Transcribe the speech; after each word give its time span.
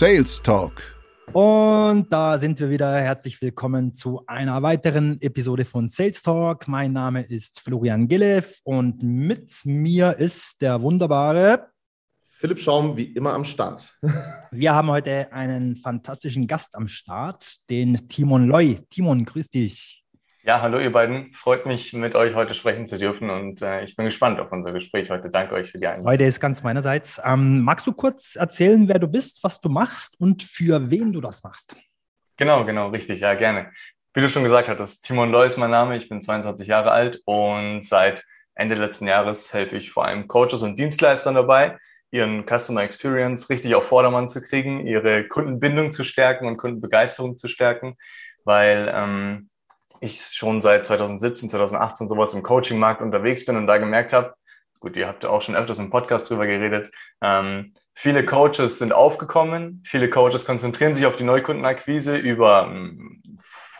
Sales 0.00 0.40
Talk. 0.42 0.80
Und 1.34 2.10
da 2.10 2.38
sind 2.38 2.58
wir 2.58 2.70
wieder. 2.70 2.98
Herzlich 2.98 3.42
willkommen 3.42 3.92
zu 3.92 4.24
einer 4.26 4.62
weiteren 4.62 5.20
Episode 5.20 5.66
von 5.66 5.90
Sales 5.90 6.22
Talk. 6.22 6.66
Mein 6.68 6.94
Name 6.94 7.20
ist 7.20 7.60
Florian 7.60 8.08
Gillev 8.08 8.60
und 8.64 9.02
mit 9.02 9.52
mir 9.64 10.16
ist 10.16 10.62
der 10.62 10.80
wunderbare 10.80 11.66
Philipp 12.24 12.60
Schaum, 12.60 12.96
wie 12.96 13.12
immer 13.12 13.34
am 13.34 13.44
Start. 13.44 13.94
wir 14.50 14.72
haben 14.72 14.88
heute 14.88 15.30
einen 15.34 15.76
fantastischen 15.76 16.46
Gast 16.46 16.76
am 16.76 16.88
Start, 16.88 17.68
den 17.68 18.08
Timon 18.08 18.46
Loy. 18.46 18.78
Timon, 18.88 19.26
grüß 19.26 19.50
dich. 19.50 19.99
Ja, 20.42 20.62
hallo 20.62 20.78
ihr 20.78 20.90
beiden. 20.90 21.34
Freut 21.34 21.66
mich, 21.66 21.92
mit 21.92 22.14
euch 22.14 22.34
heute 22.34 22.54
sprechen 22.54 22.86
zu 22.86 22.96
dürfen 22.96 23.28
und 23.28 23.60
äh, 23.60 23.84
ich 23.84 23.94
bin 23.94 24.06
gespannt 24.06 24.40
auf 24.40 24.50
unser 24.50 24.72
Gespräch 24.72 25.10
heute. 25.10 25.28
Danke 25.28 25.54
euch 25.54 25.70
für 25.70 25.78
die 25.78 25.86
Einladung. 25.86 26.10
Heute 26.10 26.24
ist 26.24 26.40
ganz 26.40 26.62
meinerseits. 26.62 27.20
Ähm, 27.22 27.60
magst 27.60 27.86
du 27.86 27.92
kurz 27.92 28.36
erzählen, 28.36 28.88
wer 28.88 28.98
du 28.98 29.06
bist, 29.06 29.44
was 29.44 29.60
du 29.60 29.68
machst 29.68 30.18
und 30.18 30.42
für 30.42 30.90
wen 30.90 31.12
du 31.12 31.20
das 31.20 31.42
machst? 31.42 31.76
Genau, 32.38 32.64
genau, 32.64 32.88
richtig, 32.88 33.20
ja, 33.20 33.34
gerne. 33.34 33.70
Wie 34.14 34.22
du 34.22 34.30
schon 34.30 34.42
gesagt 34.42 34.70
hattest, 34.70 35.04
Timon 35.04 35.30
Loy 35.30 35.46
ist 35.46 35.58
mein 35.58 35.70
Name, 35.70 35.98
ich 35.98 36.08
bin 36.08 36.22
22 36.22 36.66
Jahre 36.66 36.90
alt 36.90 37.20
und 37.26 37.84
seit 37.84 38.24
Ende 38.54 38.76
letzten 38.76 39.06
Jahres 39.06 39.52
helfe 39.52 39.76
ich 39.76 39.90
vor 39.90 40.06
allem 40.06 40.26
Coaches 40.26 40.62
und 40.62 40.78
Dienstleistern 40.78 41.34
dabei, 41.34 41.76
ihren 42.10 42.46
Customer 42.46 42.82
Experience 42.82 43.50
richtig 43.50 43.74
auf 43.74 43.84
Vordermann 43.84 44.30
zu 44.30 44.40
kriegen, 44.40 44.86
ihre 44.86 45.28
Kundenbindung 45.28 45.92
zu 45.92 46.02
stärken 46.02 46.46
und 46.46 46.56
Kundenbegeisterung 46.56 47.36
zu 47.36 47.46
stärken, 47.46 47.96
weil 48.44 48.90
ähm, 48.94 49.49
ich 50.00 50.20
schon 50.20 50.60
seit 50.60 50.86
2017, 50.86 51.50
2018 51.50 52.08
sowas 52.08 52.34
im 52.34 52.42
Coaching-Markt 52.42 53.02
unterwegs 53.02 53.44
bin 53.44 53.56
und 53.56 53.66
da 53.66 53.78
gemerkt 53.78 54.12
habe, 54.12 54.34
gut, 54.80 54.96
ihr 54.96 55.06
habt 55.06 55.24
ja 55.24 55.30
auch 55.30 55.42
schon 55.42 55.54
öfters 55.54 55.78
im 55.78 55.90
Podcast 55.90 56.28
drüber 56.28 56.46
geredet, 56.46 56.90
ähm, 57.22 57.74
viele 57.94 58.24
Coaches 58.24 58.78
sind 58.78 58.92
aufgekommen, 58.92 59.82
viele 59.86 60.08
Coaches 60.08 60.46
konzentrieren 60.46 60.94
sich 60.94 61.06
auf 61.06 61.16
die 61.16 61.24
Neukundenakquise 61.24 62.16
über 62.16 62.66
ähm, 62.70 63.22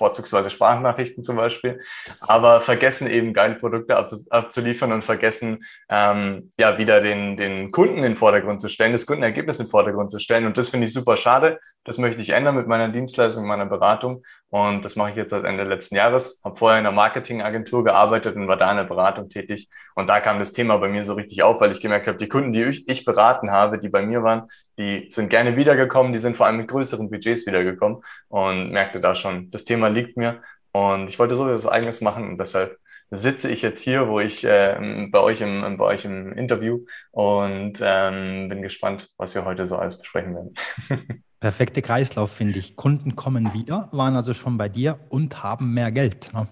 vorzugsweise 0.01 0.49
Sprachnachrichten 0.49 1.23
zum 1.23 1.37
Beispiel, 1.37 1.83
aber 2.21 2.63
vergessen 2.63 3.07
eben 3.07 3.35
geile 3.35 3.57
Produkte 3.57 3.99
ab, 3.99 4.11
abzuliefern 4.31 4.93
und 4.93 5.05
vergessen 5.05 5.63
ähm, 5.91 6.51
ja 6.59 6.79
wieder 6.79 7.03
den, 7.03 7.37
den 7.37 7.71
Kunden 7.71 7.99
in 7.99 8.03
den 8.05 8.17
Vordergrund 8.17 8.63
zu 8.63 8.71
stellen, 8.71 8.93
das 8.93 9.05
Kundenergebnis 9.05 9.59
in 9.59 9.67
den 9.67 9.71
Vordergrund 9.71 10.11
zu 10.11 10.19
stellen. 10.19 10.47
Und 10.47 10.57
das 10.57 10.71
finde 10.71 10.87
ich 10.87 10.95
super 10.95 11.19
schade. 11.19 11.61
Das 11.85 11.99
möchte 11.99 12.23
ich 12.23 12.31
ändern 12.31 12.57
mit 12.57 12.67
meiner 12.67 12.89
Dienstleistung, 12.89 13.47
meiner 13.47 13.67
Beratung. 13.67 14.23
Und 14.49 14.85
das 14.85 14.97
mache 14.97 15.11
ich 15.11 15.17
jetzt 15.17 15.31
seit 15.31 15.45
Ende 15.45 15.65
letzten 15.65 15.97
Jahres. 15.97 16.41
Habe 16.45 16.57
vorher 16.57 16.81
in 16.81 16.87
einer 16.87 16.95
Marketingagentur 16.95 17.85
gearbeitet 17.85 18.37
und 18.37 18.49
war 18.49 18.57
da 18.57 18.71
in 18.71 18.79
der 18.79 18.85
Beratung 18.85 19.29
tätig. 19.29 19.69
Und 19.95 20.09
da 20.09 20.21
kam 20.21 20.39
das 20.39 20.53
Thema 20.53 20.79
bei 20.79 20.89
mir 20.89 21.05
so 21.05 21.15
richtig 21.15 21.43
auf, 21.43 21.61
weil 21.61 21.73
ich 21.73 21.81
gemerkt 21.81 22.07
habe, 22.07 22.19
die 22.19 22.29
Kunden, 22.29 22.53
die 22.53 22.65
ich, 22.65 22.89
ich 22.89 23.05
beraten 23.05 23.51
habe, 23.51 23.79
die 23.79 23.91
bei 23.91 24.03
mir 24.03 24.23
waren, 24.23 24.49
die 24.81 25.11
sind 25.11 25.29
gerne 25.29 25.57
wiedergekommen, 25.57 26.13
die 26.13 26.19
sind 26.19 26.37
vor 26.37 26.47
allem 26.47 26.57
mit 26.57 26.69
größeren 26.69 27.11
Budgets 27.11 27.47
wiedergekommen 27.47 28.03
und 28.29 28.71
merkte 28.71 29.01
da 29.01 29.15
schon, 29.15 29.51
das 29.51 29.65
Thema 29.65 29.89
liegt 29.89 30.17
mir 30.17 30.43
und 30.73 31.09
ich 31.09 31.19
wollte 31.19 31.35
so 31.35 31.47
etwas 31.47 31.67
eigenes 31.67 32.01
machen 32.01 32.27
und 32.27 32.39
deshalb 32.39 32.79
sitze 33.11 33.51
ich 33.51 33.61
jetzt 33.61 33.83
hier, 33.83 34.09
wo 34.09 34.21
ich 34.21 34.45
äh, 34.45 35.09
bei 35.11 35.21
euch 35.21 35.41
im 35.41 35.77
bei 35.77 35.85
euch 35.85 36.05
im 36.05 36.33
Interview 36.33 36.81
und 37.11 37.75
ähm, 37.83 38.49
bin 38.49 38.63
gespannt, 38.63 39.11
was 39.17 39.35
wir 39.35 39.45
heute 39.45 39.67
so 39.67 39.77
alles 39.77 39.99
besprechen 39.99 40.35
werden. 40.35 40.55
Perfekte 41.41 41.83
Kreislauf 41.83 42.31
finde 42.33 42.59
ich. 42.59 42.77
Kunden 42.77 43.17
kommen 43.17 43.53
wieder, 43.53 43.89
waren 43.93 44.15
also 44.15 44.33
schon 44.33 44.57
bei 44.59 44.69
dir 44.69 45.01
und 45.09 45.43
haben 45.43 45.75
mehr 45.75 45.91
Geld. 45.91 46.33
Ne? 46.33 46.47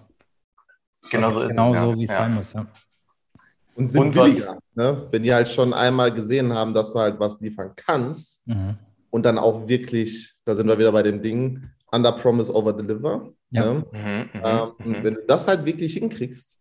Genau 1.09 1.31
so 1.31 1.43
ist 1.43 1.55
genau 1.55 1.69
es. 1.69 1.73
Genau 1.73 1.91
so, 1.91 1.97
wie 1.97 2.03
es 2.03 2.09
ja. 2.09 2.15
sein 2.17 2.33
muss. 2.33 2.53
Ja. 2.53 2.67
Und 3.79 3.91
sind 3.93 4.01
und 4.01 4.11
billiger, 4.13 4.59
ne? 4.75 5.07
wenn 5.09 5.23
die 5.23 5.33
halt 5.33 5.47
schon 5.47 5.73
einmal 5.73 6.13
gesehen 6.13 6.53
haben, 6.53 6.73
dass 6.73 6.91
du 6.91 6.99
halt 6.99 7.17
was 7.17 7.39
liefern 7.39 7.71
kannst 7.77 8.45
mhm. 8.45 8.77
und 9.09 9.23
dann 9.23 9.37
auch 9.37 9.69
wirklich, 9.69 10.35
da 10.43 10.53
sind 10.53 10.67
wir 10.67 10.77
wieder 10.77 10.91
bei 10.91 11.01
dem 11.01 11.21
Ding, 11.21 11.63
under 11.89 12.11
promise, 12.11 12.53
over 12.53 12.73
deliver. 12.73 13.31
Ja. 13.51 13.73
Ne? 13.73 13.85
Mhm, 13.91 13.99
mhm 13.99 14.27
ähm, 14.43 14.71
mhm. 14.79 15.03
wenn 15.03 15.13
du 15.15 15.21
das 15.25 15.47
halt 15.47 15.63
wirklich 15.63 15.93
hinkriegst, 15.93 16.59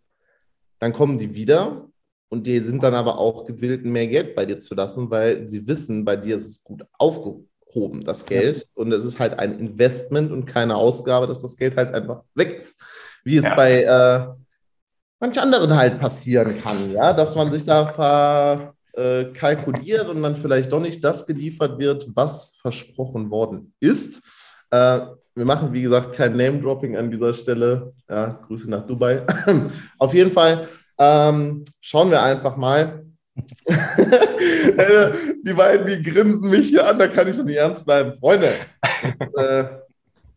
dann 0.78 0.92
kommen 0.92 1.18
die 1.18 1.34
wieder 1.34 1.88
und 2.28 2.46
die 2.46 2.60
sind 2.60 2.84
dann 2.84 2.94
aber 2.94 3.18
auch 3.18 3.44
gewillt, 3.46 3.84
mehr 3.84 4.06
Geld 4.06 4.36
bei 4.36 4.46
dir 4.46 4.60
zu 4.60 4.76
lassen, 4.76 5.10
weil 5.10 5.48
sie 5.48 5.66
wissen, 5.66 6.04
bei 6.04 6.16
dir 6.16 6.36
ist 6.36 6.46
es 6.46 6.62
gut 6.62 6.86
aufgehoben, 6.98 8.04
das 8.04 8.26
Geld. 8.26 8.58
Ja. 8.58 8.64
Und 8.74 8.92
es 8.92 9.04
ist 9.04 9.18
halt 9.18 9.38
ein 9.40 9.58
Investment 9.58 10.30
und 10.30 10.44
keine 10.44 10.76
Ausgabe, 10.76 11.26
dass 11.26 11.42
das 11.42 11.56
Geld 11.56 11.76
halt 11.76 11.92
einfach 11.92 12.22
weg 12.34 12.54
ist. 12.56 12.78
Wie 13.24 13.36
es 13.36 13.44
ja. 13.44 13.54
bei 13.56 13.82
äh, 13.82 14.26
manch 15.20 15.38
anderen 15.40 15.74
halt 15.74 15.98
passieren 15.98 16.58
kann, 16.60 16.92
ja, 16.92 17.12
dass 17.12 17.34
man 17.34 17.50
sich 17.50 17.64
da 17.64 17.86
verkalkuliert 18.94 20.06
äh, 20.06 20.10
und 20.10 20.22
dann 20.22 20.36
vielleicht 20.36 20.72
doch 20.72 20.80
nicht 20.80 21.02
das 21.02 21.26
geliefert 21.26 21.78
wird, 21.78 22.06
was 22.14 22.56
versprochen 22.60 23.30
worden 23.30 23.74
ist. 23.80 24.22
Äh, 24.70 25.00
wir 25.34 25.44
machen, 25.44 25.72
wie 25.72 25.82
gesagt, 25.82 26.14
kein 26.14 26.36
Name-Dropping 26.36 26.96
an 26.96 27.10
dieser 27.10 27.32
Stelle. 27.32 27.92
Ja, 28.10 28.40
Grüße 28.46 28.68
nach 28.68 28.86
Dubai. 28.86 29.22
Auf 29.98 30.12
jeden 30.12 30.32
Fall 30.32 30.66
ähm, 30.98 31.64
schauen 31.80 32.10
wir 32.10 32.20
einfach 32.22 32.56
mal. 32.56 33.04
Die 35.44 35.52
beiden, 35.52 35.86
die 35.86 36.02
grinsen 36.02 36.50
mich 36.50 36.70
hier 36.70 36.84
an, 36.88 36.98
da 36.98 37.06
kann 37.06 37.28
ich 37.28 37.36
doch 37.36 37.44
nicht 37.44 37.56
ernst 37.56 37.84
bleiben. 37.84 38.18
Freunde, 38.18 38.48
äh, 39.36 39.62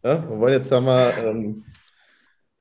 ja, 0.03 0.29
wir 0.29 0.39
wollen 0.39 0.53
jetzt 0.53 0.69
ja 0.69 0.79
mal 0.79 1.11
ähm, 1.25 1.63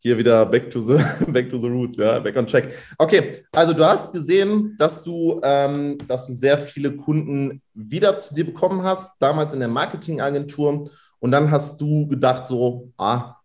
hier 0.00 0.16
wieder 0.16 0.44
back 0.46 0.70
to 0.70 0.80
the, 0.80 0.94
back 1.28 1.48
to 1.50 1.58
the 1.58 1.68
roots, 1.68 1.96
ja, 1.96 2.18
back 2.18 2.36
on 2.36 2.46
track. 2.46 2.70
Okay, 2.98 3.44
also 3.52 3.72
du 3.72 3.84
hast 3.84 4.12
gesehen, 4.12 4.74
dass 4.78 5.02
du, 5.04 5.40
ähm, 5.44 5.98
dass 6.08 6.26
du 6.26 6.32
sehr 6.32 6.58
viele 6.58 6.96
Kunden 6.96 7.62
wieder 7.74 8.16
zu 8.16 8.34
dir 8.34 8.44
bekommen 8.44 8.82
hast, 8.82 9.20
damals 9.20 9.52
in 9.52 9.60
der 9.60 9.68
Marketingagentur. 9.68 10.90
Und 11.18 11.30
dann 11.30 11.50
hast 11.50 11.80
du 11.80 12.06
gedacht 12.06 12.46
so, 12.46 12.90
ah, 12.96 13.36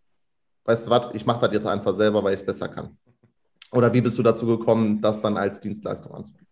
weißt 0.63 0.87
du 0.87 0.91
was, 0.91 1.09
ich 1.13 1.25
mache 1.25 1.41
das 1.41 1.53
jetzt 1.53 1.67
einfach 1.67 1.93
selber, 1.95 2.23
weil 2.23 2.33
ich 2.33 2.39
es 2.39 2.45
besser 2.45 2.69
kann. 2.69 2.97
Oder 3.71 3.93
wie 3.93 4.01
bist 4.01 4.17
du 4.17 4.23
dazu 4.23 4.45
gekommen, 4.45 5.01
das 5.01 5.21
dann 5.21 5.35
als 5.35 5.59
Dienstleistung 5.59 6.13
anzubieten? 6.13 6.47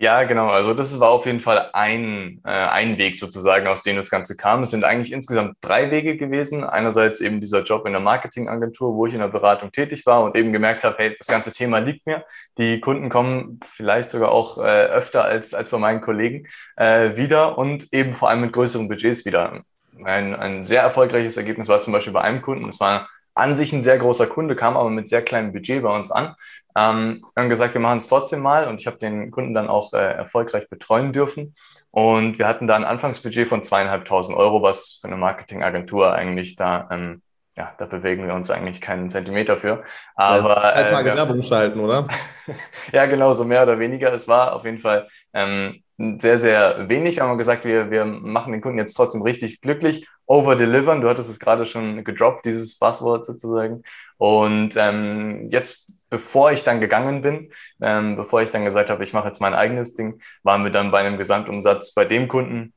Ja, 0.00 0.24
genau. 0.24 0.48
Also 0.48 0.74
das 0.74 0.98
war 0.98 1.10
auf 1.10 1.24
jeden 1.24 1.40
Fall 1.40 1.70
ein, 1.72 2.40
äh, 2.44 2.50
ein 2.50 2.98
Weg 2.98 3.18
sozusagen, 3.18 3.66
aus 3.68 3.82
dem 3.84 3.96
das 3.96 4.10
Ganze 4.10 4.36
kam. 4.36 4.62
Es 4.62 4.70
sind 4.70 4.82
eigentlich 4.84 5.12
insgesamt 5.12 5.56
drei 5.60 5.90
Wege 5.92 6.16
gewesen. 6.16 6.64
Einerseits 6.64 7.20
eben 7.20 7.40
dieser 7.40 7.62
Job 7.62 7.86
in 7.86 7.92
der 7.92 8.02
Marketingagentur, 8.02 8.94
wo 8.94 9.06
ich 9.06 9.14
in 9.14 9.20
der 9.20 9.28
Beratung 9.28 9.70
tätig 9.70 10.04
war 10.04 10.24
und 10.24 10.36
eben 10.36 10.52
gemerkt 10.52 10.82
habe, 10.84 10.96
hey, 10.98 11.16
das 11.16 11.28
ganze 11.28 11.52
Thema 11.52 11.78
liegt 11.78 12.06
mir. 12.06 12.24
Die 12.58 12.80
Kunden 12.80 13.08
kommen 13.08 13.60
vielleicht 13.64 14.08
sogar 14.10 14.32
auch 14.32 14.58
äh, 14.58 14.62
öfter 14.62 15.24
als, 15.24 15.54
als 15.54 15.70
bei 15.70 15.78
meinen 15.78 16.00
Kollegen 16.00 16.48
äh, 16.76 17.16
wieder 17.16 17.56
und 17.56 17.92
eben 17.92 18.14
vor 18.14 18.28
allem 18.30 18.40
mit 18.40 18.52
größeren 18.52 18.88
Budgets 18.88 19.24
wieder. 19.24 19.62
Ein, 20.04 20.34
ein 20.34 20.64
sehr 20.64 20.82
erfolgreiches 20.82 21.36
Ergebnis 21.36 21.68
war 21.68 21.80
zum 21.80 21.92
Beispiel 21.92 22.12
bei 22.12 22.20
einem 22.22 22.42
Kunden. 22.42 22.68
Es 22.68 22.80
war 22.80 23.08
an 23.34 23.56
sich 23.56 23.72
ein 23.72 23.82
sehr 23.82 23.98
großer 23.98 24.26
Kunde, 24.26 24.56
kam 24.56 24.76
aber 24.76 24.90
mit 24.90 25.08
sehr 25.08 25.22
kleinem 25.22 25.52
Budget 25.52 25.82
bei 25.82 25.94
uns 25.94 26.10
an. 26.10 26.34
Ähm, 26.76 27.24
wir 27.34 27.42
haben 27.42 27.50
gesagt, 27.50 27.74
wir 27.74 27.80
machen 27.80 27.98
es 27.98 28.08
trotzdem 28.08 28.40
mal 28.40 28.66
und 28.68 28.80
ich 28.80 28.86
habe 28.86 28.98
den 28.98 29.30
Kunden 29.30 29.54
dann 29.54 29.68
auch 29.68 29.92
äh, 29.92 30.14
erfolgreich 30.14 30.68
betreuen 30.68 31.12
dürfen. 31.12 31.54
Und 31.90 32.38
wir 32.38 32.48
hatten 32.48 32.66
da 32.66 32.76
ein 32.76 32.84
Anfangsbudget 32.84 33.48
von 33.48 33.62
zweieinhalbtausend 33.62 34.36
Euro, 34.36 34.62
was 34.62 34.98
für 35.00 35.08
eine 35.08 35.16
Marketingagentur 35.16 36.12
eigentlich 36.12 36.56
da, 36.56 36.88
ähm, 36.90 37.22
ja, 37.56 37.72
da 37.78 37.86
bewegen 37.86 38.26
wir 38.26 38.34
uns 38.34 38.50
eigentlich 38.50 38.80
keinen 38.80 39.08
Zentimeter 39.10 39.56
für. 39.56 39.84
Aber 40.16 40.72
drei 40.72 40.84
Tage 40.84 41.12
äh, 41.12 41.16
Werbung 41.16 41.42
schalten, 41.42 41.78
oder? 41.80 42.08
ja, 42.92 43.06
genau, 43.06 43.32
so 43.32 43.44
mehr 43.44 43.62
oder 43.62 43.78
weniger. 43.78 44.12
Es 44.12 44.26
war 44.26 44.54
auf 44.54 44.64
jeden 44.64 44.80
Fall 44.80 45.06
ähm, 45.32 45.82
sehr, 45.96 46.38
sehr 46.40 46.88
wenig. 46.88 47.16
Wir 47.16 47.22
haben 47.22 47.38
gesagt, 47.38 47.64
wir, 47.64 47.92
wir 47.92 48.04
machen 48.04 48.52
den 48.52 48.60
Kunden 48.60 48.78
jetzt 48.78 48.94
trotzdem 48.94 49.22
richtig 49.22 49.60
glücklich. 49.60 50.08
Over-delivern, 50.26 51.00
du 51.00 51.08
hattest 51.08 51.30
es 51.30 51.38
gerade 51.38 51.66
schon 51.66 52.02
gedroppt, 52.02 52.44
dieses 52.44 52.76
Buzzword 52.78 53.24
sozusagen. 53.24 53.84
Und 54.16 54.76
ähm, 54.76 55.48
jetzt, 55.50 55.92
bevor 56.10 56.50
ich 56.50 56.64
dann 56.64 56.80
gegangen 56.80 57.22
bin, 57.22 57.52
ähm, 57.80 58.16
bevor 58.16 58.42
ich 58.42 58.50
dann 58.50 58.64
gesagt 58.64 58.90
habe, 58.90 59.04
ich 59.04 59.12
mache 59.12 59.28
jetzt 59.28 59.40
mein 59.40 59.54
eigenes 59.54 59.94
Ding, 59.94 60.20
waren 60.42 60.64
wir 60.64 60.72
dann 60.72 60.90
bei 60.90 61.00
einem 61.00 61.18
Gesamtumsatz 61.18 61.94
bei 61.94 62.04
dem 62.04 62.26
Kunden 62.26 62.72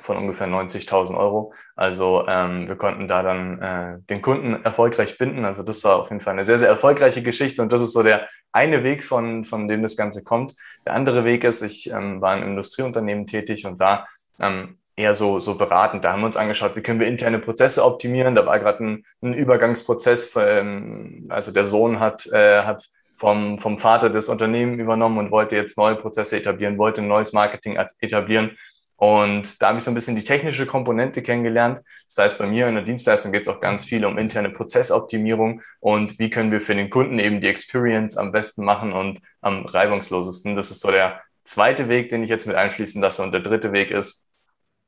von 0.00 0.16
ungefähr 0.16 0.46
90.000 0.46 1.16
Euro. 1.16 1.52
Also 1.74 2.24
ähm, 2.28 2.68
wir 2.68 2.76
konnten 2.76 3.08
da 3.08 3.22
dann 3.22 3.60
äh, 3.60 3.98
den 4.08 4.22
Kunden 4.22 4.64
erfolgreich 4.64 5.18
binden. 5.18 5.44
Also 5.44 5.62
das 5.62 5.84
war 5.84 5.96
auf 5.96 6.10
jeden 6.10 6.20
Fall 6.20 6.34
eine 6.34 6.44
sehr, 6.44 6.58
sehr 6.58 6.68
erfolgreiche 6.68 7.22
Geschichte 7.22 7.62
und 7.62 7.72
das 7.72 7.82
ist 7.82 7.92
so 7.92 8.02
der 8.02 8.28
eine 8.52 8.82
Weg, 8.84 9.04
von, 9.04 9.44
von 9.44 9.68
dem 9.68 9.82
das 9.82 9.96
Ganze 9.96 10.24
kommt. 10.24 10.54
Der 10.86 10.94
andere 10.94 11.24
Weg 11.24 11.44
ist, 11.44 11.62
ich 11.62 11.90
ähm, 11.90 12.20
war 12.20 12.36
im 12.36 12.42
Industrieunternehmen 12.42 13.26
tätig 13.26 13.66
und 13.66 13.80
da 13.80 14.06
ähm, 14.40 14.78
eher 14.96 15.14
so, 15.14 15.40
so 15.40 15.56
beratend. 15.56 16.04
Da 16.04 16.12
haben 16.12 16.20
wir 16.20 16.26
uns 16.26 16.38
angeschaut, 16.38 16.74
wie 16.74 16.80
können 16.80 17.00
wir 17.00 17.06
interne 17.06 17.38
Prozesse 17.38 17.84
optimieren. 17.84 18.34
Da 18.34 18.46
war 18.46 18.58
gerade 18.58 18.84
ein, 18.84 19.04
ein 19.22 19.34
Übergangsprozess. 19.34 20.24
Für, 20.24 20.48
ähm, 20.48 21.24
also 21.28 21.52
der 21.52 21.66
Sohn 21.66 22.00
hat, 22.00 22.26
äh, 22.32 22.62
hat 22.62 22.82
vom, 23.14 23.58
vom 23.58 23.78
Vater 23.78 24.10
das 24.10 24.28
Unternehmen 24.28 24.78
übernommen 24.78 25.18
und 25.18 25.30
wollte 25.30 25.56
jetzt 25.56 25.78
neue 25.78 25.96
Prozesse 25.96 26.36
etablieren, 26.38 26.78
wollte 26.78 27.02
ein 27.02 27.08
neues 27.08 27.32
Marketing 27.32 27.78
etablieren. 28.00 28.56
Und 28.96 29.60
da 29.60 29.68
habe 29.68 29.78
ich 29.78 29.84
so 29.84 29.90
ein 29.90 29.94
bisschen 29.94 30.16
die 30.16 30.24
technische 30.24 30.66
Komponente 30.66 31.22
kennengelernt. 31.22 31.80
Das 32.08 32.24
heißt, 32.24 32.38
bei 32.38 32.46
mir 32.46 32.66
in 32.66 32.76
der 32.76 32.84
Dienstleistung 32.84 33.30
geht 33.30 33.42
es 33.42 33.48
auch 33.48 33.60
ganz 33.60 33.84
viel 33.84 34.04
um 34.06 34.16
interne 34.16 34.50
Prozessoptimierung 34.50 35.60
und 35.80 36.18
wie 36.18 36.30
können 36.30 36.50
wir 36.50 36.62
für 36.62 36.74
den 36.74 36.88
Kunden 36.88 37.18
eben 37.18 37.40
die 37.40 37.48
Experience 37.48 38.16
am 38.16 38.32
besten 38.32 38.64
machen 38.64 38.92
und 38.92 39.20
am 39.42 39.66
reibungslosesten. 39.66 40.56
Das 40.56 40.70
ist 40.70 40.80
so 40.80 40.90
der 40.90 41.20
zweite 41.44 41.88
Weg, 41.88 42.08
den 42.08 42.22
ich 42.22 42.30
jetzt 42.30 42.46
mit 42.46 42.56
einschließen 42.56 43.00
lasse. 43.00 43.22
Und 43.22 43.32
der 43.32 43.40
dritte 43.40 43.72
Weg 43.72 43.90
ist, 43.90 44.26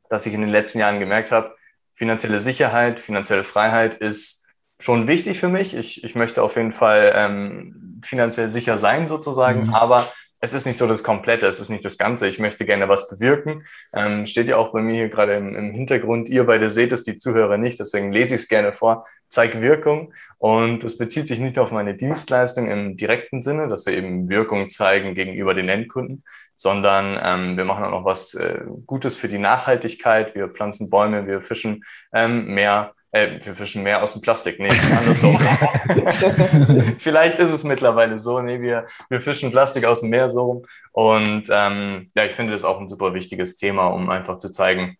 dass 0.09 0.25
ich 0.25 0.33
in 0.33 0.41
den 0.41 0.51
letzten 0.51 0.79
Jahren 0.79 1.01
gemerkt 1.01 1.31
habe, 1.31 1.55
finanzielle 1.95 2.41
Sicherheit, 2.41 3.01
finanzielle 3.01 3.45
Freiheit 3.45 3.95
ist 3.97 4.47
schon 4.81 5.07
wichtig 5.07 5.39
für 5.39 5.49
mich. 5.49 5.75
Ich, 5.75 6.05
ich 6.05 6.15
möchte 6.15 6.43
auf 6.43 6.57
jeden 6.57 6.73
Fall 6.73 7.13
ähm, 7.15 8.01
finanziell 8.03 8.49
sicher 8.49 8.79
sein 8.79 9.07
sozusagen, 9.07 9.67
mhm. 9.67 9.75
aber 9.75 10.11
es 10.41 10.55
ist 10.55 10.67
nicht 10.67 10.77
so 10.77 10.87
das 10.87 11.03
Komplette, 11.03 11.47
es 11.47 11.61
ist 11.61 11.69
nicht 11.69 11.85
das 11.85 11.99
Ganze. 11.99 12.29
Ich 12.29 12.39
möchte 12.39 12.65
gerne 12.65 12.89
was 12.89 13.09
bewirken. 13.09 13.65
Ähm, 13.95 14.25
steht 14.25 14.47
ja 14.47 14.57
auch 14.57 14.73
bei 14.73 14.83
mir 14.83 14.95
hier 14.95 15.09
gerade 15.09 15.35
im, 15.35 15.55
im, 15.57 15.73
Hintergrund. 15.73 16.29
Ihr 16.29 16.45
beide 16.45 16.71
seht 16.71 16.93
es, 16.93 17.03
die 17.03 17.17
Zuhörer 17.17 17.59
nicht, 17.59 17.81
deswegen 17.81 18.13
lese 18.13 18.37
ich 18.37 18.43
es 18.43 18.49
gerne 18.49 18.73
vor. 18.73 19.07
Zeig 19.27 19.61
Wirkung. 19.61 20.13
Und 20.39 20.85
es 20.85 20.97
bezieht 20.97 21.29
sich 21.29 21.41
nicht 21.41 21.59
auf 21.59 21.73
meine 21.73 21.95
Dienstleistung 21.95 22.71
im 22.71 22.97
direkten 22.97 23.43
Sinne, 23.43 23.69
dass 23.69 23.85
wir 23.87 23.95
eben 23.95 24.29
Wirkung 24.29 24.71
zeigen 24.71 25.15
gegenüber 25.15 25.55
den 25.55 25.69
Endkunden, 25.69 26.25
sondern 26.55 27.19
ähm, 27.23 27.57
wir 27.57 27.65
machen 27.65 27.85
auch 27.85 27.91
noch 27.91 28.05
was 28.05 28.35
äh, 28.35 28.61
Gutes 28.87 29.17
für 29.17 29.29
die 29.29 29.39
Nachhaltigkeit. 29.39 30.35
Wir 30.35 30.49
pflanzen 30.49 30.89
Bäume, 30.89 31.27
wir 31.27 31.41
fischen 31.41 31.85
ähm, 32.13 32.55
mehr 32.55 32.95
äh, 33.11 33.39
wir 33.43 33.55
fischen 33.55 33.83
mehr 33.83 34.03
aus 34.03 34.13
dem 34.13 34.23
Plastik. 34.23 34.59
Nee, 34.59 34.71
andersrum. 34.97 35.39
Vielleicht 36.99 37.39
ist 37.39 37.51
es 37.51 37.65
mittlerweile 37.65 38.19
so. 38.19 38.41
Nee, 38.41 38.61
wir, 38.61 38.87
wir 39.09 39.21
fischen 39.21 39.51
Plastik 39.51 39.85
aus 39.85 40.01
dem 40.01 40.11
Meer 40.11 40.29
so 40.29 40.43
rum. 40.43 40.67
Und 40.93 41.49
ähm, 41.51 42.11
ja, 42.17 42.25
ich 42.25 42.33
finde 42.33 42.53
das 42.53 42.65
auch 42.65 42.81
ein 42.81 42.89
super 42.89 43.15
wichtiges 43.15 43.57
Thema, 43.57 43.87
um 43.89 44.11
einfach 44.11 44.39
zu 44.39 44.51
zeigen, 44.51 44.97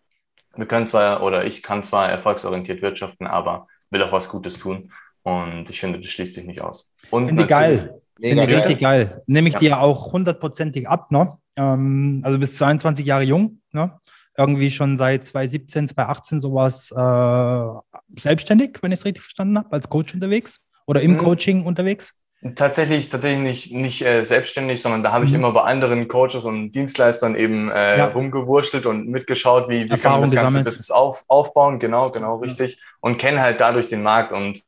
wir 0.55 0.65
können 0.65 0.87
zwar 0.87 1.23
oder 1.23 1.45
ich 1.45 1.63
kann 1.63 1.83
zwar 1.83 2.09
erfolgsorientiert 2.09 2.81
wirtschaften, 2.81 3.27
aber 3.27 3.67
will 3.91 4.03
auch 4.03 4.11
was 4.11 4.29
Gutes 4.29 4.59
tun. 4.59 4.91
Und 5.23 5.69
ich 5.69 5.79
finde, 5.79 5.99
das 5.99 6.09
schließt 6.09 6.33
sich 6.33 6.45
nicht 6.45 6.61
aus. 6.61 6.93
Und 7.11 7.25
finde 7.25 7.43
ich 7.43 7.49
geil. 7.49 8.01
Finde 8.19 8.43
ich 8.43 8.49
richtig 8.49 8.79
geil. 8.79 9.21
Nehme 9.27 9.47
ich 9.47 9.53
ja. 9.55 9.59
dir 9.59 9.79
auch 9.79 10.11
hundertprozentig 10.11 10.87
ab, 10.89 11.11
ne? 11.11 11.37
Ähm, 11.55 12.21
also 12.23 12.37
bis 12.39 12.55
22 12.57 13.05
Jahre 13.05 13.23
jung, 13.23 13.61
ne? 13.71 13.99
Irgendwie 14.37 14.71
schon 14.71 14.97
seit 14.97 15.25
2017, 15.25 15.87
2018 15.89 16.39
sowas 16.39 16.91
äh, 16.91 18.19
selbstständig, 18.19 18.77
wenn 18.81 18.91
ich 18.91 18.99
es 18.99 19.05
richtig 19.05 19.23
verstanden 19.23 19.57
habe, 19.57 19.71
als 19.71 19.89
Coach 19.89 20.13
unterwegs 20.13 20.61
oder 20.87 21.01
im 21.01 21.13
mhm. 21.13 21.17
Coaching 21.17 21.65
unterwegs? 21.65 22.13
Tatsächlich, 22.55 23.09
tatsächlich 23.09 23.41
nicht, 23.41 23.73
nicht 23.73 24.01
äh, 24.01 24.23
selbstständig, 24.23 24.81
sondern 24.81 25.03
da 25.03 25.11
habe 25.11 25.25
ich 25.25 25.31
mhm. 25.31 25.39
immer 25.39 25.51
bei 25.51 25.63
anderen 25.63 26.07
Coaches 26.07 26.45
und 26.45 26.71
Dienstleistern 26.71 27.35
eben 27.35 27.69
äh, 27.69 27.97
ja. 27.97 28.05
rumgewurschtelt 28.05 28.85
und 28.85 29.09
mitgeschaut, 29.09 29.67
wie, 29.67 29.83
wie 29.83 29.97
kann 29.97 30.13
man 30.13 30.21
das 30.21 30.31
ganze 30.31 30.63
Business 30.63 30.89
auf, 30.89 31.25
aufbauen. 31.27 31.79
Genau, 31.79 32.11
genau, 32.11 32.37
richtig. 32.37 32.81
Und 33.01 33.17
kenne 33.17 33.41
halt 33.41 33.59
dadurch 33.59 33.89
den 33.89 34.03
Markt 34.03 34.31
und 34.31 34.63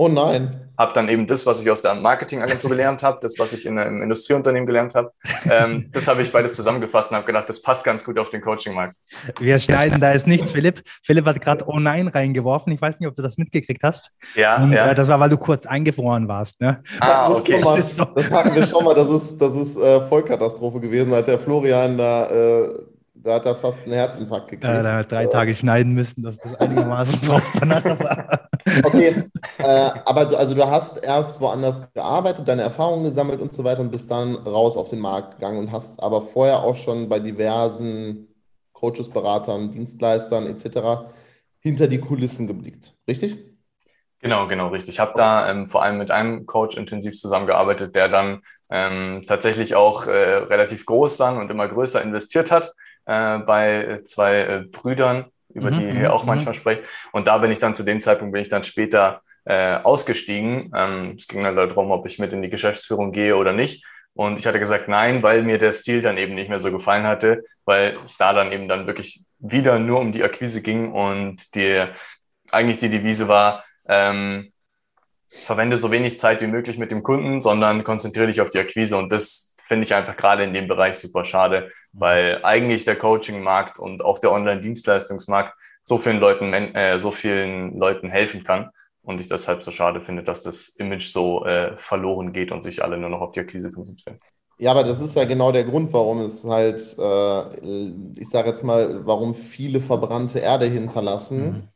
Oh 0.00 0.08
nein. 0.08 0.48
Habe 0.78 0.94
dann 0.94 1.10
eben 1.10 1.26
das, 1.26 1.44
was 1.44 1.60
ich 1.60 1.70
aus 1.70 1.82
der 1.82 1.94
Marketingagentur 1.94 2.70
gelernt 2.70 3.02
habe, 3.02 3.18
das, 3.20 3.34
was 3.38 3.52
ich 3.52 3.66
in 3.66 3.78
einem 3.78 4.00
Industrieunternehmen 4.00 4.66
gelernt 4.66 4.94
habe, 4.94 5.12
ähm, 5.50 5.90
das 5.92 6.08
habe 6.08 6.22
ich 6.22 6.32
beides 6.32 6.54
zusammengefasst 6.54 7.10
und 7.10 7.18
habe 7.18 7.26
gedacht, 7.26 7.50
das 7.50 7.60
passt 7.60 7.84
ganz 7.84 8.02
gut 8.02 8.18
auf 8.18 8.30
den 8.30 8.40
Coaching-Markt. 8.40 8.96
Wir 9.38 9.58
schneiden 9.58 10.00
da 10.00 10.12
ist 10.12 10.26
nichts, 10.26 10.52
Philipp. 10.52 10.82
Philipp 11.02 11.26
hat 11.26 11.42
gerade 11.42 11.66
Oh 11.68 11.78
nein 11.78 12.08
reingeworfen. 12.08 12.72
Ich 12.72 12.80
weiß 12.80 12.98
nicht, 12.98 13.10
ob 13.10 13.14
du 13.14 13.20
das 13.20 13.36
mitgekriegt 13.36 13.82
hast. 13.82 14.10
Ja, 14.34 14.62
und, 14.62 14.72
ja. 14.72 14.92
Äh, 14.92 14.94
das 14.94 15.06
war, 15.08 15.20
weil 15.20 15.28
du 15.28 15.36
kurz 15.36 15.66
eingefroren 15.66 16.28
warst. 16.28 16.62
Ne? 16.62 16.82
Ah, 17.00 17.30
okay. 17.30 17.60
Mal, 17.60 17.76
das, 17.76 17.96
so. 17.96 18.04
das 18.06 18.30
hatten 18.30 18.54
wir 18.54 18.66
schon 18.66 18.82
mal. 18.82 18.94
Das 18.94 19.10
ist, 19.10 19.36
das 19.36 19.54
ist 19.54 19.76
äh, 19.76 20.00
Vollkatastrophe 20.08 20.80
gewesen, 20.80 21.12
hat 21.12 21.26
der 21.26 21.38
Florian 21.38 21.98
da 21.98 22.30
äh, 22.30 22.70
da 23.22 23.34
hat 23.34 23.46
er 23.46 23.54
fast 23.54 23.82
einen 23.82 23.92
Herzinfarkt 23.92 24.48
gekriegt. 24.48 24.64
Ja, 24.64 24.82
da 24.82 24.96
hat 24.98 25.12
drei 25.12 25.26
Tage 25.26 25.54
schneiden 25.54 25.92
müssen, 25.92 26.22
dass 26.22 26.38
das 26.38 26.54
einigermaßen 26.56 27.20
war. 27.28 28.48
okay, 28.84 29.24
äh, 29.58 29.90
aber 30.04 30.24
du, 30.24 30.36
also 30.36 30.54
du 30.54 30.66
hast 30.66 31.02
erst 31.02 31.40
woanders 31.40 31.92
gearbeitet, 31.92 32.48
deine 32.48 32.62
Erfahrungen 32.62 33.04
gesammelt 33.04 33.40
und 33.40 33.52
so 33.52 33.64
weiter 33.64 33.80
und 33.80 33.90
bist 33.90 34.10
dann 34.10 34.36
raus 34.36 34.76
auf 34.76 34.88
den 34.88 35.00
Markt 35.00 35.34
gegangen 35.34 35.58
und 35.58 35.72
hast 35.72 36.02
aber 36.02 36.22
vorher 36.22 36.60
auch 36.60 36.76
schon 36.76 37.08
bei 37.08 37.20
diversen 37.20 38.28
Coaches, 38.72 39.10
Beratern, 39.10 39.70
Dienstleistern 39.70 40.46
etc. 40.46 41.10
hinter 41.58 41.86
die 41.86 41.98
Kulissen 41.98 42.46
geblickt, 42.46 42.94
richtig? 43.06 43.36
Genau, 44.20 44.46
genau, 44.46 44.68
richtig. 44.68 44.94
Ich 44.94 45.00
habe 45.00 45.12
da 45.16 45.50
ähm, 45.50 45.66
vor 45.66 45.82
allem 45.82 45.98
mit 45.98 46.10
einem 46.10 46.46
Coach 46.46 46.76
intensiv 46.76 47.18
zusammengearbeitet, 47.18 47.94
der 47.94 48.08
dann 48.08 48.42
ähm, 48.70 49.22
tatsächlich 49.26 49.74
auch 49.74 50.06
äh, 50.06 50.10
relativ 50.10 50.84
groß 50.86 51.16
dann 51.16 51.38
und 51.38 51.50
immer 51.50 51.68
größer 51.68 52.02
investiert 52.02 52.50
hat 52.50 52.72
äh, 53.10 53.38
bei 53.38 54.00
zwei 54.04 54.36
äh, 54.36 54.64
Brüdern, 54.70 55.26
über 55.52 55.70
mhm, 55.70 55.78
die 55.78 55.86
ihr 55.86 55.94
mhm, 55.94 56.06
auch 56.06 56.22
mhm. 56.22 56.28
manchmal 56.28 56.54
sprecht. 56.54 56.84
Und 57.12 57.26
da 57.26 57.38
bin 57.38 57.50
ich 57.50 57.58
dann 57.58 57.74
zu 57.74 57.82
dem 57.82 58.00
Zeitpunkt, 58.00 58.32
bin 58.32 58.42
ich 58.42 58.48
dann 58.48 58.62
später 58.62 59.22
äh, 59.44 59.76
ausgestiegen. 59.76 60.70
Ähm, 60.74 61.14
es 61.16 61.26
ging 61.26 61.42
dann 61.42 61.56
darum, 61.56 61.90
ob 61.90 62.06
ich 62.06 62.20
mit 62.20 62.32
in 62.32 62.42
die 62.42 62.50
Geschäftsführung 62.50 63.10
gehe 63.10 63.36
oder 63.36 63.52
nicht. 63.52 63.84
Und 64.14 64.38
ich 64.38 64.46
hatte 64.46 64.60
gesagt, 64.60 64.88
nein, 64.88 65.22
weil 65.22 65.42
mir 65.42 65.58
der 65.58 65.72
Stil 65.72 66.02
dann 66.02 66.18
eben 66.18 66.34
nicht 66.34 66.48
mehr 66.48 66.58
so 66.58 66.70
gefallen 66.70 67.06
hatte, 67.06 67.42
weil 67.64 67.96
es 68.04 68.16
da 68.16 68.32
dann 68.32 68.52
eben 68.52 68.68
dann 68.68 68.86
wirklich 68.86 69.24
wieder 69.38 69.78
nur 69.78 70.00
um 70.00 70.12
die 70.12 70.22
Akquise 70.22 70.62
ging 70.62 70.92
und 70.92 71.54
die, 71.54 71.84
eigentlich 72.50 72.78
die 72.78 72.90
Devise 72.90 73.28
war, 73.28 73.64
ähm, 73.88 74.52
verwende 75.44 75.78
so 75.78 75.90
wenig 75.90 76.18
Zeit 76.18 76.42
wie 76.42 76.48
möglich 76.48 76.76
mit 76.76 76.90
dem 76.90 77.02
Kunden, 77.02 77.40
sondern 77.40 77.84
konzentriere 77.84 78.26
dich 78.26 78.40
auf 78.40 78.50
die 78.50 78.58
Akquise. 78.58 78.96
Und 78.96 79.10
das 79.10 79.49
finde 79.70 79.84
ich 79.84 79.94
einfach 79.94 80.16
gerade 80.16 80.42
in 80.42 80.52
dem 80.52 80.66
Bereich 80.66 80.96
super 80.96 81.24
schade, 81.24 81.70
mhm. 81.92 82.00
weil 82.00 82.40
eigentlich 82.42 82.84
der 82.84 82.96
Coaching-Markt 82.96 83.78
und 83.78 84.04
auch 84.04 84.18
der 84.18 84.32
Online-Dienstleistungsmarkt 84.32 85.54
so 85.84 85.96
vielen 85.96 86.18
Leuten, 86.18 86.52
äh, 86.52 86.98
so 86.98 87.12
vielen 87.12 87.78
Leuten 87.78 88.08
helfen 88.08 88.42
kann. 88.42 88.70
Und 89.02 89.20
ich 89.20 89.28
deshalb 89.28 89.62
so 89.62 89.70
schade 89.70 90.00
finde, 90.00 90.24
dass 90.24 90.42
das 90.42 90.70
Image 90.70 91.06
so 91.06 91.44
äh, 91.44 91.76
verloren 91.76 92.32
geht 92.32 92.50
und 92.50 92.62
sich 92.62 92.82
alle 92.82 92.98
nur 92.98 93.10
noch 93.10 93.20
auf 93.20 93.30
die 93.30 93.40
Akquise 93.40 93.70
konzentrieren. 93.70 94.18
Ja, 94.58 94.72
aber 94.72 94.82
das 94.82 95.00
ist 95.00 95.14
ja 95.14 95.24
genau 95.24 95.52
der 95.52 95.64
Grund, 95.64 95.92
warum 95.92 96.18
es 96.18 96.44
halt, 96.44 96.80
äh, 96.98 98.20
ich 98.20 98.28
sage 98.28 98.50
jetzt 98.50 98.64
mal, 98.64 99.06
warum 99.06 99.36
viele 99.36 99.80
verbrannte 99.80 100.40
Erde 100.40 100.66
hinterlassen 100.66 101.44
mhm. 101.50 101.68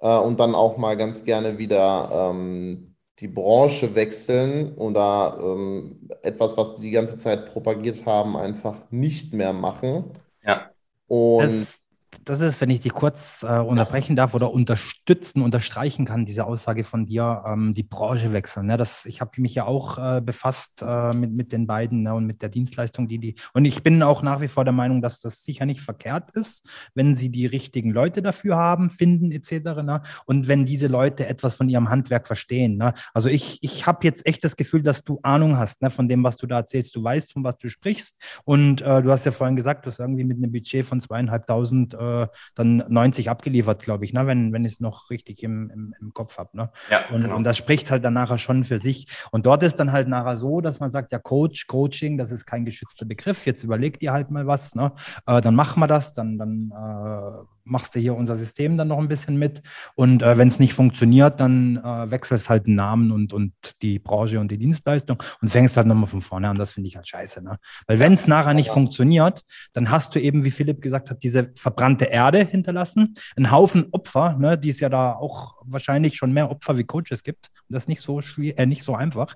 äh, 0.00 0.18
und 0.18 0.38
dann 0.38 0.54
auch 0.54 0.76
mal 0.76 0.98
ganz 0.98 1.24
gerne 1.24 1.56
wieder 1.56 2.10
ähm, 2.12 2.87
die 3.20 3.28
Branche 3.28 3.94
wechseln 3.94 4.74
oder 4.74 5.38
ähm, 5.42 6.08
etwas, 6.22 6.56
was 6.56 6.76
die 6.76 6.82
die 6.82 6.90
ganze 6.90 7.18
Zeit 7.18 7.46
propagiert 7.46 8.06
haben, 8.06 8.36
einfach 8.36 8.76
nicht 8.90 9.32
mehr 9.32 9.52
machen. 9.52 10.12
Ja. 10.44 10.70
Und 11.08 11.42
das, 11.42 11.80
das 12.28 12.42
ist, 12.42 12.60
wenn 12.60 12.68
ich 12.68 12.80
dich 12.80 12.92
kurz 12.92 13.42
äh, 13.42 13.58
unterbrechen 13.58 14.14
darf 14.14 14.34
oder 14.34 14.52
unterstützen, 14.52 15.40
unterstreichen 15.40 16.04
kann, 16.04 16.26
diese 16.26 16.44
Aussage 16.44 16.84
von 16.84 17.06
dir, 17.06 17.42
ähm, 17.46 17.72
die 17.72 17.82
Branche 17.82 18.34
wechseln. 18.34 18.66
Ne? 18.66 18.76
Das, 18.76 19.06
ich 19.06 19.22
habe 19.22 19.40
mich 19.40 19.54
ja 19.54 19.64
auch 19.64 19.96
äh, 19.96 20.20
befasst 20.20 20.82
äh, 20.86 21.16
mit, 21.16 21.32
mit 21.32 21.52
den 21.52 21.66
beiden 21.66 22.02
ne? 22.02 22.12
und 22.14 22.26
mit 22.26 22.42
der 22.42 22.50
Dienstleistung, 22.50 23.08
die 23.08 23.18
die. 23.18 23.34
Und 23.54 23.64
ich 23.64 23.82
bin 23.82 24.02
auch 24.02 24.22
nach 24.22 24.42
wie 24.42 24.48
vor 24.48 24.64
der 24.64 24.74
Meinung, 24.74 25.00
dass 25.00 25.20
das 25.20 25.42
sicher 25.42 25.64
nicht 25.64 25.80
verkehrt 25.80 26.30
ist, 26.34 26.66
wenn 26.94 27.14
sie 27.14 27.30
die 27.30 27.46
richtigen 27.46 27.92
Leute 27.92 28.20
dafür 28.20 28.56
haben, 28.56 28.90
finden 28.90 29.32
etc. 29.32 29.82
Ne? 29.82 30.02
Und 30.26 30.48
wenn 30.48 30.66
diese 30.66 30.86
Leute 30.86 31.26
etwas 31.26 31.54
von 31.54 31.70
ihrem 31.70 31.88
Handwerk 31.88 32.26
verstehen. 32.26 32.76
Ne? 32.76 32.92
Also 33.14 33.30
ich, 33.30 33.58
ich 33.62 33.86
habe 33.86 34.00
jetzt 34.02 34.26
echt 34.26 34.44
das 34.44 34.56
Gefühl, 34.56 34.82
dass 34.82 35.02
du 35.02 35.18
Ahnung 35.22 35.56
hast 35.56 35.80
ne? 35.80 35.90
von 35.90 36.08
dem, 36.08 36.22
was 36.24 36.36
du 36.36 36.46
da 36.46 36.58
erzählst. 36.58 36.94
Du 36.94 37.02
weißt, 37.02 37.32
von 37.32 37.42
was 37.42 37.56
du 37.56 37.70
sprichst. 37.70 38.18
Und 38.44 38.82
äh, 38.82 39.02
du 39.02 39.10
hast 39.10 39.24
ja 39.24 39.32
vorhin 39.32 39.56
gesagt, 39.56 39.86
du 39.86 39.88
hast 39.88 39.98
irgendwie 39.98 40.24
mit 40.24 40.36
einem 40.36 40.52
Budget 40.52 40.84
von 40.84 41.00
zweieinhalbtausend 41.00 41.94
äh, 41.94 42.17
dann 42.54 42.78
90 42.88 43.30
abgeliefert, 43.30 43.82
glaube 43.82 44.04
ich, 44.04 44.12
ne? 44.12 44.26
wenn, 44.26 44.52
wenn 44.52 44.64
ich 44.64 44.74
es 44.74 44.80
noch 44.80 45.10
richtig 45.10 45.42
im, 45.42 45.70
im, 45.70 45.94
im 46.00 46.12
Kopf 46.12 46.38
habe. 46.38 46.50
Ne? 46.56 46.70
Ja, 46.90 47.08
und, 47.10 47.22
genau. 47.22 47.36
und 47.36 47.44
das 47.44 47.56
spricht 47.56 47.90
halt 47.90 48.04
dann 48.04 48.14
nachher 48.14 48.38
schon 48.38 48.64
für 48.64 48.78
sich. 48.78 49.06
Und 49.30 49.46
dort 49.46 49.62
ist 49.62 49.76
dann 49.76 49.92
halt 49.92 50.08
nachher 50.08 50.36
so, 50.36 50.60
dass 50.60 50.80
man 50.80 50.90
sagt, 50.90 51.12
ja, 51.12 51.18
Coach, 51.18 51.66
Coaching, 51.66 52.18
das 52.18 52.30
ist 52.30 52.46
kein 52.46 52.64
geschützter 52.64 53.06
Begriff. 53.06 53.46
Jetzt 53.46 53.62
überleg 53.62 54.00
dir 54.00 54.12
halt 54.12 54.30
mal 54.30 54.46
was. 54.46 54.74
Ne? 54.74 54.92
Äh, 55.26 55.40
dann 55.40 55.54
machen 55.54 55.80
wir 55.80 55.86
das, 55.86 56.12
dann, 56.12 56.38
dann 56.38 56.72
äh, 56.72 57.44
machst 57.68 57.94
du 57.94 58.00
hier 58.00 58.14
unser 58.14 58.36
System 58.36 58.76
dann 58.76 58.88
noch 58.88 58.98
ein 58.98 59.08
bisschen 59.08 59.36
mit. 59.36 59.62
Und 59.94 60.22
äh, 60.22 60.38
wenn 60.38 60.48
es 60.48 60.58
nicht 60.58 60.74
funktioniert, 60.74 61.40
dann 61.40 61.76
äh, 61.76 62.10
wechselst 62.10 62.48
halt 62.48 62.66
den 62.66 62.74
Namen 62.74 63.12
und, 63.12 63.32
und 63.32 63.52
die 63.82 63.98
Branche 63.98 64.40
und 64.40 64.50
die 64.50 64.58
Dienstleistung 64.58 65.22
und 65.40 65.48
fängst 65.48 65.76
halt 65.76 65.86
nochmal 65.86 66.08
von 66.08 66.20
vorne 66.20 66.48
an. 66.48 66.58
Das 66.58 66.72
finde 66.72 66.88
ich 66.88 66.96
halt 66.96 67.08
scheiße. 67.08 67.42
Ne? 67.42 67.58
Weil 67.86 67.98
wenn 67.98 68.14
es 68.14 68.26
nachher 68.26 68.54
nicht 68.54 68.70
funktioniert, 68.70 69.42
dann 69.72 69.90
hast 69.90 70.14
du 70.14 70.20
eben, 70.20 70.44
wie 70.44 70.50
Philipp 70.50 70.80
gesagt 70.82 71.10
hat, 71.10 71.22
diese 71.22 71.52
verbrannte 71.56 72.06
Erde 72.06 72.44
hinterlassen, 72.44 73.14
einen 73.36 73.50
Haufen 73.50 73.86
Opfer, 73.92 74.36
ne, 74.38 74.58
die 74.58 74.70
es 74.70 74.80
ja 74.80 74.88
da 74.88 75.12
auch 75.12 75.56
wahrscheinlich 75.64 76.16
schon 76.16 76.32
mehr 76.32 76.50
Opfer 76.50 76.76
wie 76.76 76.84
Coaches 76.84 77.22
gibt. 77.22 77.50
Und 77.68 77.74
das 77.74 77.84
ist 77.84 77.88
nicht 77.88 78.02
so 78.02 78.20
schwierig, 78.20 78.58
äh, 78.58 78.66
nicht 78.66 78.82
so 78.82 78.94
einfach. 78.94 79.34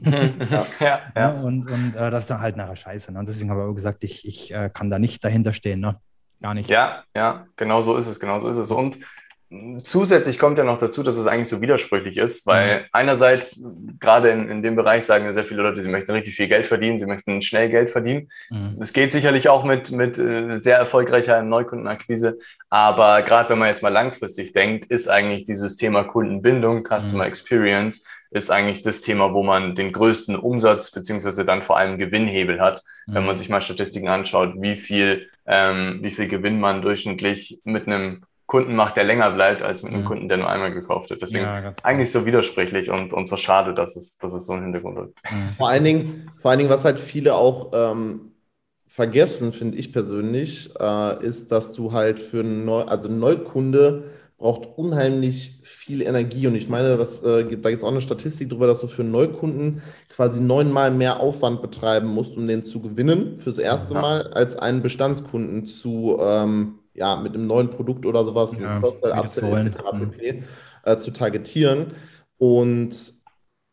ja, 0.04 0.66
ja, 0.80 1.00
ja. 1.16 1.30
Und, 1.30 1.70
und 1.70 1.96
äh, 1.96 2.10
das 2.10 2.24
ist 2.24 2.30
dann 2.30 2.40
halt 2.40 2.56
nachher 2.56 2.76
scheiße. 2.76 3.12
Ne? 3.12 3.18
Und 3.18 3.28
deswegen 3.28 3.50
habe 3.50 3.60
ich 3.60 3.66
auch 3.66 3.74
gesagt, 3.74 4.04
ich, 4.04 4.26
ich 4.26 4.52
äh, 4.52 4.70
kann 4.72 4.90
da 4.90 4.98
nicht 4.98 5.24
dahinter 5.24 5.52
stehen. 5.52 5.80
Ne? 5.80 5.98
Gar 6.42 6.54
nicht. 6.54 6.70
Ja, 6.70 7.04
ja, 7.14 7.46
genau 7.56 7.82
so 7.82 7.96
ist 7.96 8.06
es, 8.08 8.18
genau 8.18 8.40
so 8.40 8.48
ist 8.48 8.56
es. 8.56 8.70
Und 8.72 8.98
zusätzlich 9.82 10.38
kommt 10.38 10.58
ja 10.58 10.64
noch 10.64 10.78
dazu, 10.78 11.02
dass 11.02 11.16
es 11.16 11.26
eigentlich 11.26 11.48
so 11.48 11.60
widersprüchlich 11.60 12.16
ist, 12.16 12.46
weil 12.46 12.80
mhm. 12.80 12.84
einerseits, 12.92 13.62
gerade 14.00 14.30
in, 14.30 14.48
in 14.48 14.62
dem 14.62 14.76
Bereich 14.76 15.04
sagen 15.04 15.24
ja 15.24 15.32
sehr 15.32 15.44
viele 15.44 15.62
Leute, 15.62 15.82
sie 15.82 15.88
möchten 15.88 16.10
richtig 16.12 16.34
viel 16.34 16.48
Geld 16.48 16.66
verdienen, 16.66 16.98
sie 16.98 17.06
möchten 17.06 17.42
schnell 17.42 17.68
Geld 17.68 17.90
verdienen. 17.90 18.30
Mhm. 18.50 18.76
Das 18.78 18.92
geht 18.92 19.12
sicherlich 19.12 19.48
auch 19.48 19.64
mit, 19.64 19.90
mit 19.90 20.18
äh, 20.18 20.56
sehr 20.56 20.76
erfolgreicher 20.76 21.42
Neukundenakquise, 21.42 22.38
aber 22.70 23.22
gerade 23.22 23.50
wenn 23.50 23.58
man 23.58 23.68
jetzt 23.68 23.82
mal 23.82 23.90
langfristig 23.90 24.52
denkt, 24.52 24.86
ist 24.86 25.08
eigentlich 25.08 25.44
dieses 25.44 25.76
Thema 25.76 26.04
Kundenbindung, 26.04 26.84
Customer 26.84 27.24
mhm. 27.24 27.30
Experience, 27.30 28.06
ist 28.30 28.50
eigentlich 28.50 28.82
das 28.82 29.02
Thema, 29.02 29.34
wo 29.34 29.42
man 29.42 29.74
den 29.74 29.92
größten 29.92 30.36
Umsatz 30.36 30.90
beziehungsweise 30.90 31.44
dann 31.44 31.62
vor 31.62 31.76
allem 31.76 31.98
Gewinnhebel 31.98 32.60
hat, 32.60 32.82
wenn 33.06 33.26
man 33.26 33.34
mhm. 33.34 33.38
sich 33.38 33.50
mal 33.50 33.60
Statistiken 33.60 34.08
anschaut, 34.08 34.54
wie 34.56 34.76
viel, 34.76 35.28
ähm, 35.46 35.98
wie 36.00 36.10
viel 36.10 36.28
Gewinn 36.28 36.58
man 36.58 36.80
durchschnittlich 36.80 37.60
mit 37.64 37.86
einem 37.86 38.22
Kunden 38.52 38.74
macht, 38.74 38.98
der 38.98 39.04
länger 39.04 39.30
bleibt, 39.30 39.62
als 39.62 39.82
mit 39.82 39.94
einem 39.94 40.02
mhm. 40.02 40.06
Kunden, 40.06 40.28
der 40.28 40.36
nur 40.36 40.46
einmal 40.46 40.74
gekauft 40.74 41.10
hat. 41.10 41.22
Deswegen 41.22 41.44
ja, 41.44 41.72
eigentlich 41.82 42.10
so 42.10 42.26
widersprüchlich 42.26 42.90
und, 42.90 43.14
und 43.14 43.26
so 43.26 43.38
schade, 43.38 43.72
dass 43.72 43.96
es, 43.96 44.18
dass 44.18 44.34
es 44.34 44.46
so 44.46 44.52
einen 44.52 44.64
Hintergrund 44.64 44.98
hat. 44.98 45.08
Mhm. 45.32 45.48
Vor 45.56 45.70
allen 45.70 45.84
Dingen, 45.84 46.30
vor 46.36 46.50
allen 46.50 46.58
Dingen, 46.58 46.68
was 46.68 46.84
halt 46.84 47.00
viele 47.00 47.34
auch 47.34 47.70
ähm, 47.72 48.32
vergessen, 48.86 49.54
finde 49.54 49.78
ich 49.78 49.90
persönlich, 49.90 50.68
äh, 50.78 51.24
ist, 51.24 51.50
dass 51.50 51.72
du 51.72 51.92
halt 51.92 52.20
für 52.20 52.40
einen 52.40 52.66
Neu 52.66 52.82
also 52.82 53.08
Neukunde 53.08 54.04
braucht 54.36 54.68
unheimlich 54.76 55.58
viel 55.62 56.02
Energie. 56.02 56.46
Und 56.46 56.54
ich 56.54 56.68
meine, 56.68 56.98
das, 56.98 57.22
äh, 57.22 57.44
da 57.44 57.48
gibt 57.48 57.64
es 57.64 57.82
auch 57.82 57.90
eine 57.90 58.02
Statistik 58.02 58.50
darüber, 58.50 58.66
dass 58.66 58.80
du 58.80 58.86
für 58.86 59.00
einen 59.00 59.12
Neukunden 59.12 59.80
quasi 60.10 60.42
neunmal 60.42 60.90
mehr 60.90 61.20
Aufwand 61.20 61.62
betreiben 61.62 62.08
musst, 62.08 62.36
um 62.36 62.46
den 62.46 62.64
zu 62.64 62.82
gewinnen 62.82 63.38
fürs 63.38 63.56
erste 63.56 63.94
Mal, 63.94 64.26
als 64.34 64.56
einen 64.56 64.82
Bestandskunden 64.82 65.64
zu 65.64 66.18
ähm, 66.20 66.80
ja, 66.94 67.16
mit 67.16 67.34
einem 67.34 67.46
neuen 67.46 67.70
Produkt 67.70 68.06
oder 68.06 68.24
sowas, 68.24 68.58
ja, 68.58 68.78
Cross-Sell, 68.78 69.12
Upsell, 69.12 69.66
etc. 69.66 70.46
Äh, 70.84 70.96
zu 70.96 71.12
targetieren. 71.12 71.92
Und 72.38 72.94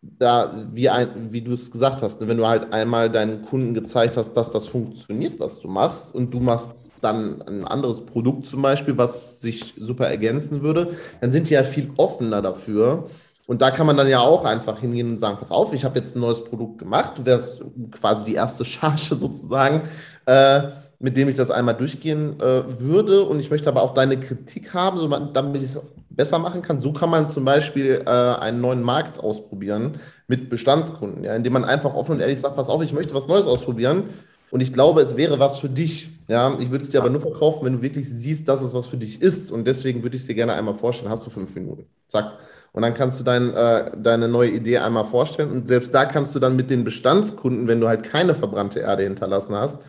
da, 0.02 0.68
wie, 0.72 0.90
ein, 0.90 1.34
wie 1.34 1.42
du 1.42 1.54
es 1.54 1.72
gesagt 1.72 2.02
hast, 2.02 2.22
ne, 2.22 2.28
wenn 2.28 2.38
du 2.38 2.48
halt 2.48 2.72
einmal 2.72 3.10
deinen 3.10 3.42
Kunden 3.42 3.74
gezeigt 3.74 4.16
hast, 4.16 4.34
dass 4.34 4.50
das 4.50 4.68
funktioniert, 4.68 5.40
was 5.40 5.60
du 5.60 5.68
machst, 5.68 6.16
und 6.16 6.34
du 6.34 6.40
machst 6.40 6.90
dann 7.02 7.42
ein 7.42 7.66
anderes 7.66 8.06
Produkt 8.06 8.48
zum 8.48 8.62
Beispiel, 8.62 8.98
was 8.98 9.42
sich 9.42 9.74
super 9.78 10.08
ergänzen 10.08 10.62
würde, 10.62 10.96
dann 11.20 11.32
sind 11.32 11.50
die 11.50 11.54
ja 11.54 11.64
viel 11.64 11.92
offener 11.98 12.42
dafür. 12.42 13.10
Und 13.46 13.62
da 13.62 13.72
kann 13.72 13.88
man 13.88 13.98
dann 13.98 14.08
ja 14.08 14.20
auch 14.20 14.46
einfach 14.46 14.80
hingehen 14.80 15.10
und 15.10 15.18
sagen, 15.18 15.38
pass 15.40 15.52
auf, 15.52 15.74
ich 15.74 15.84
habe 15.84 15.98
jetzt 15.98 16.16
ein 16.16 16.20
neues 16.20 16.44
Produkt 16.44 16.78
gemacht, 16.78 17.18
du 17.18 17.26
wärst 17.26 17.62
quasi 17.92 18.26
die 18.26 18.36
erste 18.36 18.64
Charge 18.66 19.16
sozusagen. 19.16 19.82
Äh, 20.26 20.70
mit 21.00 21.16
dem 21.16 21.30
ich 21.30 21.36
das 21.36 21.50
einmal 21.50 21.76
durchgehen 21.76 22.40
äh, 22.40 22.80
würde. 22.80 23.24
Und 23.24 23.40
ich 23.40 23.50
möchte 23.50 23.70
aber 23.70 23.82
auch 23.82 23.94
deine 23.94 24.20
Kritik 24.20 24.74
haben, 24.74 24.98
so 24.98 25.08
man, 25.08 25.34
damit 25.34 25.62
ich 25.62 25.70
es 25.70 25.80
besser 26.10 26.40
machen 26.40 26.62
kann. 26.62 26.82
So 26.82 26.92
kann 26.92 27.10
man 27.10 27.30
zum 27.30 27.46
Beispiel 27.46 28.04
äh, 28.06 28.10
einen 28.10 28.60
neuen 28.60 28.84
Markt 28.84 29.20
ausprobieren 29.20 30.00
mit 30.28 30.50
Bestandskunden, 30.50 31.24
ja, 31.24 31.34
indem 31.36 31.54
man 31.54 31.64
einfach 31.64 31.94
offen 31.94 32.16
und 32.16 32.20
ehrlich 32.20 32.40
sagt, 32.40 32.58
pass 32.58 32.68
auf, 32.68 32.84
ich 32.84 32.92
möchte 32.92 33.16
was 33.16 33.28
Neues 33.28 33.46
ausprobieren. 33.46 34.10
Und 34.52 34.62
ich 34.62 34.74
glaube, 34.74 35.02
es 35.02 35.16
wäre 35.16 35.40
was 35.40 35.60
für 35.60 35.70
dich. 35.70 36.10
Ja, 36.28 36.58
ich 36.60 36.72
würde 36.72 36.84
es 36.84 36.90
dir 36.90 37.00
aber 37.00 37.10
nur 37.10 37.22
verkaufen, 37.22 37.66
wenn 37.66 37.74
du 37.74 37.82
wirklich 37.82 38.10
siehst, 38.10 38.48
dass 38.48 38.62
es 38.62 38.74
was 38.74 38.88
für 38.88 38.98
dich 38.98 39.22
ist. 39.22 39.52
Und 39.52 39.66
deswegen 39.66 40.04
würde 40.04 40.16
ich 40.16 40.24
es 40.24 40.28
dir 40.28 40.36
gerne 40.36 40.54
einmal 40.54 40.74
vorstellen. 40.74 41.12
Hast 41.12 41.26
du 41.26 41.30
fünf 41.30 41.54
Minuten? 41.56 41.86
Zack. 42.08 42.34
Und 42.72 42.82
dann 42.82 42.94
kannst 42.94 43.20
du 43.20 43.24
dein, 43.24 43.54
äh, 43.54 43.92
deine 43.98 44.28
neue 44.28 44.50
Idee 44.50 44.80
einmal 44.80 45.06
vorstellen. 45.06 45.52
Und 45.52 45.68
selbst 45.68 45.94
da 45.94 46.06
kannst 46.06 46.36
du 46.36 46.40
dann 46.40 46.56
mit 46.56 46.70
den 46.70 46.84
Bestandskunden, 46.84 47.68
wenn 47.68 47.80
du 47.80 47.88
halt 47.88 48.04
keine 48.04 48.36
verbrannte 48.36 48.80
Erde 48.80 49.04
hinterlassen 49.04 49.56
hast, 49.56 49.80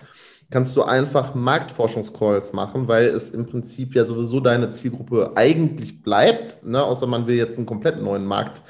kannst 0.50 0.76
du 0.76 0.82
einfach 0.82 1.34
Marktforschungscalls 1.34 2.52
machen, 2.52 2.88
weil 2.88 3.06
es 3.06 3.30
im 3.30 3.46
Prinzip 3.46 3.94
ja 3.94 4.04
sowieso 4.04 4.40
deine 4.40 4.70
Zielgruppe 4.70 5.32
eigentlich 5.36 6.02
bleibt, 6.02 6.64
ne? 6.64 6.82
außer 6.82 7.06
man 7.06 7.26
will 7.26 7.36
jetzt 7.36 7.56
einen 7.56 7.66
komplett 7.66 8.02
neuen 8.02 8.24
Markt 8.24 8.62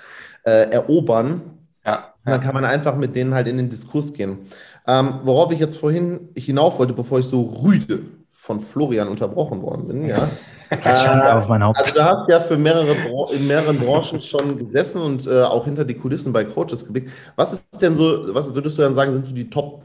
äh, 0.44 0.70
erobern. 0.70 1.42
Ja, 1.84 1.92
ja. 1.92 2.32
Dann 2.32 2.40
kann 2.40 2.54
man 2.54 2.64
einfach 2.64 2.96
mit 2.96 3.16
denen 3.16 3.34
halt 3.34 3.48
in 3.48 3.56
den 3.56 3.70
Diskurs 3.70 4.12
gehen. 4.12 4.38
Ähm, 4.86 5.20
worauf 5.22 5.52
ich 5.52 5.58
jetzt 5.58 5.76
vorhin 5.76 6.28
hinauf 6.34 6.78
wollte, 6.78 6.92
bevor 6.92 7.18
ich 7.18 7.26
so 7.26 7.42
rüde 7.64 8.00
von 8.30 8.60
Florian 8.60 9.08
unterbrochen 9.08 9.62
worden 9.62 9.86
bin, 9.86 10.06
ja. 10.06 10.30
Schande 10.82 11.26
äh, 11.26 11.32
auf 11.32 11.48
mein 11.48 11.62
Haupt. 11.62 11.78
Also 11.78 11.94
du 11.94 12.04
hast 12.04 12.28
ja 12.28 12.40
für 12.40 12.56
mehrere 12.56 12.94
in 13.32 13.46
mehreren 13.46 13.78
Branchen 13.78 14.20
schon 14.22 14.58
gesessen 14.58 15.02
und 15.02 15.26
äh, 15.26 15.42
auch 15.42 15.64
hinter 15.64 15.84
die 15.84 15.94
Kulissen 15.94 16.32
bei 16.32 16.44
Coaches 16.44 16.86
geblickt. 16.86 17.10
Was 17.36 17.52
ist 17.52 17.82
denn 17.82 17.96
so, 17.96 18.34
was 18.34 18.54
würdest 18.54 18.78
du 18.78 18.82
dann 18.82 18.94
sagen, 18.94 19.12
sind 19.12 19.26
so 19.26 19.34
die 19.34 19.50
Top 19.50 19.82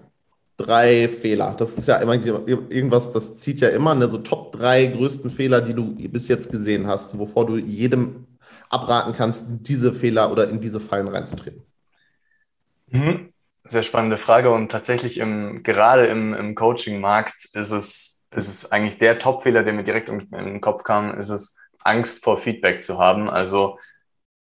drei 0.58 1.10
Fehler. 1.10 1.56
Das 1.58 1.78
ist 1.78 1.88
ja 1.88 1.98
immer 1.98 2.14
irgendwas, 2.16 3.12
das 3.12 3.38
zieht 3.38 3.60
ja 3.60 3.70
immer, 3.70 3.96
ne, 3.96 4.08
so 4.08 4.20
Top 4.20 4.54
drei 4.54 4.86
größten 4.86 5.32
Fehler, 5.32 5.62
die 5.62 5.74
du 5.74 5.96
bis 6.10 6.28
jetzt 6.28 6.52
gesehen 6.52 6.88
hast, 6.88 7.18
wovor 7.18 7.46
du 7.46 7.58
jedem 7.58 8.28
abraten 8.70 9.14
kannst, 9.14 9.46
diese 9.50 9.94
Fehler 9.94 10.32
oder 10.32 10.50
in 10.50 10.62
diese 10.62 10.80
Fallen 10.80 11.08
reinzutreten. 11.08 11.64
Mhm. 12.88 13.34
Sehr 13.68 13.84
spannende 13.84 14.18
Frage 14.18 14.52
und 14.52 14.72
tatsächlich 14.72 15.18
im, 15.18 15.64
gerade 15.64 16.06
im, 16.06 16.34
im 16.34 16.56
Coaching-Markt 16.56 17.50
ist 17.54 17.72
es, 17.72 18.24
ist 18.36 18.48
es 18.48 18.72
eigentlich 18.72 19.00
der 19.00 19.18
Top-Fehler, 19.18 19.64
der 19.64 19.74
mir 19.74 19.84
direkt 19.84 20.10
in, 20.10 20.20
in 20.20 20.46
den 20.46 20.62
Kopf 20.62 20.84
kam, 20.84 21.18
ist 21.18 21.30
es 21.30 21.58
Angst 21.80 22.24
vor 22.24 22.38
Feedback 22.38 22.84
zu 22.84 23.00
haben. 23.00 23.30
Also 23.30 23.80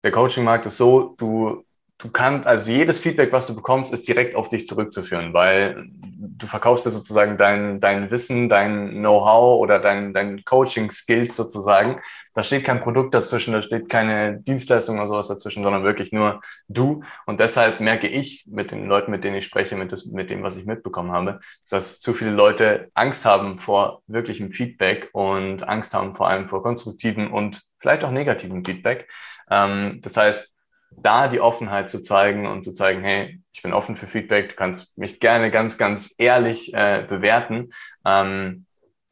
der 0.03 0.13
Coaching-Markt 0.13 0.67
ist 0.67 0.77
so, 0.77 1.15
du 1.17 1.64
du 2.05 2.11
kannst, 2.11 2.47
also 2.47 2.71
jedes 2.71 2.99
Feedback, 3.01 3.33
was 3.33 3.47
du 3.47 3.55
bekommst, 3.57 3.91
ist 3.93 4.07
direkt 4.07 4.37
auf 4.37 4.51
dich 4.51 4.67
zurückzuführen, 4.67 5.33
weil 5.33 5.89
du 5.91 6.47
verkaufst 6.47 6.85
dir 6.85 6.91
sozusagen 6.91 7.39
dein, 7.39 7.81
dein 7.81 8.11
Wissen, 8.11 8.51
dein 8.51 8.91
Know-how 8.91 9.59
oder 9.59 9.79
dein, 9.79 10.13
dein 10.13 10.45
Coaching-Skills 10.45 11.35
sozusagen. 11.35 11.97
Da 12.35 12.43
steht 12.43 12.65
kein 12.65 12.81
Produkt 12.81 13.15
dazwischen, 13.15 13.55
da 13.55 13.63
steht 13.63 13.89
keine 13.89 14.39
Dienstleistung 14.39 14.99
oder 14.99 15.09
sowas 15.09 15.29
dazwischen, 15.29 15.65
sondern 15.65 15.83
wirklich 15.83 16.13
nur 16.13 16.43
du. 16.69 17.03
Und 17.25 17.41
deshalb 17.41 17.81
merke 17.81 18.07
ich 18.07 18.45
mit 18.49 18.71
den 18.71 18.87
Leuten, 18.87 19.11
mit 19.11 19.25
denen 19.25 19.37
ich 19.37 19.47
spreche, 19.47 19.75
mit, 19.75 19.91
das, 19.91 20.05
mit 20.05 20.29
dem, 20.29 20.43
was 20.43 20.59
ich 20.59 20.67
mitbekommen 20.67 21.13
habe, 21.13 21.41
dass 21.71 22.01
zu 22.01 22.13
viele 22.13 22.33
Leute 22.33 22.91
Angst 22.93 23.25
haben 23.25 23.59
vor 23.59 24.03
wirklichem 24.09 24.51
Feedback 24.51 25.09
und 25.13 25.67
Angst 25.67 25.95
haben 25.95 26.15
vor 26.15 26.29
allem 26.29 26.49
vor 26.49 26.63
konstruktiven 26.63 27.29
und 27.33 27.63
vielleicht 27.79 28.05
auch 28.05 28.11
negativen 28.11 28.63
Feedback. 28.63 29.09
Ähm, 29.51 30.01
das 30.03 30.19
heißt, 30.19 30.54
da 30.97 31.29
die 31.29 31.41
Offenheit 31.41 31.91
zu 31.91 32.03
zeigen 32.03 32.47
und 32.47 32.65
zu 32.65 32.73
zeigen, 32.73 33.03
hey, 33.03 33.41
ich 33.53 33.63
bin 33.63 33.73
offen 33.73 33.97
für 33.97 34.07
Feedback, 34.07 34.51
du 34.51 34.57
kannst 34.57 34.99
mich 34.99 35.21
gerne 35.21 35.51
ganz, 35.51 35.79
ganz 35.79 36.15
ehrlich 36.19 36.75
äh, 36.75 37.05
bewerten. 37.09 37.73
Ähm, 38.05 38.67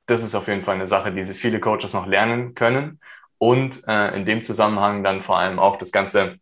das 0.07 0.23
ist 0.23 0.35
auf 0.35 0.49
jeden 0.49 0.65
Fall 0.65 0.75
eine 0.75 0.89
Sache, 0.89 1.13
die 1.13 1.25
viele 1.25 1.61
Coaches 1.61 1.93
noch 1.93 2.07
lernen 2.07 2.55
können. 2.55 3.01
Und 3.39 3.83
äh, 3.89 4.17
in 4.17 4.25
dem 4.25 4.45
Zusammenhang 4.45 5.03
dann 5.05 5.23
vor 5.23 5.39
allem 5.39 5.59
auch 5.59 5.77
das 5.77 5.93
Ganze 5.93 6.39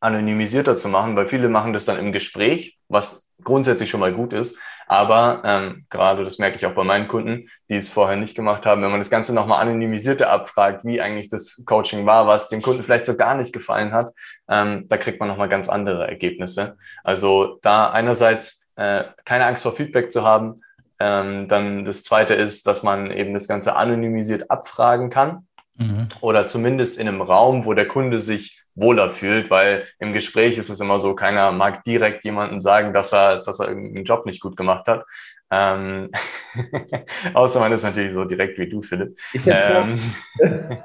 anonymisierter 0.00 0.76
zu 0.76 0.88
machen, 0.88 1.16
weil 1.16 1.26
viele 1.26 1.48
machen 1.48 1.72
das 1.72 1.84
dann 1.84 1.98
im 1.98 2.12
Gespräch, 2.12 2.78
was 2.88 3.29
grundsätzlich 3.44 3.90
schon 3.90 4.00
mal 4.00 4.12
gut 4.12 4.32
ist. 4.32 4.56
Aber 4.86 5.42
ähm, 5.44 5.78
gerade 5.88 6.24
das 6.24 6.38
merke 6.38 6.56
ich 6.56 6.66
auch 6.66 6.74
bei 6.74 6.82
meinen 6.82 7.06
Kunden, 7.06 7.48
die 7.68 7.76
es 7.76 7.90
vorher 7.90 8.16
nicht 8.16 8.34
gemacht 8.34 8.66
haben, 8.66 8.82
wenn 8.82 8.90
man 8.90 8.98
das 8.98 9.08
Ganze 9.08 9.32
nochmal 9.32 9.62
anonymisierter 9.62 10.30
abfragt, 10.30 10.84
wie 10.84 11.00
eigentlich 11.00 11.28
das 11.28 11.62
Coaching 11.64 12.06
war, 12.06 12.26
was 12.26 12.48
dem 12.48 12.60
Kunden 12.60 12.82
vielleicht 12.82 13.06
so 13.06 13.16
gar 13.16 13.36
nicht 13.36 13.52
gefallen 13.52 13.92
hat, 13.92 14.12
ähm, 14.48 14.86
da 14.88 14.96
kriegt 14.96 15.20
man 15.20 15.28
nochmal 15.28 15.48
ganz 15.48 15.68
andere 15.68 16.08
Ergebnisse. 16.08 16.76
Also 17.04 17.60
da 17.62 17.90
einerseits 17.90 18.66
äh, 18.74 19.04
keine 19.24 19.46
Angst 19.46 19.62
vor 19.62 19.76
Feedback 19.76 20.10
zu 20.10 20.24
haben, 20.24 20.56
ähm, 20.98 21.46
dann 21.46 21.84
das 21.84 22.02
zweite 22.02 22.34
ist, 22.34 22.66
dass 22.66 22.82
man 22.82 23.12
eben 23.12 23.32
das 23.32 23.46
Ganze 23.46 23.76
anonymisiert 23.76 24.50
abfragen 24.50 25.08
kann. 25.08 25.46
Mhm. 25.76 26.08
Oder 26.20 26.46
zumindest 26.46 26.98
in 26.98 27.06
einem 27.06 27.22
Raum, 27.22 27.64
wo 27.64 27.74
der 27.74 27.86
Kunde 27.86 28.18
sich 28.18 28.62
wohler 28.80 29.10
fühlt, 29.10 29.50
weil 29.50 29.86
im 29.98 30.12
Gespräch 30.12 30.58
ist 30.58 30.70
es 30.70 30.80
immer 30.80 30.98
so, 30.98 31.14
keiner 31.14 31.52
mag 31.52 31.84
direkt 31.84 32.24
jemanden 32.24 32.60
sagen, 32.60 32.92
dass 32.92 33.12
er, 33.12 33.42
dass 33.42 33.60
er 33.60 33.68
irgendeinen 33.68 34.04
Job 34.04 34.26
nicht 34.26 34.40
gut 34.40 34.56
gemacht 34.56 34.86
hat. 34.86 35.04
Ähm, 35.50 36.10
außer 37.34 37.60
man 37.60 37.72
ist 37.72 37.82
natürlich 37.82 38.12
so 38.12 38.24
direkt 38.24 38.58
wie 38.58 38.68
du, 38.68 38.82
Philipp. 38.82 39.18
Ähm, 39.46 39.98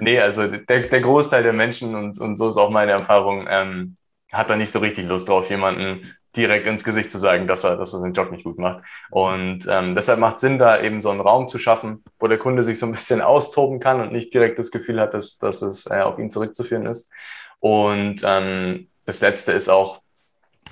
nee, 0.00 0.18
also 0.18 0.46
der, 0.46 0.80
der 0.80 1.00
Großteil 1.00 1.42
der 1.42 1.52
Menschen, 1.52 1.94
und, 1.94 2.18
und 2.20 2.36
so 2.36 2.48
ist 2.48 2.56
auch 2.56 2.70
meine 2.70 2.92
Erfahrung, 2.92 3.46
ähm, 3.48 3.96
hat 4.32 4.50
da 4.50 4.56
nicht 4.56 4.72
so 4.72 4.78
richtig 4.78 5.06
Lust 5.06 5.28
drauf, 5.28 5.50
jemanden 5.50 6.14
direkt 6.36 6.66
ins 6.66 6.84
Gesicht 6.84 7.10
zu 7.10 7.18
sagen, 7.18 7.46
dass 7.46 7.64
er, 7.64 7.76
dass 7.76 7.92
er 7.92 8.00
seinen 8.00 8.14
Job 8.14 8.30
nicht 8.30 8.44
gut 8.44 8.58
macht. 8.58 8.84
Und 9.10 9.66
ähm, 9.68 9.94
deshalb 9.94 10.18
macht 10.18 10.38
Sinn, 10.38 10.58
da 10.58 10.80
eben 10.80 11.00
so 11.00 11.10
einen 11.10 11.20
Raum 11.20 11.48
zu 11.48 11.58
schaffen, 11.58 12.04
wo 12.18 12.28
der 12.28 12.38
Kunde 12.38 12.62
sich 12.62 12.78
so 12.78 12.86
ein 12.86 12.92
bisschen 12.92 13.20
austoben 13.22 13.80
kann 13.80 14.00
und 14.00 14.12
nicht 14.12 14.32
direkt 14.34 14.58
das 14.58 14.70
Gefühl 14.70 15.00
hat, 15.00 15.14
dass, 15.14 15.38
dass 15.38 15.62
es 15.62 15.86
äh, 15.86 16.00
auf 16.00 16.18
ihn 16.18 16.30
zurückzuführen 16.30 16.86
ist. 16.86 17.10
Und 17.60 18.22
ähm, 18.24 18.88
das 19.06 19.20
Letzte 19.20 19.52
ist 19.52 19.68
auch, 19.68 20.02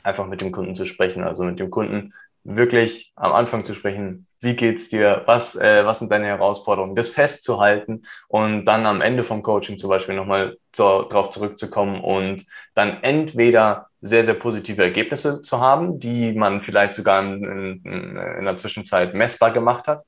einfach 0.03 0.27
mit 0.27 0.41
dem 0.41 0.53
Kunden 0.53 0.75
zu 0.75 0.85
sprechen, 0.85 1.23
also 1.23 1.45
mit 1.45 1.61
dem 1.61 1.71
Kunden 1.71 2.13
wirklich 2.45 3.13
am 3.15 3.33
Anfang 3.33 3.65
zu 3.65 3.75
sprechen, 3.75 4.27
wie 4.41 4.57
geht's 4.57 4.89
dir, 4.89 5.23
was, 5.27 5.55
äh, 5.55 5.87
was 5.87 6.01
sind 6.01 6.11
deine 6.11 6.27
Herausforderungen, 6.27 6.97
das 6.97 7.09
festzuhalten 7.09 8.05
und 8.27 8.65
dann 8.65 8.87
am 8.87 9.01
Ende 9.01 9.23
vom 9.23 9.43
Coaching 9.43 9.79
zum 9.79 9.91
Beispiel 9.91 10.17
nochmal 10.17 10.57
so, 10.75 11.03
darauf 11.03 11.31
zurückzukommen 11.31 12.01
und 12.03 12.45
dann 12.75 13.03
entweder 13.03 13.89
sehr, 14.03 14.25
sehr 14.25 14.35
positive 14.35 14.83
Ergebnisse 14.83 15.43
zu 15.43 15.61
haben, 15.61 15.99
die 16.01 16.33
man 16.35 16.61
vielleicht 16.61 16.95
sogar 16.95 17.23
in, 17.23 17.81
in, 17.85 18.17
in 18.17 18.45
der 18.45 18.57
Zwischenzeit 18.57 19.15
messbar 19.15 19.53
gemacht 19.53 19.87
hat 19.87 20.05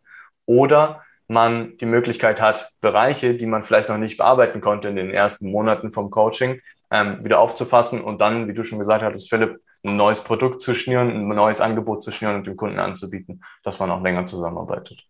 oder 0.46 1.02
man 1.28 1.76
die 1.78 1.86
Möglichkeit 1.86 2.40
hat, 2.40 2.70
Bereiche, 2.80 3.34
die 3.34 3.46
man 3.46 3.62
vielleicht 3.62 3.88
noch 3.88 3.96
nicht 3.96 4.18
bearbeiten 4.18 4.60
konnte 4.60 4.88
in 4.88 4.96
den 4.96 5.10
ersten 5.10 5.50
Monaten 5.50 5.90
vom 5.90 6.10
Coaching, 6.10 6.60
ähm, 6.90 7.24
wieder 7.24 7.38
aufzufassen 7.38 8.02
und 8.02 8.20
dann, 8.20 8.48
wie 8.48 8.52
du 8.52 8.64
schon 8.64 8.78
gesagt 8.78 9.02
hattest, 9.02 9.30
Philipp, 9.30 9.60
ein 9.84 9.96
neues 9.96 10.22
Produkt 10.22 10.60
zu 10.60 10.74
schnüren, 10.74 11.10
ein 11.10 11.28
neues 11.28 11.60
Angebot 11.60 12.02
zu 12.02 12.10
schnüren 12.10 12.36
und 12.36 12.46
dem 12.46 12.56
Kunden 12.56 12.78
anzubieten, 12.78 13.42
dass 13.62 13.78
man 13.78 13.90
auch 13.90 14.02
länger 14.02 14.26
zusammenarbeitet. 14.26 15.04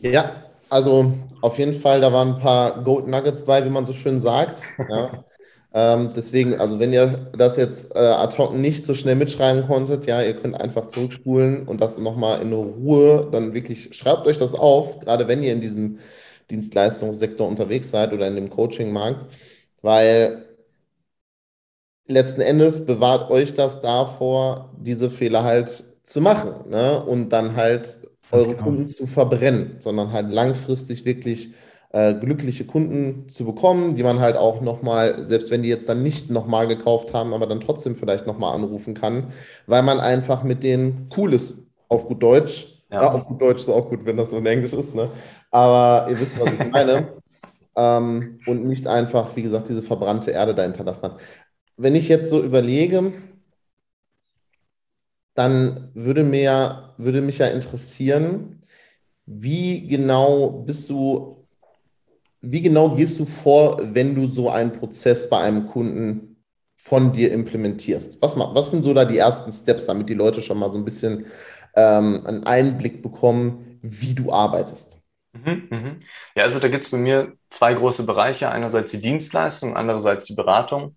Ja, 0.00 0.44
also 0.68 1.12
auf 1.40 1.58
jeden 1.58 1.74
Fall, 1.74 2.00
da 2.00 2.12
waren 2.12 2.34
ein 2.34 2.40
paar 2.40 2.82
Gold 2.82 3.06
Nuggets 3.06 3.44
bei, 3.44 3.64
wie 3.64 3.70
man 3.70 3.84
so 3.84 3.92
schön 3.92 4.20
sagt. 4.20 4.62
Ja. 4.88 5.24
Ähm, 5.74 6.10
deswegen, 6.14 6.60
also 6.60 6.78
wenn 6.78 6.92
ihr 6.92 7.30
das 7.36 7.56
jetzt 7.56 7.94
äh, 7.94 7.98
ad 7.98 8.36
hoc 8.36 8.54
nicht 8.54 8.84
so 8.84 8.94
schnell 8.94 9.16
mitschreiben 9.16 9.66
konntet, 9.66 10.06
ja, 10.06 10.22
ihr 10.22 10.34
könnt 10.34 10.60
einfach 10.60 10.88
zurückspulen 10.88 11.66
und 11.66 11.80
das 11.80 11.98
nochmal 11.98 12.42
in 12.42 12.52
Ruhe, 12.52 13.28
dann 13.32 13.54
wirklich 13.54 13.94
schreibt 13.94 14.26
euch 14.26 14.36
das 14.36 14.54
auf, 14.54 15.00
gerade 15.00 15.28
wenn 15.28 15.42
ihr 15.42 15.52
in 15.52 15.62
diesem 15.62 15.98
Dienstleistungssektor 16.50 17.48
unterwegs 17.48 17.90
seid 17.90 18.12
oder 18.12 18.28
in 18.28 18.34
dem 18.34 18.50
Coaching-Markt, 18.50 19.26
weil 19.80 20.44
letzten 22.06 22.42
Endes 22.42 22.84
bewahrt 22.84 23.30
euch 23.30 23.54
das 23.54 23.80
davor, 23.80 24.74
diese 24.78 25.08
Fehler 25.08 25.44
halt 25.44 25.84
zu 26.02 26.20
machen 26.20 26.68
ne? 26.68 27.02
und 27.02 27.30
dann 27.30 27.56
halt 27.56 27.98
eure 28.30 28.48
genau. 28.48 28.62
Kunden 28.62 28.88
zu 28.88 29.06
verbrennen, 29.06 29.76
sondern 29.78 30.12
halt 30.12 30.30
langfristig 30.30 31.04
wirklich 31.06 31.54
äh, 31.92 32.14
glückliche 32.14 32.64
Kunden 32.64 33.28
zu 33.28 33.44
bekommen, 33.44 33.94
die 33.94 34.02
man 34.02 34.20
halt 34.20 34.36
auch 34.36 34.60
nochmal, 34.60 35.24
selbst 35.26 35.50
wenn 35.50 35.62
die 35.62 35.68
jetzt 35.68 35.88
dann 35.88 36.02
nicht 36.02 36.30
nochmal 36.30 36.66
gekauft 36.66 37.14
haben, 37.14 37.34
aber 37.34 37.46
dann 37.46 37.60
trotzdem 37.60 37.94
vielleicht 37.94 38.26
nochmal 38.26 38.54
anrufen 38.54 38.94
kann, 38.94 39.28
weil 39.66 39.82
man 39.82 40.00
einfach 40.00 40.42
mit 40.42 40.62
denen 40.62 41.08
cool 41.16 41.34
ist, 41.34 41.66
auf 41.88 42.06
gut 42.06 42.22
Deutsch. 42.22 42.68
Ja. 42.90 43.02
ja 43.02 43.12
auf 43.12 43.26
gut 43.26 43.40
Deutsch 43.40 43.62
ist 43.62 43.68
auch 43.68 43.88
gut, 43.88 44.04
wenn 44.04 44.16
das 44.16 44.30
so 44.30 44.38
in 44.38 44.46
Englisch 44.46 44.72
ist, 44.72 44.94
ne? 44.94 45.10
aber 45.50 46.10
ihr 46.10 46.18
wisst, 46.18 46.40
was 46.40 46.52
ich 46.52 46.70
meine. 46.70 47.08
ähm, 47.76 48.38
und 48.46 48.66
nicht 48.66 48.86
einfach, 48.86 49.34
wie 49.36 49.42
gesagt, 49.42 49.68
diese 49.68 49.82
verbrannte 49.82 50.30
Erde 50.30 50.54
da 50.54 50.62
hinterlassen 50.62 51.04
hat 51.04 51.18
wenn 51.76 51.94
ich 51.94 52.08
jetzt 52.08 52.30
so 52.30 52.42
überlege, 52.42 53.12
dann 55.34 55.90
würde, 55.94 56.24
mir, 56.24 56.94
würde 56.98 57.22
mich 57.22 57.38
ja 57.38 57.46
interessieren, 57.48 58.62
wie 59.26 59.86
genau 59.88 60.50
bist 60.50 60.90
du, 60.90 61.41
wie 62.42 62.60
genau 62.60 62.94
gehst 62.94 63.20
du 63.20 63.24
vor, 63.24 63.80
wenn 63.94 64.14
du 64.14 64.26
so 64.26 64.50
einen 64.50 64.72
Prozess 64.72 65.28
bei 65.30 65.38
einem 65.38 65.68
Kunden 65.68 66.44
von 66.76 67.12
dir 67.12 67.32
implementierst? 67.32 68.18
Was, 68.20 68.36
was 68.36 68.70
sind 68.70 68.82
so 68.82 68.92
da 68.92 69.04
die 69.04 69.18
ersten 69.18 69.52
Steps, 69.52 69.86
damit 69.86 70.08
die 70.08 70.14
Leute 70.14 70.42
schon 70.42 70.58
mal 70.58 70.72
so 70.72 70.78
ein 70.78 70.84
bisschen 70.84 71.26
ähm, 71.76 72.26
einen 72.26 72.44
Einblick 72.44 73.00
bekommen, 73.00 73.78
wie 73.82 74.14
du 74.14 74.32
arbeitest? 74.32 74.98
Mhm, 75.32 75.68
mhm. 75.70 76.02
Ja, 76.36 76.42
also 76.42 76.58
da 76.58 76.68
gibt 76.68 76.84
es 76.84 76.90
bei 76.90 76.98
mir 76.98 77.32
zwei 77.48 77.74
große 77.74 78.04
Bereiche. 78.04 78.50
Einerseits 78.50 78.90
die 78.90 79.00
Dienstleistung, 79.00 79.76
andererseits 79.76 80.26
die 80.26 80.34
Beratung. 80.34 80.96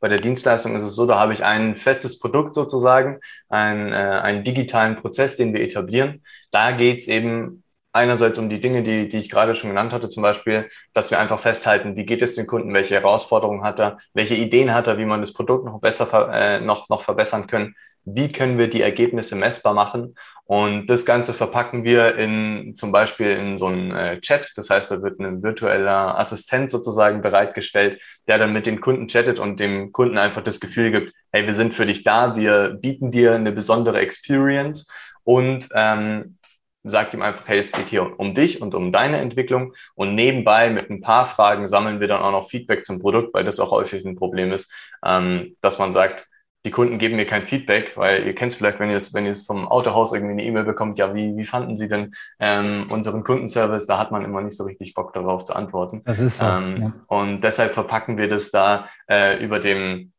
Bei 0.00 0.08
der 0.08 0.20
Dienstleistung 0.20 0.76
ist 0.76 0.84
es 0.84 0.94
so, 0.94 1.06
da 1.06 1.18
habe 1.18 1.32
ich 1.32 1.44
ein 1.44 1.74
festes 1.74 2.20
Produkt 2.20 2.54
sozusagen, 2.54 3.18
ein, 3.48 3.92
äh, 3.92 3.96
einen 3.96 4.44
digitalen 4.44 4.96
Prozess, 4.96 5.36
den 5.36 5.52
wir 5.52 5.60
etablieren. 5.62 6.22
Da 6.52 6.70
geht 6.72 7.00
es 7.00 7.08
eben 7.08 7.64
einerseits 7.98 8.38
um 8.38 8.48
die 8.48 8.60
Dinge, 8.60 8.82
die, 8.82 9.08
die 9.08 9.18
ich 9.18 9.28
gerade 9.28 9.54
schon 9.54 9.70
genannt 9.70 9.92
hatte, 9.92 10.08
zum 10.08 10.22
Beispiel, 10.22 10.68
dass 10.94 11.10
wir 11.10 11.18
einfach 11.18 11.40
festhalten, 11.40 11.96
wie 11.96 12.06
geht 12.06 12.22
es 12.22 12.34
dem 12.34 12.46
Kunden, 12.46 12.72
welche 12.72 12.94
Herausforderungen 12.94 13.62
hat 13.62 13.80
er, 13.80 13.98
welche 14.14 14.34
Ideen 14.34 14.72
hat 14.72 14.86
er, 14.86 14.98
wie 14.98 15.04
man 15.04 15.20
das 15.20 15.32
Produkt 15.32 15.64
noch 15.64 15.80
besser 15.80 16.30
äh, 16.32 16.60
noch, 16.60 16.88
noch 16.88 17.02
verbessern 17.02 17.46
können, 17.46 17.74
wie 18.04 18.32
können 18.32 18.58
wir 18.58 18.68
die 18.70 18.82
Ergebnisse 18.82 19.36
messbar 19.36 19.74
machen. 19.74 20.14
Und 20.44 20.86
das 20.86 21.04
Ganze 21.04 21.34
verpacken 21.34 21.84
wir 21.84 22.16
in 22.16 22.74
zum 22.74 22.90
Beispiel 22.90 23.32
in 23.32 23.58
so 23.58 23.66
einen 23.66 23.90
äh, 23.90 24.18
Chat. 24.20 24.52
Das 24.56 24.70
heißt, 24.70 24.90
da 24.90 25.02
wird 25.02 25.20
ein 25.20 25.42
virtueller 25.42 26.18
Assistent 26.18 26.70
sozusagen 26.70 27.20
bereitgestellt, 27.20 28.00
der 28.26 28.38
dann 28.38 28.54
mit 28.54 28.64
den 28.64 28.80
Kunden 28.80 29.08
chattet 29.08 29.38
und 29.38 29.60
dem 29.60 29.92
Kunden 29.92 30.16
einfach 30.16 30.42
das 30.42 30.58
Gefühl 30.58 30.90
gibt, 30.90 31.12
hey, 31.32 31.44
wir 31.44 31.52
sind 31.52 31.74
für 31.74 31.84
dich 31.84 32.02
da, 32.02 32.34
wir 32.34 32.70
bieten 32.70 33.10
dir 33.10 33.34
eine 33.34 33.52
besondere 33.52 33.98
Experience 33.98 34.88
und 35.22 35.68
ähm, 35.74 36.37
sagt 36.84 37.14
ihm 37.14 37.22
einfach, 37.22 37.46
hey, 37.46 37.58
es 37.58 37.72
geht 37.72 37.86
hier 37.86 38.18
um 38.18 38.34
dich 38.34 38.62
und 38.62 38.74
um 38.74 38.92
deine 38.92 39.18
Entwicklung. 39.18 39.72
Und 39.94 40.14
nebenbei 40.14 40.70
mit 40.70 40.90
ein 40.90 41.00
paar 41.00 41.26
Fragen 41.26 41.66
sammeln 41.66 42.00
wir 42.00 42.08
dann 42.08 42.22
auch 42.22 42.32
noch 42.32 42.48
Feedback 42.48 42.84
zum 42.84 43.00
Produkt, 43.00 43.34
weil 43.34 43.44
das 43.44 43.60
auch 43.60 43.70
häufig 43.70 44.04
ein 44.04 44.16
Problem 44.16 44.52
ist, 44.52 44.72
ähm, 45.04 45.56
dass 45.60 45.78
man 45.78 45.92
sagt, 45.92 46.28
die 46.64 46.70
Kunden 46.70 46.98
geben 46.98 47.16
mir 47.16 47.24
kein 47.24 47.44
Feedback, 47.44 47.96
weil 47.96 48.26
ihr 48.26 48.34
kennt 48.34 48.52
es 48.52 48.58
vielleicht, 48.58 48.80
wenn 48.80 48.90
ihr 48.90 48.96
es, 48.96 49.14
wenn 49.14 49.26
ihr 49.26 49.32
es 49.32 49.46
vom 49.46 49.68
Autohaus 49.68 50.12
irgendwie 50.12 50.32
eine 50.32 50.44
E-Mail 50.44 50.64
bekommt, 50.64 50.98
ja, 50.98 51.14
wie, 51.14 51.36
wie 51.36 51.44
fanden 51.44 51.76
Sie 51.76 51.88
denn 51.88 52.12
ähm, 52.40 52.86
unseren 52.90 53.22
Kundenservice? 53.22 53.86
Da 53.86 53.98
hat 53.98 54.10
man 54.10 54.24
immer 54.24 54.42
nicht 54.42 54.56
so 54.56 54.64
richtig 54.64 54.92
Bock 54.94 55.12
darauf 55.12 55.44
zu 55.44 55.54
antworten. 55.54 56.02
Das 56.04 56.18
ist 56.18 56.38
so, 56.38 56.44
ähm, 56.44 56.76
ja. 56.80 56.92
Und 57.06 57.42
deshalb 57.42 57.72
verpacken 57.72 58.18
wir 58.18 58.28
das 58.28 58.50
da 58.50 58.88
äh, 59.08 59.42
über 59.42 59.60
dem 59.60 60.12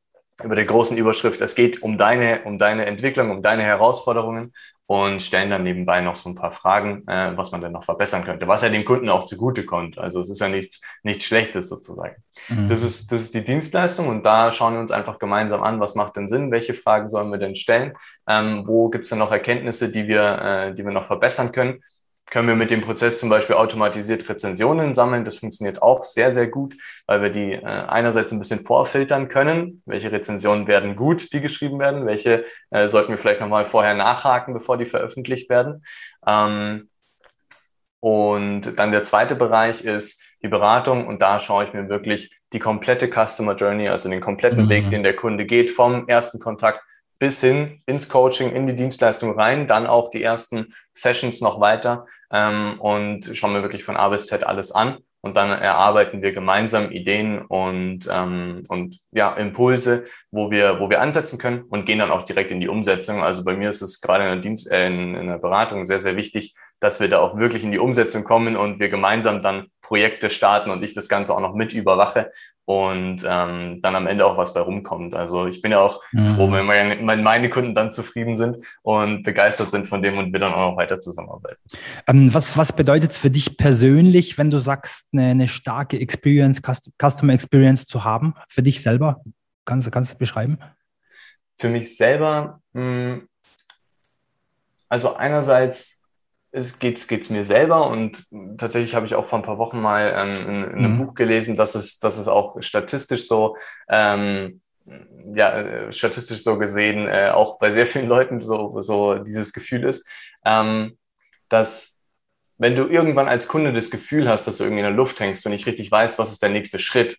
über 0.44 0.56
der 0.56 0.66
großen 0.66 0.98
Überschrift, 0.98 1.42
es 1.42 1.56
geht 1.56 1.82
um 1.82 1.98
deine, 1.98 2.44
um 2.44 2.58
deine 2.58 2.86
Entwicklung, 2.86 3.32
um 3.32 3.42
deine 3.42 3.64
Herausforderungen 3.64 4.54
und 4.86 5.22
stellen 5.22 5.52
dann 5.52 5.64
nebenbei 5.64 6.02
noch 6.02 6.16
so 6.16 6.30
ein 6.30 6.36
paar 6.36 6.52
Fragen, 6.52 7.08
äh, 7.08 7.38
was 7.38 7.52
man 7.52 7.62
denn 7.62 7.74
noch 7.74 7.84
verbessern 7.84 8.24
könnte, 8.24 8.48
was 8.48 8.64
ja 8.64 8.70
dem 8.70 8.86
Kunden 8.86 9.10
auch 9.10 9.26
zugute 9.26 9.64
kommt. 9.64 10.00
Also 10.00 10.20
es 10.20 10.30
ist 10.30 10.42
ja 10.42 10.48
nichts, 10.48 10.82
nichts 11.04 11.26
Schlechtes 11.26 11.70
sozusagen. 11.70 12.16
Mhm. 12.48 12.70
Das, 12.70 12.82
ist, 12.82 13.12
das 13.12 13.22
ist 13.22 13.36
die 13.36 13.44
Dienstleistung 13.46 14.08
und 14.08 14.26
da 14.26 14.52
schauen 14.52 14.74
wir 14.74 14.80
uns 14.80 14.92
einfach 14.92 15.20
gemeinsam 15.20 15.62
an, 15.62 15.80
was 15.80 15.94
macht 15.94 16.16
denn 16.16 16.28
Sinn, 16.28 16.52
welche 16.52 16.74
Fragen 16.74 17.08
sollen 17.08 17.30
wir 17.30 17.38
denn 17.38 17.56
stellen, 17.56 17.94
ähm, 18.28 18.64
wo 18.66 18.90
gibt 18.90 19.04
es 19.04 19.10
denn 19.10 19.20
noch 19.20 19.32
Erkenntnisse, 19.32 19.92
die 19.92 20.08
wir, 20.08 20.42
äh, 20.42 20.74
die 20.74 20.84
wir 20.84 20.92
noch 20.92 21.06
verbessern 21.06 21.52
können 21.52 21.84
können 22.30 22.48
wir 22.48 22.56
mit 22.56 22.72
dem 22.72 22.82
Prozess 22.82 23.20
zum 23.20 23.30
Beispiel 23.30 23.56
automatisiert 23.56 24.28
Rezensionen 24.30 24.94
sammeln. 24.94 25.26
Das 25.26 25.36
funktioniert 25.36 25.82
auch 25.82 26.04
sehr, 26.04 26.34
sehr 26.34 26.48
gut, 26.48 26.76
weil 27.08 27.22
wir 27.22 27.30
die 27.30 27.54
äh, 27.54 27.64
einerseits 27.64 28.32
ein 28.32 28.40
bisschen 28.40 28.66
vorfiltern 28.66 29.30
können. 29.30 29.82
Welche 29.86 30.12
Rezensionen 30.12 30.68
werden 30.68 30.96
gut, 30.96 31.34
die 31.34 31.42
geschrieben 31.42 31.80
werden? 31.80 32.06
Welche 32.06 32.46
äh, 32.70 32.88
sollten 32.88 33.12
wir 33.12 33.18
vielleicht 33.18 33.42
nochmal 33.42 33.66
vorher 33.66 33.96
nachhaken, 33.96 34.54
bevor 34.54 34.78
die 34.78 34.86
veröffentlicht 34.86 35.50
werden? 35.50 35.84
Ähm, 36.26 36.90
und 38.00 38.78
dann 38.80 38.92
der 38.92 39.04
zweite 39.04 39.36
Bereich 39.36 39.84
ist 39.84 40.24
die 40.42 40.48
Beratung. 40.48 41.08
Und 41.08 41.22
da 41.22 41.40
schaue 41.40 41.66
ich 41.66 41.74
mir 41.74 41.90
wirklich 41.90 42.38
die 42.54 42.60
komplette 42.60 43.10
Customer 43.10 43.56
Journey, 43.56 43.90
also 43.90 44.10
den 44.10 44.22
kompletten 44.22 44.64
mhm. 44.64 44.70
Weg, 44.70 44.90
den 44.90 45.04
der 45.04 45.16
Kunde 45.16 45.46
geht, 45.46 45.72
vom 45.72 46.08
ersten 46.08 46.40
Kontakt 46.40 46.82
bis 47.20 47.42
hin 47.42 47.82
ins 47.86 48.10
Coaching, 48.10 48.52
in 48.54 48.66
die 48.66 48.76
Dienstleistung 48.76 49.38
rein, 49.38 49.68
dann 49.68 49.86
auch 49.86 50.10
die 50.10 50.24
ersten 50.24 50.74
Sessions 50.94 51.42
noch 51.42 51.60
weiter 51.60 52.06
ähm, 52.32 52.80
und 52.80 53.30
schauen 53.34 53.54
wir 53.54 53.62
wirklich 53.62 53.84
von 53.84 53.98
A 53.98 54.08
bis 54.10 54.28
Z 54.28 54.44
alles 54.46 54.72
an. 54.72 54.98
Und 55.22 55.36
dann 55.36 55.50
erarbeiten 55.50 56.22
wir 56.22 56.32
gemeinsam 56.32 56.92
Ideen 56.92 57.42
und, 57.42 58.08
ähm, 58.10 58.64
und 58.70 59.00
ja, 59.12 59.34
Impulse, 59.34 60.06
wo 60.32 60.50
wir, 60.50 60.80
wo 60.80 60.90
wir 60.90 61.02
ansetzen 61.02 61.38
können 61.38 61.64
und 61.64 61.86
gehen 61.86 62.00
dann 62.00 62.12
auch 62.12 62.24
direkt 62.24 62.52
in 62.52 62.62
die 62.62 62.70
Umsetzung. 62.70 63.22
Also 63.22 63.44
bei 63.44 63.54
mir 63.58 63.70
ist 63.70 63.82
es 63.82 64.00
gerade 64.00 64.24
in 64.24 64.30
der, 64.30 64.40
Dienst, 64.40 64.72
äh, 64.72 64.88
in, 64.88 65.16
in 65.16 65.28
der 65.28 65.38
Beratung 65.38 65.84
sehr, 65.84 66.00
sehr 66.00 66.16
wichtig, 66.16 66.56
dass 66.80 67.02
wir 67.02 67.10
da 67.10 67.20
auch 67.20 67.38
wirklich 67.38 67.66
in 67.66 67.74
die 67.74 67.80
Umsetzung 67.80 68.24
kommen 68.24 68.56
und 68.56 68.80
wir 68.80 68.88
gemeinsam 68.88 69.42
dann 69.42 69.68
Projekte 69.90 70.30
starten 70.30 70.70
und 70.70 70.84
ich 70.84 70.94
das 70.94 71.10
Ganze 71.10 71.34
auch 71.34 71.40
noch 71.40 71.56
mit 71.56 71.74
überwache 71.74 72.32
und 72.66 73.26
ähm, 73.28 73.82
dann 73.82 73.96
am 73.96 74.06
Ende 74.06 74.24
auch 74.24 74.38
was 74.38 74.54
bei 74.54 74.60
rumkommt. 74.60 75.16
Also 75.16 75.48
ich 75.48 75.64
bin 75.64 75.72
ja 75.72 75.80
auch 75.80 76.04
mhm. 76.12 76.36
froh, 76.36 76.52
wenn 76.52 76.68
meine, 76.68 77.24
meine, 77.24 77.50
Kunden 77.50 77.74
dann 77.74 77.92
zufrieden 77.92 78.38
sind 78.38 78.58
und 78.84 79.24
begeistert 79.24 79.72
sind 79.72 79.88
von 79.88 80.04
dem 80.04 80.20
und 80.20 80.32
wir 80.32 80.40
dann 80.40 80.54
auch 80.54 80.70
noch 80.70 80.78
weiter 80.78 81.00
zusammenarbeiten. 81.00 81.60
Ähm, 82.06 82.32
was 82.32 82.56
was 82.56 82.72
bedeutet 82.72 83.10
es 83.10 83.18
für 83.18 83.32
dich 83.32 83.58
persönlich, 83.58 84.38
wenn 84.38 84.52
du 84.52 84.60
sagst, 84.60 85.08
eine, 85.12 85.32
eine 85.32 85.48
starke 85.48 86.00
Experience, 86.00 86.62
Customer 86.62 87.34
Experience 87.34 87.88
zu 87.88 88.04
haben, 88.04 88.36
für 88.48 88.62
dich 88.62 88.84
selber? 88.84 89.24
Kannst, 89.66 89.92
kannst 89.92 90.12
du 90.12 90.14
das 90.14 90.20
beschreiben? 90.20 90.60
Für 91.58 91.70
mich 91.70 91.98
selber, 91.98 92.62
mh, 92.74 92.82
hm, 92.84 93.30
also 94.88 95.16
einerseits 95.16 95.99
es 96.52 96.80
geht's 96.80 97.08
geht's 97.08 97.30
mir 97.30 97.44
selber 97.44 97.88
und 97.88 98.26
tatsächlich 98.58 98.96
habe 98.96 99.06
ich 99.06 99.16
auch 99.16 99.26
vor 99.26 99.40
ein 99.40 99.46
paar 99.46 99.58
Wochen 99.58 99.80
mal 99.80 100.14
ähm, 100.18 100.48
in, 100.48 100.64
in, 100.64 100.78
einem 100.78 100.92
mhm. 100.94 101.06
Buch 101.06 101.14
gelesen, 101.14 101.56
dass 101.56 101.76
es 101.76 102.00
dass 102.00 102.18
es 102.18 102.28
auch 102.28 102.62
statistisch 102.62 103.28
so 103.28 103.56
ähm, 103.88 104.62
ja 105.34 105.60
äh, 105.60 105.92
statistisch 105.92 106.44
so 106.44 106.58
gesehen 106.58 107.08
äh, 107.08 107.30
auch 107.30 107.60
bei 107.60 107.72
sehr 107.72 107.86
vielen 107.86 108.08
Leuten 108.08 108.42
so 108.42 108.82
so 108.82 109.20
dieses 109.20 109.54
Gefühl 109.54 109.84
ist, 109.84 110.08
ähm, 110.46 110.98
dass 111.50 111.98
wenn 112.58 112.76
du 112.76 112.88
irgendwann 112.88 113.30
als 113.30 113.48
Kunde 113.48 113.72
das 113.72 113.90
Gefühl 113.90 114.28
hast, 114.28 114.46
dass 114.46 114.58
du 114.58 114.66
irgendwie 114.66 114.82
in 114.82 114.88
der 114.88 114.96
Luft 114.96 115.20
hängst 115.20 115.46
und 115.46 115.54
nicht 115.54 115.66
richtig 115.66 115.90
weißt, 115.92 116.20
was 116.20 116.32
ist 116.32 116.44
der 116.44 116.50
nächste 116.50 116.78
Schritt, 116.78 117.18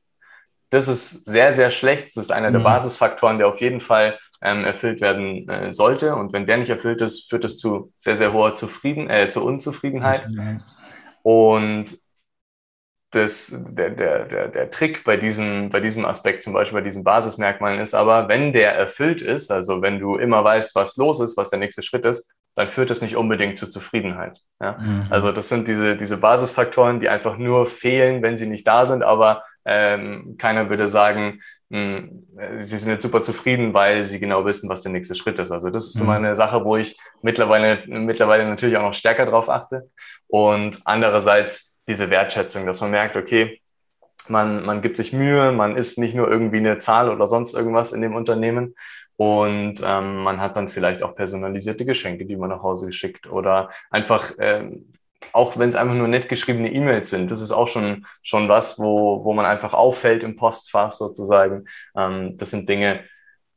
das 0.71 0.87
ist 0.87 1.25
sehr, 1.25 1.53
sehr 1.53 1.71
schlecht. 1.71 2.17
Das 2.17 2.25
ist 2.25 2.31
einer 2.31 2.51
der 2.51 2.61
mhm. 2.61 2.65
Basisfaktoren, 2.65 3.39
der 3.39 3.49
auf 3.49 3.61
jeden 3.61 3.81
Fall 3.81 4.19
ähm, 4.43 4.65
erfüllt 4.65 5.01
werden 5.01 5.49
äh, 5.49 5.73
sollte. 5.73 6.17
Und 6.17 6.33
wenn 6.33 6.47
der 6.47 6.59
nicht 6.59 6.71
erfüllt 6.71 7.01
ist, 7.01 7.29
führt 7.29 7.45
das 7.45 7.57
zu 7.57 7.93
sehr, 7.97 8.17
sehr 8.17 8.33
hoher 8.33 8.55
Zufrieden, 8.55 9.11
äh, 9.11 9.29
zur 9.29 9.45
Unzufriedenheit. 9.45 10.29
Und 11.23 11.97
das, 13.13 13.53
der, 13.69 13.91
der, 13.91 14.25
der, 14.25 14.49
der 14.49 14.71
Trick 14.71 15.05
bei 15.05 15.17
diesem, 15.17 15.69
bei 15.71 15.81
diesem 15.81 16.05
Aspekt, 16.05 16.45
zum 16.45 16.53
Beispiel 16.53 16.79
bei 16.79 16.85
diesen 16.85 17.03
Basismerkmalen, 17.03 17.81
ist 17.81 17.95
aber, 17.95 18.29
wenn 18.29 18.53
der 18.53 18.77
erfüllt 18.77 19.21
ist, 19.21 19.51
also 19.51 19.83
wenn 19.83 19.99
du 19.99 20.17
immer 20.17 20.45
weißt, 20.45 20.75
was 20.77 20.97
los 20.97 21.19
ist, 21.19 21.37
was 21.37 21.51
der 21.51 21.59
nächste 21.59 21.83
Schritt 21.83 22.07
ist, 22.07 22.33
dann 22.55 22.69
führt 22.69 22.91
das 22.91 23.03
nicht 23.03 23.17
unbedingt 23.17 23.59
zu 23.59 23.69
Zufriedenheit. 23.69 24.41
Ja? 24.61 24.79
Mhm. 24.79 25.07
Also 25.11 25.33
das 25.33 25.49
sind 25.49 25.67
diese, 25.67 25.97
diese 25.97 26.19
Basisfaktoren, 26.19 27.01
die 27.01 27.09
einfach 27.09 27.37
nur 27.37 27.67
fehlen, 27.67 28.23
wenn 28.23 28.39
sie 28.39 28.47
nicht 28.47 28.67
da 28.67 28.87
sind, 28.87 29.03
aber 29.03 29.43
ähm, 29.65 30.37
keiner 30.39 30.71
würde 30.71 30.89
sagen, 30.89 31.41
mh, 31.69 31.79
hm, 31.79 32.27
sie 32.61 32.79
sind 32.79 32.91
jetzt 32.91 33.03
super 33.03 33.23
zufrieden, 33.23 33.75
weil 33.75 34.05
sie 34.05 34.21
genau 34.21 34.45
wissen, 34.45 34.69
was 34.69 34.83
der 34.83 34.93
nächste 34.93 35.15
Schritt 35.15 35.39
ist. 35.39 35.51
Also 35.51 35.71
das 35.71 35.87
ist 35.87 35.97
mhm. 35.97 36.03
immer 36.03 36.17
eine 36.17 36.37
Sache, 36.37 36.65
wo 36.65 36.77
ich 36.77 36.99
mittlerweile, 37.23 37.83
mittlerweile 37.87 38.47
natürlich 38.47 38.77
auch 38.77 38.83
noch 38.83 38.95
stärker 38.95 39.27
drauf 39.27 39.49
achte. 39.49 39.91
Und 40.29 40.81
andererseits 40.85 41.79
diese 41.87 42.11
Wertschätzung, 42.11 42.67
dass 42.67 42.81
man 42.81 42.91
merkt, 42.91 43.17
okay, 43.17 43.61
man, 44.29 44.65
man 44.65 44.81
gibt 44.83 44.97
sich 44.97 45.13
Mühe, 45.13 45.53
man 45.53 45.77
ist 45.77 45.99
nicht 45.99 46.15
nur 46.15 46.31
irgendwie 46.31 46.59
eine 46.59 46.79
Zahl 46.79 47.11
oder 47.11 47.27
sonst 47.27 47.55
irgendwas 47.55 47.93
in 47.93 48.01
dem 48.01 48.15
Unternehmen. 48.15 48.75
Und 49.17 49.83
ähm, 49.85 50.17
man 50.17 50.41
hat 50.41 50.57
dann 50.57 50.69
vielleicht 50.69 51.03
auch 51.03 51.15
personalisierte 51.15 51.85
Geschenke, 51.85 52.25
die 52.25 52.37
man 52.37 52.49
nach 52.49 52.63
Hause 52.63 52.87
geschickt 52.87 53.31
oder 53.31 53.69
einfach, 53.91 54.33
ähm, 54.39 54.90
auch 55.33 55.59
wenn 55.59 55.69
es 55.69 55.77
einfach 55.77 55.95
nur 55.95 56.09
nett 56.09 56.29
geschriebene 56.29 56.73
E-Mails 56.73 57.11
sind, 57.11 57.31
das 57.31 57.41
ist 57.41 57.53
auch 57.53 57.69
schon, 57.69 58.07
schon 58.23 58.49
was, 58.49 58.79
wo, 58.79 59.25
wo 59.25 59.33
man 59.33 59.47
einfach 59.47 59.75
auffällt 59.75 60.25
im 60.25 60.37
Postfach 60.37 60.93
sozusagen. 60.93 61.67
Ähm, 61.97 62.37
das 62.37 62.51
sind 62.51 62.69
Dinge, 62.69 63.01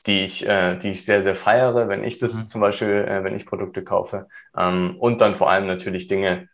die 0.05 0.25
ich, 0.25 0.47
äh, 0.47 0.75
die 0.77 0.91
ich 0.91 1.05
sehr, 1.05 1.23
sehr 1.23 1.35
feiere, 1.35 1.87
wenn 1.87 2.03
ich 2.03 2.19
das 2.19 2.33
mhm. 2.33 2.47
zum 2.47 2.61
Beispiel, 2.61 3.05
äh, 3.07 3.23
wenn 3.23 3.35
ich 3.35 3.45
Produkte 3.45 3.83
kaufe. 3.83 4.27
Ähm, 4.57 4.97
und 4.99 5.21
dann 5.21 5.35
vor 5.35 5.49
allem 5.49 5.67
natürlich 5.67 6.07
Dinge, 6.07 6.49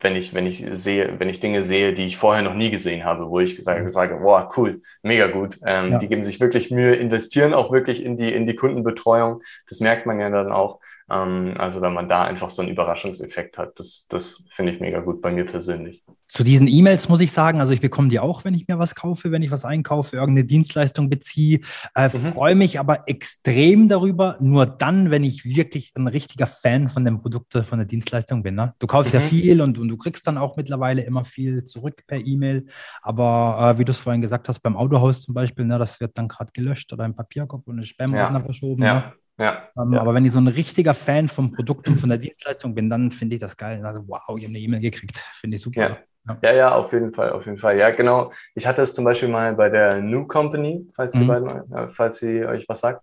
wenn 0.00 0.16
ich, 0.16 0.34
wenn 0.34 0.46
ich 0.46 0.64
sehe, 0.72 1.18
wenn 1.18 1.28
ich 1.28 1.40
Dinge 1.40 1.62
sehe, 1.64 1.92
die 1.92 2.06
ich 2.06 2.16
vorher 2.16 2.42
noch 2.42 2.54
nie 2.54 2.70
gesehen 2.70 3.04
habe, 3.04 3.28
wo 3.28 3.40
ich 3.40 3.62
sage, 3.62 3.84
mhm. 3.84 3.92
sage 3.92 4.18
wow, 4.20 4.50
cool, 4.56 4.82
mega 5.02 5.26
gut. 5.26 5.58
Ähm, 5.64 5.92
ja. 5.92 5.98
Die 5.98 6.08
geben 6.08 6.24
sich 6.24 6.40
wirklich 6.40 6.70
Mühe, 6.70 6.94
investieren 6.94 7.54
auch 7.54 7.72
wirklich 7.72 8.02
in 8.02 8.16
die, 8.16 8.32
in 8.32 8.46
die 8.46 8.56
Kundenbetreuung. 8.56 9.42
Das 9.68 9.80
merkt 9.80 10.06
man 10.06 10.20
ja 10.20 10.30
dann 10.30 10.52
auch. 10.52 10.80
Ähm, 11.08 11.54
also 11.56 11.80
wenn 11.80 11.92
man 11.92 12.08
da 12.08 12.24
einfach 12.24 12.50
so 12.50 12.62
einen 12.62 12.70
Überraschungseffekt 12.70 13.58
hat, 13.58 13.78
das, 13.78 14.06
das 14.08 14.44
finde 14.50 14.72
ich 14.72 14.80
mega 14.80 15.00
gut 15.00 15.22
bei 15.22 15.30
mir 15.30 15.46
persönlich. 15.46 16.04
Zu 16.28 16.42
diesen 16.42 16.66
E-Mails 16.66 17.08
muss 17.08 17.20
ich 17.20 17.30
sagen, 17.30 17.60
also 17.60 17.72
ich 17.72 17.80
bekomme 17.80 18.08
die 18.08 18.18
auch, 18.18 18.44
wenn 18.44 18.54
ich 18.54 18.66
mir 18.66 18.80
was 18.80 18.96
kaufe, 18.96 19.30
wenn 19.30 19.42
ich 19.42 19.52
was 19.52 19.64
einkaufe, 19.64 20.16
irgendeine 20.16 20.44
Dienstleistung 20.44 21.08
beziehe. 21.08 21.60
Äh, 21.94 22.08
mhm. 22.08 22.32
Freue 22.32 22.56
mich 22.56 22.80
aber 22.80 23.08
extrem 23.08 23.88
darüber, 23.88 24.36
nur 24.40 24.66
dann, 24.66 25.12
wenn 25.12 25.22
ich 25.22 25.44
wirklich 25.44 25.92
ein 25.94 26.08
richtiger 26.08 26.48
Fan 26.48 26.88
von 26.88 27.04
dem 27.04 27.20
Produkt, 27.20 27.52
von 27.52 27.78
der 27.78 27.86
Dienstleistung 27.86 28.42
bin. 28.42 28.56
Ne? 28.56 28.74
Du 28.80 28.88
kaufst 28.88 29.14
mhm. 29.14 29.20
ja 29.20 29.26
viel 29.26 29.60
und, 29.60 29.78
und, 29.78 29.88
du 29.88 29.96
kriegst 29.96 30.26
dann 30.26 30.38
auch 30.38 30.56
mittlerweile 30.56 31.02
immer 31.02 31.24
viel 31.24 31.62
zurück 31.62 32.02
per 32.08 32.18
E-Mail. 32.18 32.66
Aber 33.02 33.74
äh, 33.76 33.78
wie 33.78 33.84
du 33.84 33.92
es 33.92 33.98
vorhin 33.98 34.20
gesagt 34.20 34.48
hast, 34.48 34.58
beim 34.60 34.76
Autohaus 34.76 35.22
zum 35.22 35.32
Beispiel, 35.32 35.64
ne, 35.64 35.78
das 35.78 36.00
wird 36.00 36.18
dann 36.18 36.26
gerade 36.26 36.50
gelöscht 36.52 36.92
oder 36.92 37.04
im 37.04 37.14
Papierkorb 37.14 37.68
und 37.68 37.78
ein 37.78 37.84
Spam-Ordner 37.84 38.40
ja. 38.40 38.44
verschoben. 38.44 38.82
Ja. 38.82 38.94
Ne? 38.94 39.12
Ja, 39.38 39.68
ähm, 39.76 39.92
ja. 39.92 40.00
Aber 40.00 40.14
wenn 40.14 40.24
ich 40.24 40.32
so 40.32 40.38
ein 40.38 40.48
richtiger 40.48 40.94
Fan 40.94 41.28
vom 41.28 41.52
Produkt 41.52 41.88
und 41.88 41.96
von 41.98 42.08
der 42.08 42.18
Dienstleistung 42.18 42.74
bin, 42.74 42.88
dann 42.88 43.10
finde 43.10 43.34
ich 43.34 43.40
das 43.40 43.56
geil. 43.56 43.84
Also, 43.84 44.02
wow, 44.06 44.22
ich 44.36 44.44
habe 44.44 44.46
eine 44.46 44.58
E-Mail 44.58 44.80
gekriegt. 44.80 45.22
Finde 45.34 45.56
ich 45.56 45.62
super. 45.62 45.80
Ja. 45.80 45.88
ja. 45.88 45.98
Ja. 46.42 46.52
ja, 46.52 46.72
auf 46.72 46.92
jeden 46.92 47.12
Fall, 47.12 47.30
auf 47.30 47.46
jeden 47.46 47.58
Fall. 47.58 47.78
Ja, 47.78 47.90
genau. 47.90 48.32
Ich 48.54 48.66
hatte 48.66 48.82
es 48.82 48.92
zum 48.94 49.04
Beispiel 49.04 49.28
mal 49.28 49.54
bei 49.54 49.68
der 49.68 50.00
New 50.00 50.26
Company, 50.26 50.84
falls, 50.94 51.14
mhm. 51.14 51.20
Sie, 51.20 51.24
beiden, 51.26 51.72
äh, 51.72 51.88
falls 51.88 52.18
sie 52.18 52.44
euch 52.44 52.68
was 52.68 52.80
sagt. 52.80 53.02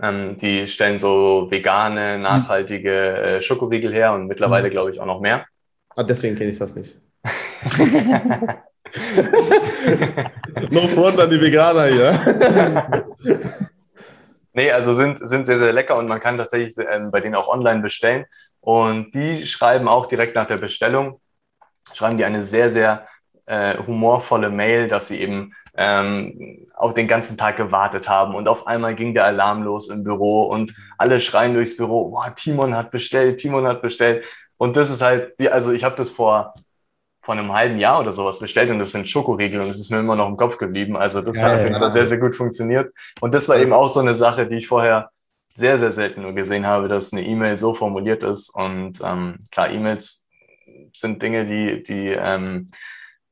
Ähm, 0.00 0.36
die 0.36 0.66
stellen 0.68 0.98
so 0.98 1.48
vegane, 1.50 2.16
mhm. 2.16 2.22
nachhaltige 2.22 3.16
äh, 3.16 3.42
Schokoriegel 3.42 3.92
her 3.92 4.14
und 4.14 4.28
mittlerweile, 4.28 4.68
mhm. 4.68 4.72
glaube 4.72 4.90
ich, 4.90 5.00
auch 5.00 5.06
noch 5.06 5.20
mehr. 5.20 5.44
Ah, 5.96 6.04
deswegen 6.04 6.36
kenne 6.36 6.52
ich 6.52 6.58
das 6.58 6.74
nicht. 6.74 6.98
no 10.70 10.80
front 10.88 11.18
an 11.18 11.28
die 11.28 11.40
Veganer 11.40 11.86
hier. 11.86 12.18
Nee, 14.58 14.72
also 14.72 14.92
sind, 14.92 15.18
sind 15.18 15.46
sehr, 15.46 15.56
sehr 15.56 15.72
lecker 15.72 15.96
und 15.96 16.08
man 16.08 16.18
kann 16.18 16.36
tatsächlich 16.36 16.74
ähm, 16.90 17.12
bei 17.12 17.20
denen 17.20 17.36
auch 17.36 17.46
online 17.46 17.80
bestellen. 17.80 18.26
Und 18.58 19.14
die 19.14 19.46
schreiben 19.46 19.86
auch 19.86 20.06
direkt 20.06 20.34
nach 20.34 20.46
der 20.46 20.56
Bestellung, 20.56 21.20
schreiben 21.92 22.18
die 22.18 22.24
eine 22.24 22.42
sehr, 22.42 22.68
sehr 22.68 23.06
äh, 23.46 23.78
humorvolle 23.78 24.50
Mail, 24.50 24.88
dass 24.88 25.06
sie 25.06 25.20
eben 25.20 25.54
ähm, 25.76 26.66
auf 26.74 26.92
den 26.92 27.06
ganzen 27.06 27.38
Tag 27.38 27.56
gewartet 27.56 28.08
haben 28.08 28.34
und 28.34 28.48
auf 28.48 28.66
einmal 28.66 28.96
ging 28.96 29.14
der 29.14 29.26
Alarm 29.26 29.62
los 29.62 29.90
im 29.90 30.02
Büro 30.02 30.46
und 30.46 30.74
alle 30.98 31.20
schreien 31.20 31.54
durchs 31.54 31.76
Büro, 31.76 32.10
wow, 32.10 32.28
Timon 32.34 32.76
hat 32.76 32.90
bestellt, 32.90 33.38
Timon 33.38 33.64
hat 33.64 33.80
bestellt. 33.80 34.26
Und 34.56 34.76
das 34.76 34.90
ist 34.90 35.02
halt, 35.02 35.40
also 35.52 35.70
ich 35.70 35.84
habe 35.84 35.94
das 35.94 36.10
vor 36.10 36.54
vor 37.28 37.36
einem 37.36 37.52
halben 37.52 37.78
Jahr 37.78 38.00
oder 38.00 38.14
sowas 38.14 38.38
bestellt 38.38 38.70
und 38.70 38.78
das 38.78 38.92
sind 38.92 39.06
Schokoriegel 39.06 39.60
und 39.60 39.68
es 39.68 39.78
ist 39.78 39.90
mir 39.90 39.98
immer 39.98 40.16
noch 40.16 40.30
im 40.30 40.38
Kopf 40.38 40.56
geblieben. 40.56 40.96
Also 40.96 41.20
das 41.20 41.36
Geil, 41.36 41.44
hat 41.44 41.58
auf 41.58 41.64
jeden 41.64 41.76
Fall 41.76 41.90
sehr, 41.90 42.06
sehr 42.06 42.16
gut 42.16 42.34
funktioniert. 42.34 42.90
Und 43.20 43.34
das 43.34 43.50
war 43.50 43.58
eben 43.58 43.74
auch 43.74 43.90
so 43.90 44.00
eine 44.00 44.14
Sache, 44.14 44.46
die 44.48 44.56
ich 44.56 44.66
vorher 44.66 45.10
sehr, 45.54 45.76
sehr 45.76 45.92
selten 45.92 46.22
nur 46.22 46.32
gesehen 46.32 46.64
habe, 46.64 46.88
dass 46.88 47.12
eine 47.12 47.22
E-Mail 47.26 47.58
so 47.58 47.74
formuliert 47.74 48.22
ist. 48.22 48.48
Und 48.48 49.02
ähm, 49.04 49.40
klar, 49.50 49.70
E-Mails 49.70 50.26
sind 50.94 51.22
Dinge, 51.22 51.44
die, 51.44 51.82
die 51.82 52.16
ähm, 52.18 52.70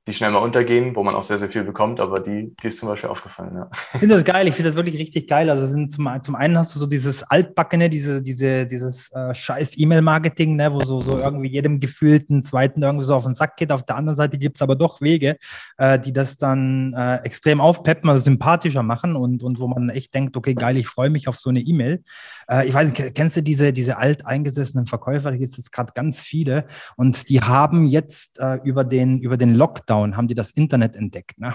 die 0.06 0.12
schnell 0.12 0.30
mal 0.30 0.38
untergehen, 0.38 0.94
wo 0.94 1.02
man 1.02 1.16
auch 1.16 1.24
sehr, 1.24 1.36
sehr 1.36 1.48
viel 1.48 1.64
bekommt, 1.64 1.98
aber 1.98 2.20
die, 2.20 2.54
die 2.62 2.68
ist 2.68 2.78
zum 2.78 2.88
Beispiel 2.88 3.10
aufgefallen. 3.10 3.56
Ja. 3.56 3.70
Ich 3.94 4.00
finde 4.00 4.14
das 4.14 4.24
geil, 4.24 4.46
ich 4.46 4.54
finde 4.54 4.70
das 4.70 4.76
wirklich 4.76 4.98
richtig 4.98 5.26
geil. 5.26 5.50
Also 5.50 5.66
sind 5.66 5.92
zum, 5.92 6.08
zum 6.22 6.36
einen 6.36 6.56
hast 6.56 6.74
du 6.74 6.78
so 6.78 6.86
dieses 6.86 7.24
Altbackene, 7.24 7.90
diese, 7.90 8.22
diese, 8.22 8.66
dieses 8.66 9.10
äh, 9.12 9.34
scheiß 9.34 9.76
E-Mail-Marketing, 9.76 10.54
ne, 10.54 10.72
wo 10.72 10.84
so, 10.84 11.00
so 11.00 11.18
irgendwie 11.18 11.48
jedem 11.48 11.80
gefühlten 11.80 12.44
zweiten 12.44 12.82
irgendwie 12.82 13.04
so 13.04 13.16
auf 13.16 13.24
den 13.24 13.34
Sack 13.34 13.56
geht. 13.56 13.72
Auf 13.72 13.82
der 13.82 13.96
anderen 13.96 14.14
Seite 14.14 14.38
gibt 14.38 14.58
es 14.58 14.62
aber 14.62 14.76
doch 14.76 15.00
Wege, 15.00 15.38
äh, 15.76 15.98
die 15.98 16.12
das 16.12 16.36
dann 16.36 16.94
äh, 16.94 17.16
extrem 17.24 17.60
aufpeppen, 17.60 18.08
also 18.08 18.22
sympathischer 18.22 18.84
machen 18.84 19.16
und, 19.16 19.42
und 19.42 19.58
wo 19.58 19.66
man 19.66 19.88
echt 19.88 20.14
denkt, 20.14 20.36
okay, 20.36 20.54
geil, 20.54 20.76
ich 20.76 20.86
freue 20.86 21.10
mich 21.10 21.26
auf 21.26 21.36
so 21.36 21.50
eine 21.50 21.60
E-Mail. 21.60 22.02
Äh, 22.50 22.68
ich 22.68 22.74
weiß 22.74 22.90
nicht, 22.90 23.14
kennst 23.14 23.36
du 23.36 23.42
diese, 23.42 23.72
diese 23.72 23.98
alteingesessenen 23.98 24.86
Verkäufer? 24.86 25.30
Da 25.30 25.36
gibt 25.36 25.50
es 25.50 25.56
jetzt 25.56 25.72
gerade 25.72 25.92
ganz 25.94 26.20
viele 26.20 26.66
und 26.96 27.28
die 27.28 27.40
haben 27.40 27.86
jetzt 27.86 28.38
äh, 28.38 28.58
über, 28.64 28.84
den, 28.84 29.20
über 29.20 29.36
den 29.36 29.54
Lockdown 29.54 30.16
haben 30.16 30.28
die 30.28 30.34
das 30.34 30.50
Internet 30.52 30.96
entdeckt. 30.96 31.38
Ne? 31.38 31.54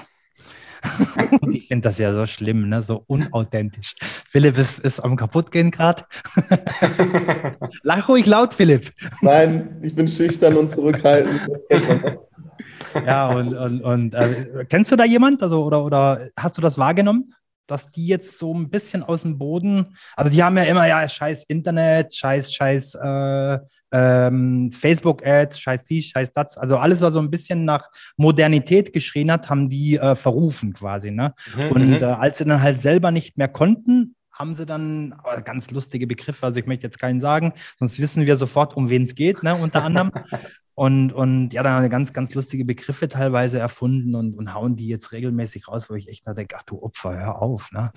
ich 1.51 1.67
finde 1.67 1.89
das 1.89 1.97
ja 1.99 2.13
so 2.13 2.25
schlimm, 2.25 2.69
ne? 2.69 2.82
so 2.82 3.04
unauthentisch. 3.08 3.95
Philipp 4.30 4.58
ist, 4.58 4.80
ist 4.80 4.99
am 4.99 5.15
kaputtgehen 5.15 5.71
gerade. 5.71 6.06
Lach 7.84 8.10
ruhig 8.10 8.25
laut, 8.25 8.54
Philipp. 8.54 8.91
Nein, 9.21 9.80
ich 9.82 9.95
bin 9.95 10.08
schüchtern 10.08 10.58
und 10.58 10.71
zurückhaltend. 10.71 11.39
ja, 13.06 13.30
und, 13.30 13.54
und, 13.54 13.82
und 13.82 14.13
äh, 14.13 14.65
kennst 14.67 14.91
du 14.91 14.95
da 14.95 15.06
jemand? 15.06 15.43
Also, 15.43 15.63
oder, 15.63 15.84
oder 15.84 16.30
hast 16.36 16.58
du 16.58 16.62
das 16.62 16.77
wahrgenommen? 16.77 17.34
Dass 17.71 17.89
die 17.89 18.05
jetzt 18.05 18.38
so 18.38 18.53
ein 18.53 18.69
bisschen 18.69 19.01
aus 19.01 19.21
dem 19.21 19.38
Boden, 19.38 19.95
also 20.15 20.29
die 20.29 20.43
haben 20.43 20.57
ja 20.57 20.63
immer, 20.63 20.88
ja, 20.88 21.07
scheiß 21.07 21.45
Internet, 21.45 22.13
scheiß, 22.13 22.53
scheiß 22.53 22.95
äh, 22.95 23.60
ähm, 23.91 24.71
Facebook-Ads, 24.71 25.60
scheiß 25.60 25.84
dies, 25.86 26.07
scheiß 26.07 26.34
das, 26.34 26.57
also 26.57 26.77
alles, 26.77 27.01
was 27.01 27.13
so 27.13 27.19
ein 27.19 27.31
bisschen 27.31 27.63
nach 27.65 27.88
Modernität 28.17 28.91
geschrien 28.91 29.31
hat, 29.31 29.49
haben 29.49 29.69
die 29.69 29.97
äh, 29.97 30.15
verrufen 30.15 30.73
quasi. 30.73 31.12
Ne? 31.12 31.34
Mhm, 31.55 31.71
Und 31.71 31.88
mhm. 31.88 31.93
äh, 31.93 32.03
als 32.03 32.39
sie 32.39 32.45
dann 32.45 32.62
halt 32.62 32.79
selber 32.79 33.12
nicht 33.12 33.38
mehr 33.38 33.47
konnten, 33.47 34.15
haben 34.31 34.53
sie 34.53 34.65
dann 34.65 35.15
ganz 35.45 35.71
lustige 35.71 36.07
Begriffe, 36.07 36.45
also 36.45 36.60
ich 36.60 36.65
möchte 36.65 36.88
jetzt 36.88 36.99
keinen 36.99 37.21
sagen, 37.21 37.53
sonst 37.79 37.99
wissen 37.99 38.25
wir 38.25 38.38
sofort, 38.38 38.75
um 38.75 38.89
wen 38.89 39.03
es 39.03 39.15
geht, 39.15 39.43
ne, 39.43 39.55
unter 39.55 39.84
anderem. 39.84 40.12
Und, 40.73 41.12
und 41.12 41.51
ja, 41.53 41.63
dann 41.63 41.89
ganz, 41.89 42.13
ganz 42.13 42.34
lustige 42.34 42.65
Begriffe 42.65 43.10
teilweise 43.10 43.60
erfunden 43.60 44.15
und, 44.15 44.36
und 44.36 44.53
hauen 44.53 44.75
die 44.75 44.88
jetzt 44.88 45.12
regelmäßig 45.12 45.67
raus, 45.67 45.89
wo 45.89 45.95
ich 45.95 46.07
echt 46.07 46.25
nur 46.25 46.36
denke, 46.36 46.55
ach 46.57 46.63
du 46.63 46.81
Opfer, 46.81 47.13
hör 47.17 47.41
auf, 47.41 47.71
ne? 47.71 47.91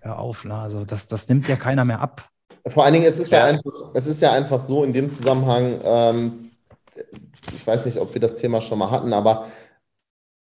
Hör 0.00 0.18
auf, 0.18 0.44
ne? 0.44 0.54
Also 0.54 0.84
das, 0.84 1.06
das 1.06 1.28
nimmt 1.28 1.48
ja 1.48 1.56
keiner 1.56 1.84
mehr 1.84 2.00
ab. 2.00 2.28
Vor 2.66 2.84
allen 2.84 2.94
Dingen, 2.94 3.06
es 3.06 3.18
ist 3.18 3.32
ja, 3.32 3.40
ja 3.40 3.44
einfach, 3.46 3.72
es 3.94 4.06
ist 4.06 4.20
ja 4.20 4.32
einfach 4.32 4.60
so 4.60 4.84
in 4.84 4.92
dem 4.92 5.10
Zusammenhang, 5.10 5.80
ähm, 5.82 6.50
ich 7.54 7.66
weiß 7.66 7.86
nicht, 7.86 7.98
ob 7.98 8.12
wir 8.12 8.20
das 8.20 8.34
Thema 8.34 8.60
schon 8.60 8.78
mal 8.78 8.90
hatten, 8.90 9.12
aber 9.12 9.46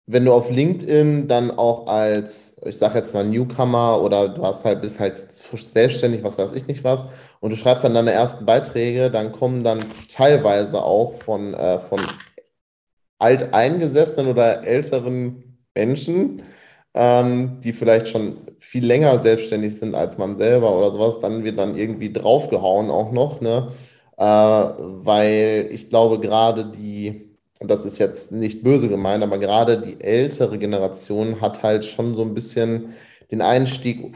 wenn 0.06 0.24
du 0.24 0.32
auf 0.32 0.50
LinkedIn 0.50 1.28
dann 1.28 1.50
auch 1.50 1.86
als, 1.86 2.60
ich 2.64 2.76
sage 2.76 2.98
jetzt 2.98 3.14
mal 3.14 3.24
Newcomer 3.24 4.02
oder 4.02 4.28
du 4.28 4.42
hast 4.44 4.64
halt, 4.64 4.82
bist 4.82 5.00
halt 5.00 5.32
selbstständig, 5.32 6.22
was 6.22 6.36
weiß 6.38 6.52
ich 6.52 6.66
nicht 6.66 6.84
was, 6.84 7.06
und 7.40 7.52
du 7.52 7.56
schreibst 7.56 7.84
dann 7.84 7.94
deine 7.94 8.12
ersten 8.12 8.44
Beiträge, 8.44 9.10
dann 9.10 9.32
kommen 9.32 9.64
dann 9.64 9.84
teilweise 10.08 10.82
auch 10.82 11.14
von, 11.14 11.54
äh, 11.54 11.78
von 11.80 12.00
alteingesessenen 13.18 14.30
oder 14.30 14.64
älteren 14.66 15.58
Menschen, 15.74 16.42
ähm, 16.94 17.60
die 17.62 17.72
vielleicht 17.72 18.08
schon 18.08 18.38
viel 18.58 18.84
länger 18.86 19.18
selbstständig 19.18 19.76
sind 19.78 19.94
als 19.94 20.18
man 20.18 20.36
selber 20.36 20.76
oder 20.76 20.92
sowas, 20.92 21.20
dann 21.20 21.44
wird 21.44 21.58
dann 21.58 21.76
irgendwie 21.76 22.12
draufgehauen 22.12 22.90
auch 22.90 23.12
noch, 23.12 23.40
ne? 23.40 23.72
Äh, 24.16 24.24
weil 24.24 25.68
ich 25.72 25.88
glaube, 25.90 26.20
gerade 26.20 26.66
die 26.70 27.23
und 27.60 27.70
das 27.70 27.84
ist 27.84 27.98
jetzt 27.98 28.32
nicht 28.32 28.62
böse 28.62 28.88
gemeint, 28.88 29.22
aber 29.22 29.38
gerade 29.38 29.80
die 29.80 30.00
ältere 30.00 30.58
Generation 30.58 31.40
hat 31.40 31.62
halt 31.62 31.84
schon 31.84 32.14
so 32.14 32.22
ein 32.22 32.34
bisschen 32.34 32.94
den 33.30 33.40
Einstieg 33.40 34.14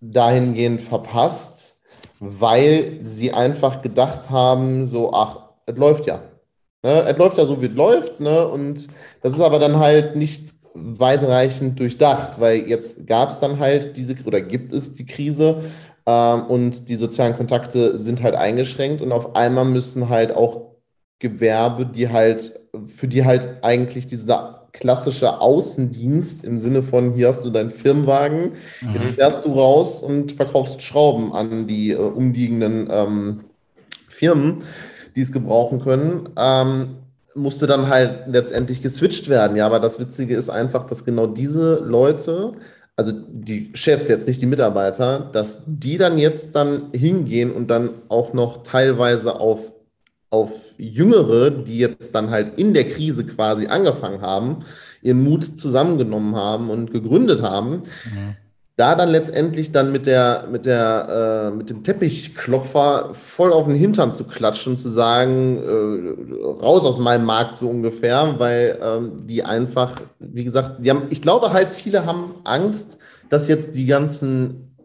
dahingehend 0.00 0.80
verpasst, 0.80 1.80
weil 2.20 3.00
sie 3.02 3.32
einfach 3.32 3.82
gedacht 3.82 4.30
haben, 4.30 4.90
so, 4.90 5.12
ach, 5.12 5.50
es 5.66 5.76
läuft 5.76 6.06
ja. 6.06 6.22
Ne? 6.82 7.04
Es 7.08 7.16
läuft 7.16 7.38
ja 7.38 7.46
so, 7.46 7.60
wie 7.62 7.66
es 7.66 7.72
läuft. 7.72 8.20
Ne? 8.20 8.46
Und 8.46 8.88
das 9.22 9.32
ist 9.32 9.40
aber 9.40 9.58
dann 9.58 9.78
halt 9.78 10.16
nicht 10.16 10.50
weitreichend 10.74 11.78
durchdacht, 11.80 12.40
weil 12.40 12.68
jetzt 12.68 13.06
gab 13.06 13.30
es 13.30 13.40
dann 13.40 13.58
halt 13.58 13.96
diese, 13.96 14.16
oder 14.24 14.40
gibt 14.40 14.72
es 14.72 14.92
die 14.92 15.06
Krise, 15.06 15.62
ähm, 16.06 16.46
und 16.46 16.88
die 16.88 16.96
sozialen 16.96 17.36
Kontakte 17.36 17.98
sind 17.98 18.22
halt 18.22 18.34
eingeschränkt 18.34 19.00
und 19.00 19.12
auf 19.12 19.36
einmal 19.36 19.64
müssen 19.64 20.08
halt 20.08 20.34
auch 20.34 20.74
Gewerbe, 21.18 21.86
die 21.86 22.08
halt, 22.10 22.60
für 22.86 23.08
die 23.08 23.24
halt 23.24 23.58
eigentlich 23.62 24.06
dieser 24.06 24.64
klassische 24.72 25.40
Außendienst 25.40 26.44
im 26.44 26.58
Sinne 26.58 26.82
von, 26.82 27.14
hier 27.14 27.28
hast 27.28 27.44
du 27.44 27.50
deinen 27.50 27.70
Firmenwagen, 27.70 28.52
mhm. 28.80 28.94
jetzt 28.94 29.12
fährst 29.12 29.44
du 29.46 29.52
raus 29.52 30.02
und 30.02 30.32
verkaufst 30.32 30.82
Schrauben 30.82 31.32
an 31.32 31.66
die 31.66 31.92
äh, 31.92 31.96
umliegenden 31.96 32.88
ähm, 32.90 33.40
Firmen, 34.08 34.58
die 35.14 35.22
es 35.22 35.32
gebrauchen 35.32 35.80
können, 35.80 36.28
ähm, 36.36 36.96
musste 37.34 37.66
dann 37.66 37.88
halt 37.88 38.24
letztendlich 38.26 38.82
geswitcht 38.82 39.28
werden. 39.28 39.56
Ja, 39.56 39.66
aber 39.66 39.80
das 39.80 39.98
Witzige 39.98 40.36
ist 40.36 40.50
einfach, 40.50 40.84
dass 40.84 41.04
genau 41.04 41.26
diese 41.26 41.76
Leute, 41.76 42.52
also 42.96 43.12
die 43.12 43.70
Chefs 43.74 44.08
jetzt, 44.08 44.26
nicht 44.26 44.40
die 44.40 44.46
Mitarbeiter, 44.46 45.30
dass 45.32 45.62
die 45.66 45.98
dann 45.98 46.18
jetzt 46.18 46.54
dann 46.54 46.90
hingehen 46.92 47.52
und 47.52 47.68
dann 47.68 47.90
auch 48.08 48.32
noch 48.32 48.62
teilweise 48.62 49.38
auf, 49.38 49.72
auf 50.34 50.74
Jüngere, 50.78 51.50
die 51.50 51.78
jetzt 51.78 52.14
dann 52.14 52.30
halt 52.30 52.58
in 52.58 52.74
der 52.74 52.88
Krise 52.88 53.24
quasi 53.24 53.68
angefangen 53.68 54.20
haben, 54.20 54.64
ihren 55.00 55.22
Mut 55.22 55.58
zusammengenommen 55.58 56.34
haben 56.34 56.70
und 56.70 56.90
gegründet 56.92 57.42
haben. 57.42 57.82
Mhm 58.04 58.36
da 58.76 58.96
dann 58.96 59.10
letztendlich 59.10 59.70
dann 59.70 59.92
mit 59.92 60.06
der, 60.06 60.48
mit 60.50 60.66
der, 60.66 61.52
äh, 61.52 61.56
mit 61.56 61.70
dem 61.70 61.84
Teppichklopfer 61.84 63.14
voll 63.14 63.52
auf 63.52 63.66
den 63.66 63.76
Hintern 63.76 64.12
zu 64.12 64.24
klatschen 64.24 64.72
und 64.72 64.78
zu 64.78 64.88
sagen, 64.88 65.58
äh, 65.58 66.42
raus 66.42 66.84
aus 66.84 66.98
meinem 66.98 67.24
Markt 67.24 67.56
so 67.56 67.68
ungefähr, 67.68 68.34
weil 68.38 68.78
ähm, 68.82 69.26
die 69.26 69.44
einfach, 69.44 70.00
wie 70.18 70.42
gesagt, 70.42 70.84
die 70.84 70.90
haben, 70.90 71.06
ich 71.10 71.22
glaube 71.22 71.52
halt, 71.52 71.70
viele 71.70 72.04
haben 72.04 72.34
Angst, 72.42 72.98
dass 73.30 73.46
jetzt 73.46 73.76
die 73.76 73.86
ganzen 73.86 74.76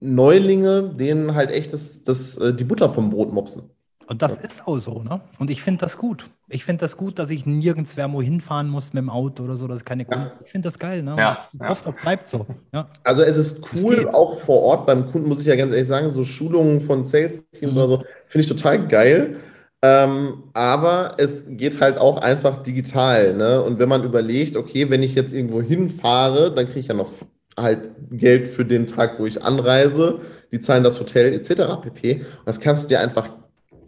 Neulinge 0.00 0.94
denen 0.94 1.34
halt 1.34 1.50
echt 1.50 1.74
das, 1.74 2.04
das, 2.04 2.38
äh, 2.38 2.54
die 2.54 2.64
Butter 2.64 2.88
vom 2.88 3.10
Brot 3.10 3.32
mopsen. 3.32 3.64
Und 4.08 4.22
das 4.22 4.38
ist 4.38 4.66
auch 4.66 4.78
so, 4.78 5.02
ne? 5.02 5.20
Und 5.38 5.50
ich 5.50 5.62
finde 5.62 5.80
das 5.80 5.98
gut. 5.98 6.30
Ich 6.48 6.64
finde 6.64 6.80
das 6.80 6.96
gut, 6.96 7.18
dass 7.18 7.28
ich 7.28 7.44
nirgends 7.44 7.94
wo 7.98 8.22
hinfahren 8.22 8.70
muss 8.70 8.94
mit 8.94 9.02
dem 9.02 9.10
Auto 9.10 9.42
oder 9.42 9.54
so, 9.54 9.68
das 9.68 9.78
ist 9.78 9.84
keine 9.84 10.06
ja. 10.10 10.32
Ich 10.46 10.50
finde 10.50 10.66
das 10.66 10.78
geil, 10.78 11.02
ne? 11.02 11.14
Ja. 11.18 11.48
Ich 11.52 11.68
hoffe, 11.68 11.84
das 11.84 11.96
bleibt 11.96 12.26
so. 12.26 12.46
Ja. 12.72 12.88
Also 13.04 13.22
es 13.22 13.36
ist 13.36 13.62
cool, 13.74 14.08
auch 14.08 14.40
vor 14.40 14.62
Ort 14.62 14.86
beim 14.86 15.10
Kunden, 15.12 15.28
muss 15.28 15.40
ich 15.40 15.46
ja 15.46 15.56
ganz 15.56 15.72
ehrlich 15.72 15.86
sagen, 15.86 16.10
so 16.10 16.24
Schulungen 16.24 16.80
von 16.80 17.04
Sales-Teams 17.04 17.74
mhm. 17.74 17.78
oder 17.78 17.88
so, 17.88 18.04
finde 18.26 18.42
ich 18.42 18.48
total 18.48 18.88
geil. 18.88 19.36
Ähm, 19.82 20.44
aber 20.54 21.16
es 21.18 21.44
geht 21.46 21.80
halt 21.80 21.98
auch 21.98 22.16
einfach 22.16 22.62
digital, 22.62 23.34
ne? 23.34 23.62
Und 23.62 23.78
wenn 23.78 23.90
man 23.90 24.04
überlegt, 24.04 24.56
okay, 24.56 24.88
wenn 24.88 25.02
ich 25.02 25.14
jetzt 25.14 25.34
irgendwo 25.34 25.60
hinfahre, 25.60 26.52
dann 26.52 26.64
kriege 26.64 26.80
ich 26.80 26.88
ja 26.88 26.94
noch 26.94 27.10
halt 27.58 27.90
Geld 28.10 28.48
für 28.48 28.64
den 28.64 28.86
Tag, 28.86 29.18
wo 29.18 29.26
ich 29.26 29.42
anreise, 29.42 30.20
die 30.50 30.60
zahlen 30.60 30.82
das 30.82 30.98
Hotel 30.98 31.34
etc. 31.34 31.82
pp. 31.82 32.14
Und 32.14 32.46
das 32.46 32.58
kannst 32.58 32.84
du 32.84 32.88
dir 32.88 33.00
einfach 33.00 33.30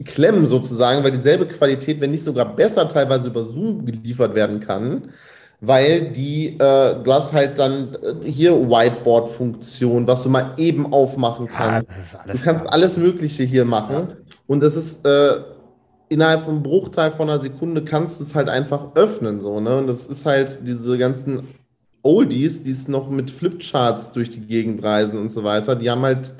klemmen 0.05 0.47
sozusagen, 0.47 1.05
weil 1.05 1.13
dieselbe 1.13 1.47
Qualität, 1.47 2.01
wenn 2.01 2.11
nicht 2.11 2.25
sogar 2.25 2.57
besser, 2.57 2.89
teilweise 2.89 3.29
über 3.29 3.45
Zoom 3.45 3.85
geliefert 3.85 4.35
werden 4.35 4.61
kann, 4.61 5.11
weil 5.61 6.11
die, 6.11 6.59
äh, 6.59 7.05
hast 7.07 7.33
halt 7.33 7.59
dann 7.59 7.95
äh, 8.03 8.31
hier 8.31 8.53
Whiteboard-Funktion, 8.53 10.07
was 10.07 10.23
du 10.23 10.31
mal 10.31 10.55
eben 10.57 10.93
aufmachen 10.93 11.49
kannst. 11.49 12.15
Ja, 12.15 12.33
du 12.33 12.39
kannst 12.39 12.67
alles 12.67 12.97
Mögliche 12.97 13.43
hier 13.43 13.65
machen 13.65 14.09
ja. 14.09 14.17
und 14.47 14.63
es 14.63 14.77
ist 14.77 15.05
äh, 15.05 15.41
innerhalb 16.09 16.43
von 16.43 16.55
einem 16.55 16.63
Bruchteil 16.63 17.11
von 17.11 17.29
einer 17.29 17.41
Sekunde 17.41 17.85
kannst 17.85 18.21
du 18.21 18.25
es 18.25 18.35
halt 18.35 18.49
einfach 18.49 18.95
öffnen, 18.95 19.41
so, 19.41 19.61
ne? 19.61 19.77
Und 19.77 19.87
das 19.87 20.09
ist 20.09 20.25
halt 20.25 20.59
diese 20.63 20.97
ganzen 20.97 21.49
Oldies, 22.03 22.63
die 22.63 22.73
es 22.73 22.89
noch 22.89 23.11
mit 23.11 23.31
Flipcharts 23.31 24.11
durch 24.11 24.31
die 24.31 24.41
Gegend 24.41 24.83
reisen 24.83 25.19
und 25.19 25.29
so 25.29 25.45
weiter, 25.45 25.77
die 25.77 25.91
haben 25.91 26.03
halt, 26.03 26.35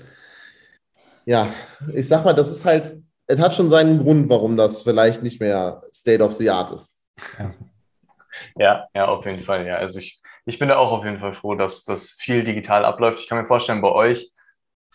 ja, 1.27 1.49
ich 1.95 2.09
sag 2.09 2.25
mal, 2.25 2.33
das 2.33 2.51
ist 2.51 2.65
halt 2.65 3.00
es 3.31 3.41
hat 3.41 3.55
schon 3.55 3.71
seinen 3.71 4.03
Grund, 4.03 4.29
warum 4.29 4.57
das 4.57 4.83
vielleicht 4.83 5.23
nicht 5.23 5.41
mehr 5.41 5.83
State 5.93 6.23
of 6.23 6.33
the 6.33 6.51
Art 6.51 6.73
ist. 6.73 6.99
Ja, 8.57 8.89
ja, 8.95 9.07
auf 9.07 9.27
jeden 9.27 9.43
Fall. 9.43 9.67
Ja, 9.67 9.77
also 9.77 9.99
ich, 9.99 10.21
ich 10.47 10.59
bin 10.59 10.69
da 10.69 10.77
auch 10.77 10.93
auf 10.93 11.05
jeden 11.05 11.19
Fall 11.19 11.33
froh, 11.33 11.55
dass 11.55 11.85
das 11.85 12.13
viel 12.13 12.45
digital 12.45 12.85
abläuft. 12.85 13.19
Ich 13.19 13.29
kann 13.29 13.39
mir 13.39 13.47
vorstellen, 13.47 13.81
bei 13.81 13.91
euch, 13.91 14.31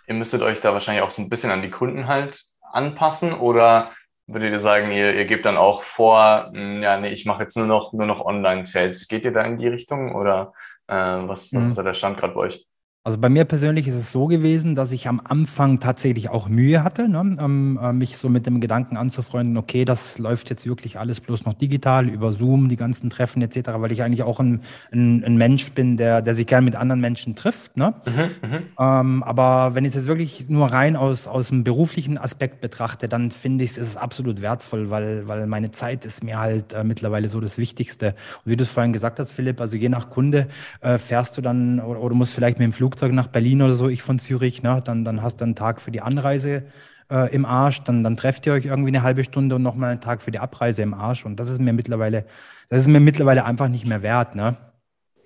ihr 0.08 0.16
müsstet 0.16 0.42
euch 0.42 0.62
da 0.62 0.74
wahrscheinlich 0.74 1.04
auch 1.04 1.12
so 1.12 1.22
ein 1.22 1.30
bisschen 1.30 1.52
an 1.52 1.62
die 1.62 1.70
Kunden 1.70 2.08
halt 2.08 2.42
anpassen 2.72 3.34
oder 3.34 3.92
würdet 4.28 4.52
ihr 4.52 4.60
sagen, 4.60 4.92
ihr, 4.92 5.14
ihr 5.14 5.26
gebt 5.26 5.46
dann 5.46 5.58
auch 5.58 5.82
vor, 5.82 6.50
hm, 6.54 6.82
ja, 6.82 6.98
nee, 6.98 7.10
ich 7.10 7.26
mache 7.26 7.44
jetzt 7.44 7.56
nur 7.58 7.68
noch, 7.68 7.94
nur 7.94 8.08
noch 8.08 8.26
Online-Sales. 8.26 9.08
Geht 9.08 9.26
ihr 9.26 9.34
da 9.34 9.42
in 9.42 9.58
die 9.58 9.68
Richtung 9.68 10.16
oder 10.16 10.54
äh, 10.88 10.96
was, 10.96 11.54
was 11.54 11.64
mhm. 11.64 11.70
ist 11.70 11.78
da 11.78 11.84
der 11.84 11.94
Stand 11.94 12.18
gerade 12.18 12.34
bei 12.34 12.42
euch? 12.42 12.66
Also 13.06 13.20
bei 13.20 13.30
mir 13.30 13.46
persönlich 13.46 13.88
ist 13.88 13.94
es 13.94 14.12
so 14.12 14.26
gewesen, 14.26 14.74
dass 14.74 14.92
ich 14.92 15.08
am 15.08 15.22
Anfang 15.24 15.80
tatsächlich 15.80 16.30
auch 16.30 16.50
Mühe 16.50 16.84
hatte, 16.84 17.08
ne, 17.08 17.38
ähm, 17.40 17.80
äh, 17.80 17.94
mich 17.94 18.18
so 18.18 18.30
mit 18.30 18.48
dem 18.48 18.60
Gedanken 18.60 18.98
anzufreunden, 18.98 19.58
okay, 19.58 19.86
das 19.86 20.18
läuft 20.18 20.50
jetzt 20.50 20.66
wirklich 20.66 20.98
alles 20.98 21.22
bloß 21.22 21.46
noch 21.46 21.54
digital, 21.54 22.10
über 22.10 22.34
Zoom, 22.34 22.68
die 22.68 22.78
ganzen 22.78 23.12
Treffen 23.12 23.44
etc., 23.44 23.74
weil 23.76 23.92
ich 23.92 24.02
eigentlich 24.02 24.24
auch 24.24 24.40
ein, 24.40 24.62
ein, 24.92 25.24
ein 25.24 25.38
Mensch 25.38 25.72
bin, 25.74 25.98
der, 25.98 26.24
der 26.24 26.34
sich 26.34 26.48
gern 26.48 26.66
mit 26.66 26.76
anderen 26.76 27.00
Menschen 27.00 27.36
trifft. 27.36 27.78
Ne? 27.78 27.94
Mhm, 28.08 28.50
mhm. 28.50 28.58
ähm, 28.80 29.22
aber 29.22 29.76
wenn 29.76 29.86
ich 29.86 29.90
es 29.90 29.98
jetzt 29.98 30.08
wirklich 30.08 30.50
nur 30.50 30.74
rein 30.74 30.96
aus, 30.96 31.28
aus 31.28 31.50
dem 31.50 31.64
beruflichen 31.64 32.18
Aspekt 32.18 32.60
betrachte, 32.60 33.08
dann 33.08 33.30
finde 33.30 33.66
ich 33.66 33.70
es 33.70 33.78
ist 33.78 33.98
absolut 33.98 34.42
wertvoll, 34.42 34.90
weil, 34.90 35.28
weil 35.28 35.46
meine 35.46 35.70
Zeit 35.70 36.06
ist 36.06 36.24
mir 36.24 36.40
halt 36.40 36.74
äh, 36.74 36.84
mittlerweile 36.84 37.30
so 37.30 37.40
das 37.40 37.60
Wichtigste. 37.60 38.16
Und 38.44 38.52
wie 38.52 38.58
du 38.58 38.64
es 38.64 38.72
vorhin 38.72 38.94
gesagt 38.94 39.20
hast, 39.20 39.30
Philipp, 39.30 39.62
also 39.62 39.78
je 39.78 39.90
nach 39.90 40.10
Kunde 40.10 40.48
äh, 40.82 40.98
fährst 40.98 41.38
du 41.38 41.44
dann 41.44 41.80
oder, 41.80 42.02
oder 42.02 42.16
musst 42.16 42.34
vielleicht 42.34 42.58
mit 42.58 42.66
dem 42.66 42.74
Flug 42.74 42.95
Flugzeug 42.96 43.12
nach 43.12 43.28
Berlin 43.28 43.62
oder 43.62 43.74
so, 43.74 43.90
ich 43.90 44.02
von 44.02 44.20
Zürich, 44.20 44.64
ne, 44.64 44.82
dann, 44.84 45.04
dann 45.04 45.22
hast 45.22 45.42
du 45.42 45.44
einen 45.44 45.56
Tag 45.56 45.82
für 45.82 45.92
die 45.92 46.02
Anreise 46.02 46.64
äh, 47.12 47.34
im 47.36 47.46
Arsch, 47.46 47.84
dann, 47.84 48.06
dann 48.06 48.16
trefft 48.16 48.46
ihr 48.46 48.54
euch 48.54 48.66
irgendwie 48.66 48.88
eine 48.88 49.04
halbe 49.04 49.26
Stunde 49.26 49.56
und 49.56 49.64
nochmal 49.64 49.92
einen 49.92 50.00
Tag 50.00 50.22
für 50.22 50.32
die 50.32 50.40
Abreise 50.40 50.82
im 50.82 50.94
Arsch. 50.94 51.26
Und 51.26 51.38
das 51.38 51.50
ist 51.50 51.60
mir 51.60 51.74
mittlerweile, 51.74 52.26
das 52.70 52.80
ist 52.80 52.88
mir 52.88 53.02
mittlerweile 53.02 53.44
einfach 53.44 53.68
nicht 53.68 53.86
mehr 53.86 54.02
wert, 54.02 54.36
ne? 54.36 54.56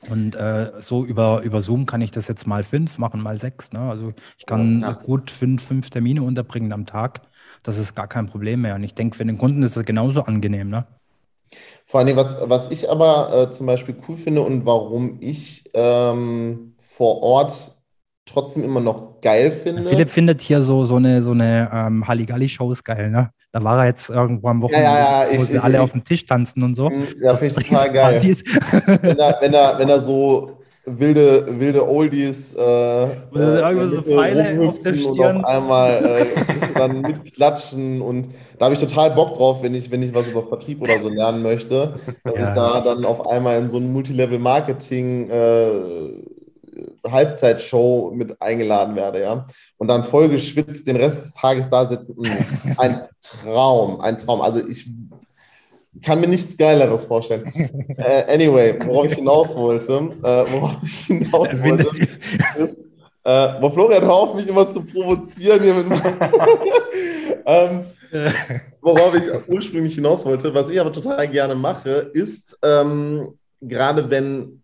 Und 0.09 0.33
äh, 0.35 0.71
so 0.79 1.05
über, 1.05 1.41
über 1.41 1.61
Zoom 1.61 1.85
kann 1.85 2.01
ich 2.01 2.09
das 2.09 2.27
jetzt 2.27 2.47
mal 2.47 2.63
fünf 2.63 2.97
machen, 2.97 3.21
mal 3.21 3.37
sechs. 3.37 3.73
Ne? 3.73 3.81
Also 3.81 4.13
ich 4.37 4.45
kann 4.45 4.81
ja. 4.81 4.93
gut 4.93 5.29
fünf, 5.29 5.61
fünf 5.61 5.89
Termine 5.89 6.23
unterbringen 6.23 6.71
am 6.71 6.85
Tag. 6.85 7.21
Das 7.63 7.77
ist 7.77 7.95
gar 7.95 8.07
kein 8.07 8.27
Problem 8.27 8.61
mehr. 8.61 8.75
Und 8.75 8.83
ich 8.85 8.93
denke, 8.93 9.17
für 9.17 9.25
den 9.25 9.37
Kunden 9.37 9.61
ist 9.61 9.75
das 9.75 9.83
genauso 9.83 10.23
angenehm. 10.23 10.69
Ne? 10.69 10.87
Vor 11.85 11.99
allem, 11.99 12.15
was, 12.15 12.37
was 12.47 12.71
ich 12.71 12.89
aber 12.89 13.33
äh, 13.33 13.49
zum 13.49 13.67
Beispiel 13.67 13.97
cool 14.07 14.15
finde 14.15 14.39
und 14.39 14.65
warum 14.65 15.17
ich 15.19 15.65
ähm, 15.73 16.75
vor 16.95 17.21
Ort 17.21 17.71
trotzdem 18.25 18.63
immer 18.63 18.79
noch 18.79 19.21
geil 19.21 19.51
finde. 19.51 19.85
Philipp 19.85 20.09
findet 20.09 20.41
hier 20.41 20.61
so, 20.61 20.85
so 20.85 20.95
eine, 20.95 21.21
so 21.21 21.31
eine 21.31 21.69
ähm, 21.71 22.07
Halligalli-Shows 22.07 22.83
geil, 22.83 23.09
ne? 23.09 23.31
Da 23.51 23.63
war 23.63 23.79
er 23.79 23.85
jetzt 23.87 24.09
irgendwo 24.09 24.47
am 24.49 24.61
Wochenende, 24.61 24.85
ja, 24.85 24.99
ja, 24.99 25.23
ja, 25.23 25.29
wo 25.29 25.41
ich, 25.41 25.47
sie 25.47 25.53
ich, 25.53 25.63
alle 25.63 25.75
ich, 25.75 25.79
auf 25.79 25.91
dem 25.93 26.03
Tisch 26.03 26.25
tanzen 26.25 26.61
und 26.61 26.75
so. 26.75 26.91
Ja, 27.21 27.35
finde 27.35 27.59
ich 27.59 27.67
total 27.67 27.91
geil. 27.91 28.21
wenn, 28.21 29.17
er, 29.17 29.37
wenn, 29.41 29.53
er, 29.53 29.79
wenn 29.79 29.89
er 29.89 30.01
so 30.01 30.59
wilde, 30.85 31.59
wilde 31.59 31.87
Oldies. 31.87 32.53
Äh, 32.53 33.03
äh, 33.03 33.85
so 33.87 34.01
Pfeile 34.03 34.67
auf 34.67 34.81
der 34.81 34.93
Stirn. 34.95 35.37
Und 35.37 35.45
auf 35.45 35.49
einmal 35.49 36.05
äh, 36.05 36.25
dann 36.75 37.01
mitklatschen 37.01 38.01
und 38.01 38.29
da 38.57 38.65
habe 38.65 38.75
ich 38.75 38.81
total 38.81 39.11
Bock 39.11 39.35
drauf, 39.35 39.63
wenn 39.63 39.73
ich, 39.73 39.89
wenn 39.91 40.03
ich 40.03 40.13
was 40.13 40.27
über 40.27 40.43
Vertrieb 40.43 40.81
oder 40.81 40.99
so 40.99 41.09
lernen 41.09 41.41
möchte, 41.41 41.95
dass 42.23 42.35
ja. 42.35 42.49
ich 42.49 42.55
da 42.55 42.81
dann 42.81 43.05
auf 43.05 43.27
einmal 43.27 43.57
in 43.57 43.69
so 43.69 43.77
ein 43.77 43.91
Multilevel-Marketing 43.91 45.29
äh, 45.29 45.59
Halbzeitshow 47.07 48.11
mit 48.13 48.41
eingeladen 48.41 48.95
werde, 48.95 49.21
ja. 49.21 49.45
Und 49.77 49.87
dann 49.87 50.03
voll 50.03 50.29
geschwitzt 50.29 50.87
den 50.87 50.95
Rest 50.95 51.25
des 51.25 51.33
Tages 51.33 51.69
da 51.69 51.87
sitzen. 51.87 52.15
Ein 52.77 53.07
Traum, 53.21 54.01
ein 54.01 54.17
Traum. 54.17 54.41
Also 54.41 54.65
ich 54.67 54.87
kann 56.03 56.19
mir 56.21 56.27
nichts 56.27 56.57
Geileres 56.57 57.05
vorstellen. 57.05 57.45
äh, 57.97 58.33
anyway, 58.33 58.79
worauf 58.85 59.05
ich 59.05 59.15
hinaus 59.15 59.55
wollte, 59.55 59.93
äh, 59.93 60.51
worauf 60.51 60.75
ich 60.83 61.05
hinaus 61.05 61.49
wollte, 61.63 61.87
ist, 62.57 62.77
äh, 63.23 63.61
wo 63.61 63.69
Florian 63.69 64.03
hör 64.03 64.13
auf, 64.13 64.33
mich 64.33 64.47
immer 64.47 64.69
zu 64.69 64.81
provozieren 64.81 65.61
hier 65.61 65.73
mit 65.73 65.85
ähm, 67.45 67.85
worauf 68.81 69.15
ich 69.15 69.23
ursprünglich 69.47 69.95
hinaus 69.95 70.25
wollte, 70.25 70.53
was 70.53 70.69
ich 70.69 70.79
aber 70.79 70.93
total 70.93 71.27
gerne 71.27 71.55
mache, 71.55 71.89
ist, 72.13 72.57
ähm, 72.63 73.37
gerade 73.61 74.09
wenn, 74.09 74.58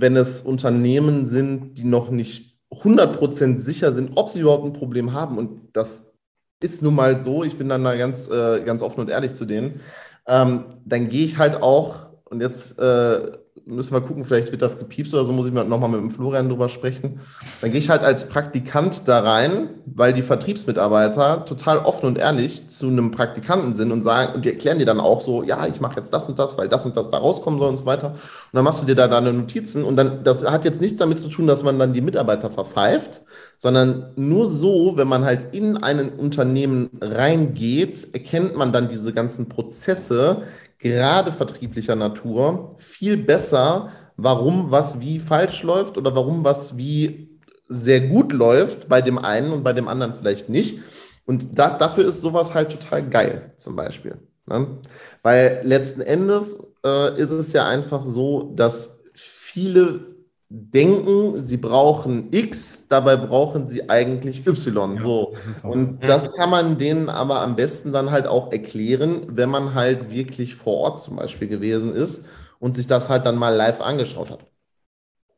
wenn 0.00 0.16
es 0.16 0.40
Unternehmen 0.40 1.26
sind, 1.26 1.74
die 1.78 1.84
noch 1.84 2.10
nicht 2.10 2.58
100% 2.70 3.58
sicher 3.58 3.92
sind, 3.92 4.12
ob 4.16 4.30
sie 4.30 4.40
überhaupt 4.40 4.64
ein 4.64 4.72
Problem 4.72 5.12
haben. 5.12 5.38
Und 5.38 5.76
das 5.76 6.12
ist 6.60 6.82
nun 6.82 6.94
mal 6.94 7.20
so, 7.22 7.44
ich 7.44 7.56
bin 7.58 7.68
dann 7.68 7.84
da 7.84 7.96
ganz, 7.96 8.28
äh, 8.28 8.62
ganz 8.64 8.82
offen 8.82 9.00
und 9.00 9.10
ehrlich 9.10 9.34
zu 9.34 9.44
denen, 9.44 9.80
ähm, 10.26 10.64
dann 10.84 11.08
gehe 11.08 11.24
ich 11.24 11.38
halt 11.38 11.62
auch, 11.62 12.06
und 12.24 12.40
jetzt 12.40 12.78
äh, 12.78 13.32
müssen 13.66 13.94
wir 13.94 14.00
gucken, 14.02 14.24
vielleicht 14.24 14.50
wird 14.50 14.60
das 14.62 14.78
gepiepst 14.78 15.14
oder 15.14 15.24
so, 15.24 15.32
muss 15.32 15.46
ich 15.46 15.52
nochmal 15.52 15.88
mit 15.88 16.00
dem 16.00 16.10
Florian 16.10 16.48
drüber 16.48 16.68
sprechen. 16.68 17.20
Dann 17.60 17.72
gehe 17.72 17.80
ich 17.80 17.88
halt 17.88 18.02
als 18.02 18.28
Praktikant 18.28 19.08
da 19.08 19.20
rein, 19.20 19.70
weil 19.86 20.12
die 20.12 20.22
Vertriebsmitarbeiter 20.22 21.44
total 21.46 21.78
offen 21.78 22.06
und 22.06 22.18
ehrlich 22.18 22.66
zu 22.68 22.88
einem 22.88 23.10
Praktikanten 23.10 23.74
sind 23.74 23.90
und 23.90 24.02
sagen, 24.02 24.34
und 24.34 24.44
die 24.44 24.50
erklären 24.50 24.78
dir 24.78 24.86
dann 24.86 25.00
auch 25.00 25.22
so, 25.22 25.42
ja, 25.42 25.66
ich 25.66 25.80
mache 25.80 25.96
jetzt 25.96 26.12
das 26.12 26.28
und 26.28 26.38
das, 26.38 26.58
weil 26.58 26.68
das 26.68 26.84
und 26.84 26.96
das 26.96 27.10
da 27.10 27.18
rauskommen 27.18 27.58
soll 27.58 27.70
und 27.70 27.78
so 27.78 27.86
weiter. 27.86 28.10
Und 28.10 28.18
dann 28.52 28.64
machst 28.64 28.82
du 28.82 28.86
dir 28.86 28.94
da 28.94 29.08
deine 29.08 29.32
Notizen 29.32 29.84
und 29.84 29.96
dann, 29.96 30.22
das 30.24 30.44
hat 30.44 30.64
jetzt 30.64 30.80
nichts 30.80 30.98
damit 30.98 31.18
zu 31.18 31.28
tun, 31.28 31.46
dass 31.46 31.62
man 31.62 31.78
dann 31.78 31.94
die 31.94 32.02
Mitarbeiter 32.02 32.50
verpfeift, 32.50 33.22
sondern 33.56 34.12
nur 34.16 34.46
so, 34.46 34.96
wenn 34.96 35.08
man 35.08 35.24
halt 35.24 35.54
in 35.54 35.78
ein 35.78 36.10
Unternehmen 36.10 36.90
reingeht, 37.00 38.08
erkennt 38.12 38.56
man 38.56 38.72
dann 38.72 38.88
diese 38.88 39.14
ganzen 39.14 39.48
Prozesse, 39.48 40.42
gerade 40.84 41.32
vertrieblicher 41.32 41.96
Natur, 41.96 42.76
viel 42.76 43.16
besser, 43.16 43.88
warum 44.16 44.70
was 44.70 45.00
wie 45.00 45.18
falsch 45.18 45.62
läuft 45.62 45.96
oder 45.96 46.14
warum 46.14 46.44
was 46.44 46.76
wie 46.76 47.40
sehr 47.66 48.02
gut 48.02 48.34
läuft 48.34 48.86
bei 48.88 49.00
dem 49.00 49.18
einen 49.18 49.50
und 49.52 49.64
bei 49.64 49.72
dem 49.72 49.88
anderen 49.88 50.12
vielleicht 50.12 50.50
nicht. 50.50 50.80
Und 51.24 51.58
da, 51.58 51.70
dafür 51.70 52.06
ist 52.06 52.20
sowas 52.20 52.52
halt 52.52 52.70
total 52.70 53.08
geil, 53.08 53.54
zum 53.56 53.76
Beispiel. 53.76 54.18
Ne? 54.44 54.78
Weil 55.22 55.62
letzten 55.64 56.02
Endes 56.02 56.58
äh, 56.84 57.18
ist 57.18 57.30
es 57.30 57.54
ja 57.54 57.66
einfach 57.66 58.04
so, 58.04 58.52
dass 58.54 58.98
viele 59.14 60.13
denken, 60.54 61.46
sie 61.46 61.56
brauchen 61.56 62.32
X, 62.32 62.86
dabei 62.88 63.16
brauchen 63.16 63.66
sie 63.68 63.90
eigentlich 63.90 64.46
Y. 64.46 64.94
Ja, 64.94 65.00
so. 65.00 65.34
Das 65.34 65.64
und 65.64 66.00
das 66.02 66.32
kann 66.32 66.50
man 66.50 66.78
denen 66.78 67.08
aber 67.08 67.40
am 67.40 67.56
besten 67.56 67.92
dann 67.92 68.10
halt 68.10 68.26
auch 68.26 68.52
erklären, 68.52 69.26
wenn 69.28 69.50
man 69.50 69.74
halt 69.74 70.10
wirklich 70.10 70.54
vor 70.54 70.78
Ort 70.78 71.00
zum 71.00 71.16
Beispiel 71.16 71.48
gewesen 71.48 71.94
ist 71.94 72.26
und 72.60 72.74
sich 72.74 72.86
das 72.86 73.08
halt 73.08 73.26
dann 73.26 73.36
mal 73.36 73.54
live 73.54 73.80
angeschaut 73.80 74.30
hat. 74.30 74.46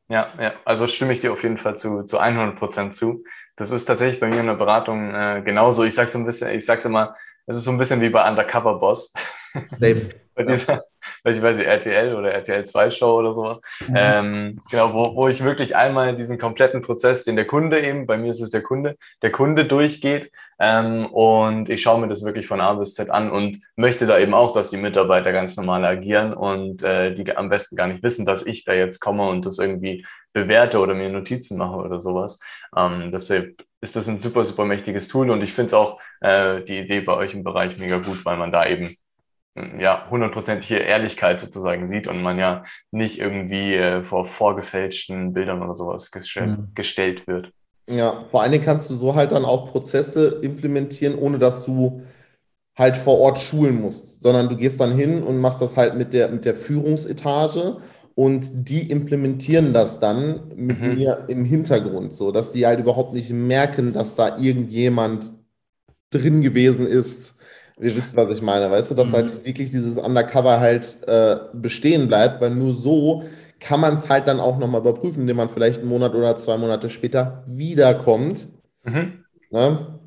Ja, 0.08 0.32
ja, 0.40 0.52
also 0.64 0.86
stimme 0.86 1.12
ich 1.12 1.20
dir 1.20 1.32
auf 1.32 1.42
jeden 1.42 1.58
Fall 1.58 1.76
zu, 1.76 2.04
zu 2.04 2.18
100 2.18 2.56
Prozent 2.56 2.94
zu. 2.94 3.24
Das 3.56 3.70
ist 3.72 3.86
tatsächlich 3.86 4.20
bei 4.20 4.28
mir 4.28 4.40
in 4.40 4.46
der 4.46 4.54
Beratung 4.54 5.12
äh, 5.12 5.42
genauso. 5.44 5.82
Ich 5.82 5.94
sag's 5.94 6.12
so 6.12 6.18
ein 6.18 6.26
bisschen, 6.26 6.50
ich 6.54 6.64
sag's 6.64 6.84
immer, 6.84 7.16
es 7.46 7.56
ist 7.56 7.64
so 7.64 7.70
ein 7.70 7.78
bisschen 7.78 8.00
wie 8.00 8.10
bei 8.10 8.28
Undercover 8.28 8.78
Boss. 8.78 9.12
Safe. 9.66 10.08
bei 10.36 10.44
dieser, 10.44 10.84
weiß 11.24 11.38
ich 11.38 11.42
weiß 11.42 11.56
nicht, 11.56 11.66
RTL 11.66 12.14
oder 12.14 12.30
RTL 12.30 12.64
2 12.64 12.90
Show 12.90 13.18
oder 13.18 13.32
sowas. 13.32 13.60
Mhm. 13.88 13.94
Ähm, 13.96 14.60
genau, 14.70 14.92
wo, 14.92 15.16
wo 15.16 15.28
ich 15.28 15.42
wirklich 15.42 15.74
einmal 15.74 16.14
diesen 16.14 16.38
kompletten 16.38 16.82
Prozess, 16.82 17.24
den 17.24 17.36
der 17.36 17.46
Kunde 17.46 17.80
eben, 17.80 18.06
bei 18.06 18.18
mir 18.18 18.30
ist 18.30 18.42
es 18.42 18.50
der 18.50 18.62
Kunde, 18.62 18.96
der 19.22 19.32
Kunde 19.32 19.64
durchgeht 19.64 20.30
ähm, 20.60 21.06
und 21.06 21.70
ich 21.70 21.80
schaue 21.80 22.00
mir 22.00 22.08
das 22.08 22.22
wirklich 22.22 22.46
von 22.46 22.60
A 22.60 22.74
bis 22.74 22.94
Z 22.94 23.10
an 23.10 23.30
und 23.30 23.58
möchte 23.76 24.06
da 24.06 24.18
eben 24.18 24.34
auch, 24.34 24.52
dass 24.52 24.70
die 24.70 24.76
Mitarbeiter 24.76 25.32
ganz 25.32 25.56
normal 25.56 25.86
agieren 25.86 26.34
und 26.34 26.82
äh, 26.82 27.14
die 27.14 27.34
am 27.34 27.48
besten 27.48 27.76
gar 27.76 27.86
nicht 27.86 28.02
wissen, 28.02 28.26
dass 28.26 28.44
ich 28.44 28.64
da 28.64 28.74
jetzt 28.74 29.00
komme 29.00 29.26
und 29.26 29.46
das 29.46 29.58
irgendwie 29.58 30.04
bewerte 30.34 30.78
oder 30.78 30.94
mir 30.94 31.08
Notizen 31.08 31.56
mache 31.56 31.76
oder 31.76 31.98
sowas. 32.00 32.38
Ähm, 32.76 33.10
deshalb 33.10 33.62
ist 33.80 33.96
das 33.96 34.06
ein 34.06 34.20
super, 34.20 34.44
super 34.44 34.66
mächtiges 34.66 35.08
Tool 35.08 35.30
und 35.30 35.42
ich 35.42 35.52
finde 35.54 35.68
es 35.68 35.74
auch 35.74 35.98
äh, 36.20 36.62
die 36.62 36.78
Idee 36.78 37.00
bei 37.00 37.14
euch 37.14 37.34
im 37.34 37.44
Bereich 37.44 37.78
mega 37.78 37.98
gut, 37.98 38.24
weil 38.24 38.36
man 38.36 38.52
da 38.52 38.66
eben 38.66 38.88
ja, 39.78 40.06
hundertprozentige 40.10 40.76
Ehrlichkeit 40.76 41.40
sozusagen 41.40 41.88
sieht 41.88 42.08
und 42.08 42.22
man 42.22 42.38
ja 42.38 42.64
nicht 42.90 43.18
irgendwie 43.18 43.74
äh, 43.74 44.02
vor 44.02 44.26
vorgefälschten 44.26 45.32
Bildern 45.32 45.62
oder 45.62 45.74
sowas 45.74 46.10
gestell 46.10 46.48
mhm. 46.48 46.68
gestellt 46.74 47.26
wird. 47.26 47.50
Ja, 47.88 48.24
vor 48.30 48.42
allen 48.42 48.52
Dingen 48.52 48.64
kannst 48.64 48.90
du 48.90 48.94
so 48.94 49.14
halt 49.14 49.32
dann 49.32 49.44
auch 49.44 49.70
Prozesse 49.70 50.40
implementieren, 50.42 51.16
ohne 51.16 51.38
dass 51.38 51.64
du 51.64 52.02
halt 52.76 52.96
vor 52.96 53.20
Ort 53.20 53.38
schulen 53.38 53.80
musst, 53.80 54.22
sondern 54.22 54.48
du 54.48 54.56
gehst 54.56 54.80
dann 54.80 54.94
hin 54.94 55.22
und 55.22 55.38
machst 55.38 55.62
das 55.62 55.76
halt 55.76 55.94
mit 55.94 56.12
der, 56.12 56.28
mit 56.28 56.44
der 56.44 56.54
Führungsetage 56.54 57.78
und 58.14 58.68
die 58.68 58.90
implementieren 58.90 59.72
das 59.72 59.98
dann 59.98 60.48
mit 60.56 60.80
mhm. 60.80 60.94
mir 60.94 61.24
im 61.28 61.44
Hintergrund, 61.44 62.12
so 62.12 62.32
dass 62.32 62.50
die 62.50 62.66
halt 62.66 62.80
überhaupt 62.80 63.14
nicht 63.14 63.30
merken, 63.30 63.92
dass 63.94 64.16
da 64.16 64.36
irgendjemand 64.36 65.32
drin 66.18 66.42
gewesen 66.42 66.86
ist, 66.86 67.36
Ihr 67.78 67.94
wisst, 67.94 68.16
was 68.16 68.30
ich 68.30 68.40
meine, 68.40 68.70
weißt 68.70 68.90
du, 68.90 68.94
dass 68.94 69.12
halt 69.12 69.26
mhm. 69.26 69.34
halt 69.34 69.46
wirklich 69.46 69.70
dieses 69.70 69.98
Undercover 69.98 70.60
halt 70.60 70.96
äh, 71.06 71.36
bestehen 71.52 72.08
bleibt, 72.08 72.40
weil 72.40 72.50
nur 72.50 72.72
so 72.72 73.24
kann 73.60 73.80
man 73.80 73.94
es 73.94 74.08
halt 74.08 74.28
dann 74.28 74.40
auch 74.40 74.58
nochmal 74.58 74.80
überprüfen, 74.80 75.22
indem 75.22 75.36
man 75.36 75.50
vielleicht 75.50 75.80
einen 75.80 75.88
Monat 75.88 76.14
oder 76.14 76.36
zwei 76.36 76.56
Monate 76.56 76.88
später 76.88 77.44
wiederkommt 77.46 78.48
mhm. 78.84 79.24
ne? 79.50 79.98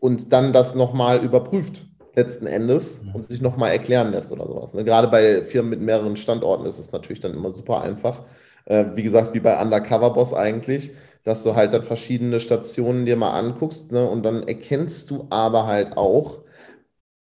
und 0.00 0.32
dann 0.32 0.52
das 0.52 0.76
nochmal 0.76 1.24
überprüft, 1.24 1.86
letzten 2.14 2.46
Endes, 2.46 3.02
mhm. 3.02 3.16
und 3.16 3.24
sich 3.24 3.40
nochmal 3.40 3.72
erklären 3.72 4.12
lässt 4.12 4.30
oder 4.30 4.46
sowas. 4.46 4.72
Ne? 4.72 4.84
Gerade 4.84 5.08
bei 5.08 5.42
Firmen 5.42 5.70
mit 5.70 5.80
mehreren 5.80 6.16
Standorten 6.16 6.66
ist 6.66 6.78
es 6.78 6.92
natürlich 6.92 7.20
dann 7.20 7.34
immer 7.34 7.50
super 7.50 7.82
einfach. 7.82 8.22
Äh, 8.66 8.84
wie 8.94 9.02
gesagt, 9.02 9.34
wie 9.34 9.40
bei 9.40 9.60
Undercover 9.60 10.12
Boss 10.12 10.34
eigentlich 10.34 10.92
dass 11.24 11.42
du 11.42 11.54
halt 11.54 11.72
dann 11.72 11.84
verschiedene 11.84 12.40
Stationen 12.40 13.06
dir 13.06 13.16
mal 13.16 13.38
anguckst 13.38 13.92
ne? 13.92 14.08
und 14.08 14.22
dann 14.22 14.46
erkennst 14.46 15.10
du 15.10 15.26
aber 15.30 15.66
halt 15.66 15.96
auch, 15.96 16.40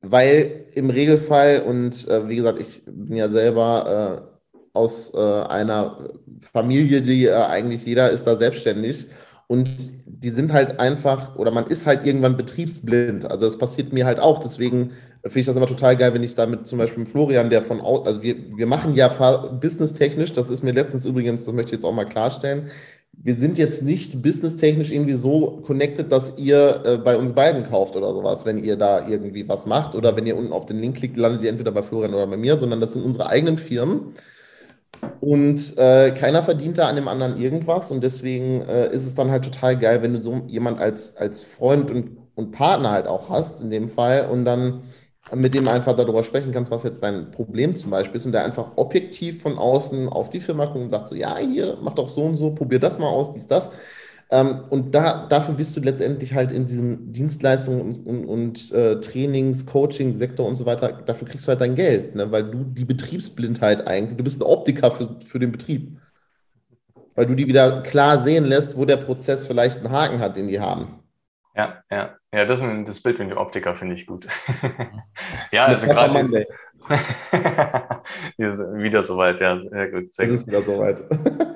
weil 0.01 0.65
im 0.73 0.89
Regelfall, 0.89 1.63
und 1.63 2.07
äh, 2.07 2.29
wie 2.29 2.37
gesagt, 2.37 2.59
ich 2.61 2.83
bin 2.85 3.17
ja 3.17 3.29
selber 3.29 4.25
äh, 4.25 4.77
aus 4.77 5.13
äh, 5.13 5.17
einer 5.17 5.97
Familie, 6.53 7.01
die 7.01 7.25
äh, 7.25 7.33
eigentlich 7.33 7.85
jeder 7.85 8.09
ist 8.09 8.25
da 8.25 8.35
selbstständig. 8.35 9.07
Und 9.47 9.69
die 10.05 10.29
sind 10.29 10.53
halt 10.53 10.79
einfach, 10.79 11.35
oder 11.35 11.49
man 11.49 11.65
ist 11.67 11.87
halt 11.87 12.05
irgendwann 12.05 12.37
betriebsblind. 12.37 13.29
Also 13.29 13.47
das 13.47 13.57
passiert 13.57 13.91
mir 13.91 14.05
halt 14.05 14.19
auch. 14.19 14.39
Deswegen 14.39 14.91
finde 15.23 15.39
ich 15.39 15.45
das 15.47 15.55
immer 15.55 15.65
total 15.65 15.97
geil, 15.97 16.13
wenn 16.13 16.23
ich 16.23 16.35
damit 16.35 16.67
zum 16.67 16.77
Beispiel 16.77 16.99
mit 16.99 17.09
Florian, 17.09 17.49
der 17.49 17.63
von, 17.63 17.81
also 17.81 18.21
wir, 18.21 18.35
wir 18.55 18.67
machen 18.67 18.95
ja 18.95 19.07
businesstechnisch, 19.59 20.33
das 20.33 20.49
ist 20.49 20.63
mir 20.63 20.71
letztens 20.71 21.05
übrigens, 21.05 21.45
das 21.45 21.53
möchte 21.53 21.69
ich 21.69 21.77
jetzt 21.77 21.85
auch 21.85 21.93
mal 21.93 22.07
klarstellen, 22.07 22.69
wir 23.21 23.35
sind 23.35 23.57
jetzt 23.57 23.83
nicht 23.83 24.21
businesstechnisch 24.21 24.91
irgendwie 24.91 25.13
so 25.13 25.61
connected, 25.65 26.11
dass 26.11 26.37
ihr 26.37 26.81
äh, 26.85 26.97
bei 26.97 27.17
uns 27.17 27.33
beiden 27.33 27.69
kauft 27.69 27.97
oder 27.97 28.13
sowas, 28.13 28.45
wenn 28.45 28.63
ihr 28.63 28.77
da 28.77 29.07
irgendwie 29.07 29.47
was 29.49 29.65
macht 29.65 29.93
oder 29.93 30.15
wenn 30.15 30.25
ihr 30.25 30.37
unten 30.37 30.53
auf 30.53 30.65
den 30.65 30.79
Link 30.79 30.95
klickt, 30.97 31.17
landet 31.17 31.41
ihr 31.41 31.49
entweder 31.49 31.71
bei 31.71 31.83
Florian 31.83 32.13
oder 32.13 32.27
bei 32.27 32.37
mir, 32.37 32.57
sondern 32.57 32.79
das 32.79 32.93
sind 32.93 33.03
unsere 33.03 33.27
eigenen 33.27 33.57
Firmen. 33.57 34.13
Und 35.19 35.77
äh, 35.77 36.11
keiner 36.11 36.43
verdient 36.43 36.77
da 36.77 36.87
an 36.87 36.95
dem 36.95 37.09
anderen 37.09 37.37
irgendwas 37.39 37.91
und 37.91 38.03
deswegen 38.03 38.61
äh, 38.61 38.91
ist 38.93 39.05
es 39.05 39.15
dann 39.15 39.31
halt 39.31 39.43
total 39.43 39.77
geil, 39.77 40.01
wenn 40.01 40.13
du 40.13 40.21
so 40.21 40.41
jemand 40.47 40.79
als, 40.79 41.17
als 41.17 41.43
Freund 41.43 41.91
und, 41.91 42.17
und 42.35 42.51
Partner 42.51 42.91
halt 42.91 43.07
auch 43.07 43.29
hast 43.29 43.61
in 43.61 43.69
dem 43.69 43.89
Fall 43.89 44.29
und 44.29 44.45
dann 44.45 44.83
mit 45.35 45.53
dem 45.53 45.67
einfach 45.67 45.95
darüber 45.95 46.23
sprechen 46.23 46.51
kannst, 46.51 46.71
was 46.71 46.83
jetzt 46.83 47.03
dein 47.03 47.31
Problem 47.31 47.75
zum 47.75 47.91
Beispiel 47.91 48.17
ist 48.17 48.25
und 48.25 48.31
der 48.31 48.45
einfach 48.45 48.71
objektiv 48.75 49.41
von 49.41 49.57
außen 49.57 50.09
auf 50.09 50.29
die 50.29 50.39
Firma 50.39 50.65
guckt 50.65 50.83
und 50.83 50.89
sagt 50.89 51.07
so, 51.07 51.15
ja, 51.15 51.37
hier, 51.37 51.77
mach 51.81 51.93
doch 51.93 52.09
so 52.09 52.23
und 52.23 52.37
so, 52.37 52.51
probier 52.51 52.79
das 52.79 52.99
mal 52.99 53.07
aus, 53.07 53.33
dies, 53.33 53.47
das. 53.47 53.69
Ähm, 54.31 54.63
und 54.69 54.93
da, 54.93 55.27
dafür 55.27 55.55
bist 55.55 55.75
du 55.75 55.81
letztendlich 55.81 56.33
halt 56.33 56.51
in 56.51 56.65
diesem 56.65 57.11
Dienstleistungen 57.11 57.81
und, 57.81 58.05
und, 58.05 58.25
und 58.25 58.71
äh, 58.71 58.99
Trainings, 59.01 59.65
Coaching-Sektor 59.65 60.47
und 60.47 60.55
so 60.55 60.65
weiter, 60.65 61.01
dafür 61.05 61.27
kriegst 61.27 61.47
du 61.47 61.49
halt 61.49 61.61
dein 61.61 61.75
Geld, 61.75 62.15
ne? 62.15 62.31
weil 62.31 62.43
du 62.49 62.63
die 62.63 62.85
Betriebsblindheit 62.85 63.87
eigentlich, 63.87 64.17
du 64.17 64.23
bist 64.23 64.39
ein 64.39 64.43
Optiker 64.43 64.91
für, 64.91 65.19
für 65.25 65.39
den 65.39 65.51
Betrieb. 65.51 65.97
Weil 67.15 67.25
du 67.25 67.35
die 67.35 67.47
wieder 67.47 67.81
klar 67.81 68.23
sehen 68.23 68.45
lässt, 68.45 68.77
wo 68.77 68.85
der 68.85 68.97
Prozess 68.97 69.47
vielleicht 69.47 69.79
einen 69.79 69.91
Haken 69.91 70.19
hat, 70.19 70.37
den 70.37 70.47
die 70.47 70.59
haben. 70.59 70.98
Ja, 71.55 71.83
ja. 71.89 72.15
Ja, 72.31 72.45
das, 72.45 72.61
das 72.85 73.01
Bild 73.01 73.19
mit 73.19 73.31
dem 73.31 73.37
Optiker 73.37 73.75
finde 73.75 73.95
ich 73.95 74.05
gut. 74.05 74.27
ja, 75.51 75.65
also 75.65 75.87
gerade 75.87 76.23
dieses, 78.37 78.59
wieder 78.73 79.03
soweit, 79.03 79.41
ja, 79.41 79.59
sehr 79.69 79.91
gut. 79.91 80.13
Sehr 80.13 80.27
gut. 80.27 80.47
wieder 80.47 80.61
soweit. 80.61 81.03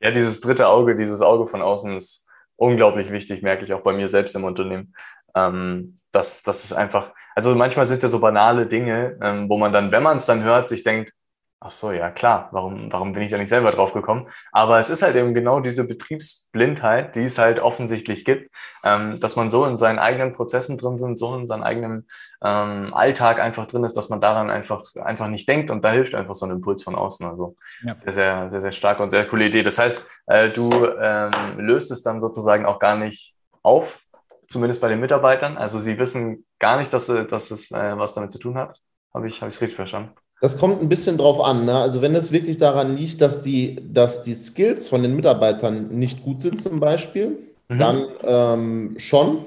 ja, 0.00 0.10
dieses 0.10 0.40
dritte 0.40 0.68
Auge, 0.68 0.96
dieses 0.96 1.20
Auge 1.20 1.46
von 1.48 1.62
außen 1.62 1.96
ist 1.96 2.28
unglaublich 2.56 3.10
wichtig, 3.10 3.42
merke 3.42 3.64
ich 3.64 3.72
auch 3.72 3.82
bei 3.82 3.92
mir 3.92 4.08
selbst 4.08 4.36
im 4.36 4.44
Unternehmen. 4.44 4.94
Ähm, 5.34 5.96
das, 6.12 6.42
das 6.42 6.64
ist 6.64 6.72
einfach, 6.72 7.12
also 7.34 7.54
manchmal 7.54 7.86
sind 7.86 7.98
es 7.98 8.02
ja 8.04 8.08
so 8.08 8.20
banale 8.20 8.66
Dinge, 8.66 9.18
ähm, 9.20 9.48
wo 9.48 9.58
man 9.58 9.72
dann, 9.72 9.92
wenn 9.92 10.02
man 10.02 10.16
es 10.16 10.26
dann 10.26 10.42
hört, 10.42 10.68
sich 10.68 10.84
denkt, 10.84 11.12
Ach 11.58 11.70
so, 11.70 11.90
ja 11.90 12.10
klar. 12.10 12.50
Warum, 12.52 12.92
warum 12.92 13.14
bin 13.14 13.22
ich 13.22 13.30
da 13.30 13.38
nicht 13.38 13.48
selber 13.48 13.72
drauf 13.72 13.94
gekommen? 13.94 14.28
Aber 14.52 14.78
es 14.78 14.90
ist 14.90 15.02
halt 15.02 15.16
eben 15.16 15.32
genau 15.32 15.60
diese 15.60 15.84
Betriebsblindheit, 15.84 17.16
die 17.16 17.24
es 17.24 17.38
halt 17.38 17.60
offensichtlich 17.60 18.26
gibt, 18.26 18.54
ähm, 18.84 19.18
dass 19.20 19.36
man 19.36 19.50
so 19.50 19.64
in 19.64 19.78
seinen 19.78 19.98
eigenen 19.98 20.34
Prozessen 20.34 20.76
drin 20.76 20.98
sind, 20.98 21.18
so 21.18 21.34
in 21.34 21.46
seinem 21.46 21.62
eigenen 21.62 22.08
ähm, 22.44 22.92
Alltag 22.92 23.40
einfach 23.40 23.66
drin 23.66 23.84
ist, 23.84 23.96
dass 23.96 24.10
man 24.10 24.20
daran 24.20 24.50
einfach, 24.50 24.84
einfach 24.96 25.28
nicht 25.28 25.48
denkt 25.48 25.70
und 25.70 25.82
da 25.82 25.92
hilft 25.92 26.14
einfach 26.14 26.34
so 26.34 26.44
ein 26.44 26.52
Impuls 26.52 26.82
von 26.82 26.94
außen. 26.94 27.26
Also 27.26 27.56
ja. 27.82 27.96
sehr, 27.96 28.12
sehr, 28.12 28.50
sehr, 28.50 28.60
sehr 28.60 28.72
starke 28.72 29.02
und 29.02 29.08
sehr 29.08 29.26
coole 29.26 29.46
Idee. 29.46 29.62
Das 29.62 29.78
heißt, 29.78 30.06
äh, 30.26 30.50
du 30.50 30.70
ähm, 31.00 31.30
löst 31.56 31.90
es 31.90 32.02
dann 32.02 32.20
sozusagen 32.20 32.66
auch 32.66 32.78
gar 32.78 32.98
nicht 32.98 33.34
auf, 33.62 34.02
zumindest 34.46 34.82
bei 34.82 34.90
den 34.90 35.00
Mitarbeitern. 35.00 35.56
Also 35.56 35.78
sie 35.78 35.98
wissen 35.98 36.44
gar 36.58 36.76
nicht, 36.76 36.92
dass, 36.92 37.06
dass 37.06 37.50
es 37.50 37.70
äh, 37.70 37.96
was 37.96 38.12
damit 38.12 38.30
zu 38.30 38.38
tun 38.38 38.58
hat. 38.58 38.78
Habe 39.14 39.26
ich 39.26 39.36
es 39.36 39.40
hab 39.40 39.48
richtig 39.48 39.74
verstanden? 39.74 40.12
Das 40.40 40.58
kommt 40.58 40.82
ein 40.82 40.88
bisschen 40.88 41.16
drauf 41.16 41.42
an. 41.42 41.64
Ne? 41.64 41.74
Also 41.74 42.02
wenn 42.02 42.14
es 42.14 42.30
wirklich 42.30 42.58
daran 42.58 42.96
liegt, 42.96 43.20
dass 43.20 43.40
die, 43.40 43.76
dass 43.92 44.22
die 44.22 44.34
Skills 44.34 44.88
von 44.88 45.02
den 45.02 45.16
Mitarbeitern 45.16 45.88
nicht 45.88 46.22
gut 46.22 46.42
sind 46.42 46.60
zum 46.60 46.78
Beispiel, 46.78 47.38
mhm. 47.68 47.78
dann 47.78 48.04
ähm, 48.22 48.94
schon. 48.98 49.38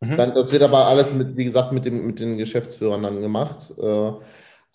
Mhm. 0.00 0.16
Dann, 0.16 0.34
das 0.34 0.52
wird 0.52 0.62
aber 0.62 0.86
alles, 0.86 1.12
mit, 1.12 1.36
wie 1.36 1.44
gesagt, 1.44 1.72
mit, 1.72 1.84
dem, 1.84 2.06
mit 2.06 2.20
den 2.20 2.38
Geschäftsführern 2.38 3.02
dann 3.02 3.20
gemacht. 3.20 3.74
Äh, 3.82 4.12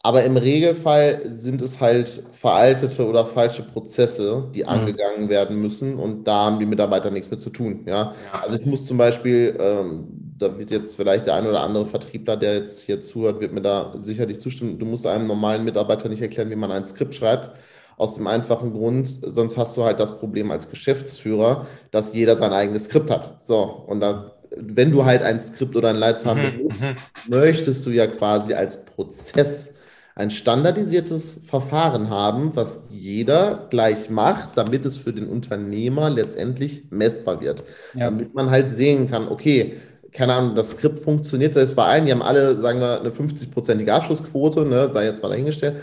aber 0.06 0.26
im 0.26 0.36
Regelfall 0.36 1.22
sind 1.24 1.62
es 1.62 1.80
halt 1.80 2.24
veraltete 2.34 3.08
oder 3.08 3.26
falsche 3.26 3.64
Prozesse, 3.64 4.50
die 4.54 4.64
mhm. 4.64 4.70
angegangen 4.70 5.30
werden 5.30 5.62
müssen 5.62 5.98
und 5.98 6.26
da 6.26 6.46
haben 6.46 6.60
die 6.60 6.66
Mitarbeiter 6.66 7.10
nichts 7.10 7.32
mit 7.32 7.40
zu 7.40 7.50
tun. 7.50 7.84
Ja? 7.86 8.14
ja. 8.34 8.42
Also 8.42 8.58
ich 8.58 8.66
muss 8.66 8.86
zum 8.86 8.98
Beispiel 8.98 9.58
ähm, 9.58 10.23
da 10.38 10.58
wird 10.58 10.72
jetzt 10.72 10.96
vielleicht 10.96 11.28
der 11.28 11.36
ein 11.36 11.48
oder 11.48 11.62
andere 11.62 11.86
Vertriebler, 11.86 12.38
der 12.38 12.56
jetzt 12.56 12.82
hier 12.82 13.02
zuhört, 13.02 13.40
wird 13.40 13.54
mir 13.54 13.62
da 13.62 13.94
sicherlich 13.98 14.40
zustimmen. 14.40 14.80
Du 14.80 14.86
musst 14.86 15.06
einem 15.08 15.28
normalen 15.28 15.64
Mitarbeiter 15.64 16.10
nicht 16.10 16.22
erklären, 16.22 16.50
wie 16.50 16.56
man 16.56 16.72
ein 16.72 16.86
Skript 16.86 17.16
schreibt. 17.16 17.52
aus 17.96 18.16
dem 18.16 18.26
einfachen 18.26 18.74
Grund, 18.74 19.08
sonst 19.08 19.56
hast 19.56 19.78
du 19.78 19.84
halt 19.84 20.00
das 20.00 20.18
Problem 20.20 20.50
als 20.50 20.70
Geschäftsführer, 20.70 21.68
dass 21.92 22.14
jeder 22.16 22.38
sein 22.38 22.52
eigenes 22.52 22.86
Skript 22.86 23.12
hat. 23.12 23.40
So, 23.42 23.62
und 23.62 24.00
da, 24.00 24.34
wenn 24.58 24.92
du 24.92 25.06
halt 25.06 25.22
ein 25.22 25.40
Skript 25.40 25.76
oder 25.76 25.90
ein 25.90 25.98
Leitfaden 25.98 26.44
mhm, 26.44 26.58
benutzt, 26.58 26.84
mhm. 26.84 26.96
möchtest 27.28 27.86
du 27.86 27.92
ja 27.92 28.08
quasi 28.08 28.56
als 28.56 28.86
Prozess 28.86 29.74
ein 30.16 30.30
standardisiertes 30.30 31.42
Verfahren 31.46 32.10
haben, 32.10 32.56
was 32.56 32.88
jeder 32.90 33.68
gleich 33.70 34.10
macht, 34.10 34.58
damit 34.58 34.86
es 34.86 34.98
für 34.98 35.12
den 35.12 35.28
Unternehmer 35.28 36.10
letztendlich 36.10 36.86
messbar 36.92 37.42
wird. 37.42 37.64
Ja. 37.94 38.06
Damit 38.06 38.34
man 38.34 38.52
halt 38.52 38.72
sehen 38.72 39.10
kann, 39.10 39.28
okay, 39.28 39.78
keine 40.14 40.34
Ahnung, 40.34 40.56
das 40.56 40.72
Skript 40.72 41.00
funktioniert 41.00 41.56
jetzt 41.56 41.76
bei 41.76 41.86
allen, 41.86 42.06
die 42.06 42.12
haben 42.12 42.22
alle, 42.22 42.60
sagen 42.60 42.80
wir, 42.80 43.00
eine 43.00 43.10
50-prozentige 43.10 43.92
Abschlussquote, 43.92 44.66
ne, 44.66 44.90
sei 44.94 45.06
jetzt 45.06 45.24
mal 45.24 45.30
dahingestellt. 45.30 45.78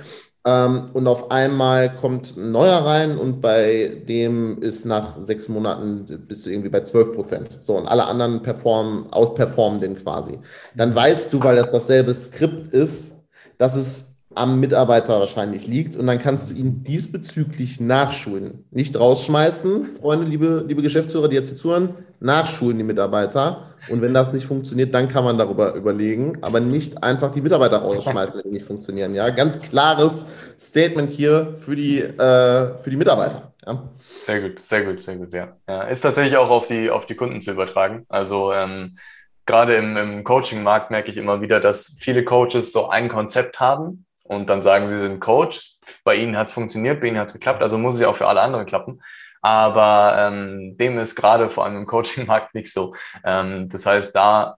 Ähm, 0.46 0.90
und 0.94 1.06
auf 1.06 1.30
einmal 1.30 1.94
kommt 1.94 2.36
ein 2.36 2.50
neuer 2.50 2.78
rein 2.78 3.18
und 3.18 3.42
bei 3.42 4.02
dem 4.08 4.62
ist 4.62 4.86
nach 4.86 5.20
sechs 5.20 5.48
Monaten 5.48 6.06
bist 6.26 6.46
du 6.46 6.50
irgendwie 6.50 6.70
bei 6.70 6.80
12 6.80 7.14
Prozent. 7.14 7.56
So, 7.60 7.76
und 7.76 7.86
alle 7.86 8.06
anderen 8.06 8.40
performen, 8.40 9.12
outperformen 9.12 9.80
den 9.80 9.96
quasi. 9.96 10.38
Dann 10.74 10.94
weißt 10.94 11.32
du, 11.32 11.42
weil 11.42 11.56
das 11.56 11.70
dasselbe 11.70 12.14
Skript 12.14 12.72
ist, 12.72 13.16
dass 13.58 13.76
es 13.76 14.09
am 14.34 14.60
Mitarbeiter 14.60 15.18
wahrscheinlich 15.18 15.66
liegt 15.66 15.96
und 15.96 16.06
dann 16.06 16.20
kannst 16.20 16.50
du 16.50 16.54
ihn 16.54 16.84
diesbezüglich 16.84 17.80
nachschulen. 17.80 18.64
Nicht 18.70 18.98
rausschmeißen, 18.98 19.92
Freunde, 19.92 20.24
liebe, 20.24 20.64
liebe 20.68 20.82
Geschäftsführer, 20.82 21.28
die 21.28 21.34
jetzt 21.34 21.48
hier 21.48 21.58
zuhören, 21.58 21.94
nachschulen 22.20 22.78
die 22.78 22.84
Mitarbeiter. 22.84 23.74
Und 23.88 24.02
wenn 24.02 24.14
das 24.14 24.32
nicht 24.32 24.46
funktioniert, 24.46 24.94
dann 24.94 25.08
kann 25.08 25.24
man 25.24 25.36
darüber 25.36 25.74
überlegen, 25.74 26.38
aber 26.42 26.60
nicht 26.60 27.02
einfach 27.02 27.32
die 27.32 27.40
Mitarbeiter 27.40 27.78
rausschmeißen, 27.78 28.36
wenn 28.36 28.50
die 28.50 28.58
nicht 28.58 28.66
funktionieren. 28.66 29.14
Ja, 29.14 29.30
ganz 29.30 29.58
klares 29.58 30.26
Statement 30.58 31.10
hier 31.10 31.54
für 31.58 31.74
die, 31.74 31.98
äh, 31.98 32.78
für 32.78 32.90
die 32.90 32.96
Mitarbeiter. 32.96 33.52
Ja. 33.66 33.90
Sehr 34.20 34.42
gut, 34.42 34.64
sehr 34.64 34.84
gut, 34.84 35.02
sehr 35.02 35.16
gut, 35.16 35.34
ja. 35.34 35.56
ja. 35.68 35.82
Ist 35.82 36.02
tatsächlich 36.02 36.36
auch 36.36 36.50
auf 36.50 36.68
die, 36.68 36.88
auf 36.88 37.06
die 37.06 37.16
Kunden 37.16 37.40
zu 37.40 37.50
übertragen. 37.50 38.04
Also 38.08 38.52
ähm, 38.52 38.96
gerade 39.44 39.74
im, 39.74 39.96
im 39.96 40.24
Coaching-Markt 40.24 40.92
merke 40.92 41.10
ich 41.10 41.16
immer 41.16 41.40
wieder, 41.40 41.58
dass 41.58 41.96
viele 41.98 42.24
Coaches 42.24 42.70
so 42.70 42.88
ein 42.88 43.08
Konzept 43.08 43.58
haben 43.58 44.06
und 44.30 44.48
dann 44.48 44.62
sagen, 44.62 44.88
sie 44.88 44.98
sind 44.98 45.18
Coach. 45.18 45.78
Bei 46.04 46.14
ihnen 46.14 46.36
hat 46.36 46.46
es 46.46 46.52
funktioniert, 46.52 47.00
bei 47.00 47.08
ihnen 47.08 47.18
hat 47.18 47.26
es 47.26 47.32
geklappt, 47.32 47.62
also 47.64 47.78
muss 47.78 47.94
es 47.94 48.00
ja 48.00 48.08
auch 48.08 48.16
für 48.16 48.28
alle 48.28 48.40
anderen 48.40 48.64
klappen. 48.64 49.00
Aber 49.42 50.14
ähm, 50.18 50.76
dem 50.76 50.98
ist 50.98 51.16
gerade 51.16 51.48
vor 51.50 51.64
allem 51.64 51.78
im 51.78 51.86
Coaching-Markt 51.86 52.54
nicht 52.54 52.72
so. 52.72 52.94
Ähm, 53.24 53.68
das 53.68 53.86
heißt, 53.86 54.14
da 54.14 54.56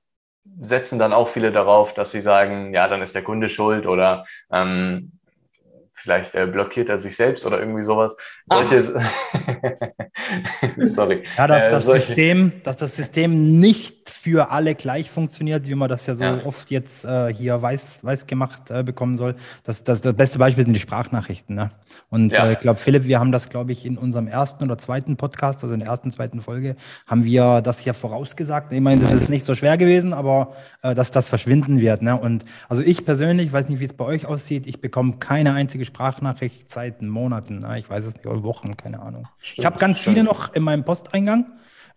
setzen 0.60 0.98
dann 0.98 1.14
auch 1.14 1.28
viele 1.28 1.52
darauf, 1.52 1.94
dass 1.94 2.10
sie 2.10 2.20
sagen, 2.20 2.74
ja, 2.74 2.86
dann 2.86 3.00
ist 3.00 3.14
der 3.14 3.22
Kunde 3.22 3.48
schuld 3.48 3.86
oder 3.86 4.26
ähm, 4.50 5.12
vielleicht 6.02 6.34
äh, 6.34 6.46
blockiert 6.46 6.88
er 6.88 6.98
sich 6.98 7.16
selbst 7.16 7.46
oder 7.46 7.60
irgendwie 7.60 7.84
sowas. 7.84 8.16
Solches. 8.46 8.92
Sorry. 10.78 11.22
Ja, 11.38 11.46
dass, 11.46 11.64
äh, 11.64 11.70
das 11.70 11.84
System, 11.84 12.52
dass 12.64 12.76
das 12.76 12.96
System 12.96 13.60
nicht 13.60 14.10
für 14.10 14.50
alle 14.50 14.74
gleich 14.74 15.10
funktioniert, 15.10 15.68
wie 15.68 15.74
man 15.74 15.88
das 15.88 16.06
ja 16.06 16.16
so 16.16 16.24
ja. 16.24 16.44
oft 16.44 16.70
jetzt 16.70 17.04
äh, 17.04 17.32
hier 17.32 17.60
weiß, 17.60 18.02
weiß 18.02 18.26
gemacht 18.26 18.70
äh, 18.70 18.82
bekommen 18.82 19.16
soll. 19.16 19.36
Das, 19.62 19.84
das, 19.84 20.02
das 20.02 20.14
beste 20.14 20.38
Beispiel 20.38 20.64
sind 20.64 20.74
die 20.74 20.80
Sprachnachrichten. 20.80 21.54
Ne? 21.54 21.70
Und 22.10 22.32
ja. 22.32 22.46
Äh, 22.46 22.54
ich 22.54 22.60
glaube, 22.60 22.80
Philipp, 22.80 23.04
wir 23.04 23.20
haben 23.20 23.32
das, 23.32 23.48
glaube 23.48 23.72
ich, 23.72 23.86
in 23.86 23.98
unserem 23.98 24.26
ersten 24.26 24.64
oder 24.64 24.76
zweiten 24.78 25.16
Podcast, 25.16 25.62
also 25.62 25.72
in 25.72 25.80
der 25.80 25.88
ersten, 25.88 26.10
zweiten 26.10 26.40
Folge, 26.40 26.76
haben 27.06 27.24
wir 27.24 27.60
das 27.62 27.84
ja 27.84 27.92
vorausgesagt. 27.92 28.72
Ich 28.72 28.80
meine, 28.80 29.00
das 29.00 29.12
ist 29.12 29.28
nicht 29.28 29.44
so 29.44 29.54
schwer 29.54 29.76
gewesen, 29.76 30.12
aber 30.12 30.54
äh, 30.82 30.94
dass 30.94 31.12
das 31.12 31.28
verschwinden 31.28 31.80
wird. 31.80 32.02
Ne? 32.02 32.16
Und 32.16 32.44
also 32.68 32.82
ich 32.82 33.04
persönlich, 33.04 33.52
weiß 33.52 33.68
nicht, 33.68 33.80
wie 33.80 33.84
es 33.84 33.94
bei 33.94 34.04
euch 34.04 34.26
aussieht, 34.26 34.66
ich 34.66 34.80
bekomme 34.80 35.14
keine 35.18 35.54
einzige 35.54 35.84
Sprachnachricht 35.92 36.70
seit 36.70 37.02
Monaten. 37.02 37.64
Ich 37.76 37.88
weiß 37.88 38.04
es 38.06 38.14
nicht, 38.14 38.26
oder 38.26 38.42
Wochen, 38.42 38.76
keine 38.76 39.00
Ahnung. 39.00 39.28
Stimmt, 39.38 39.58
ich 39.58 39.66
habe 39.66 39.78
ganz 39.78 39.98
stimmt. 40.00 40.16
viele 40.16 40.24
noch 40.24 40.54
in 40.54 40.62
meinem 40.62 40.84
Posteingang 40.84 41.46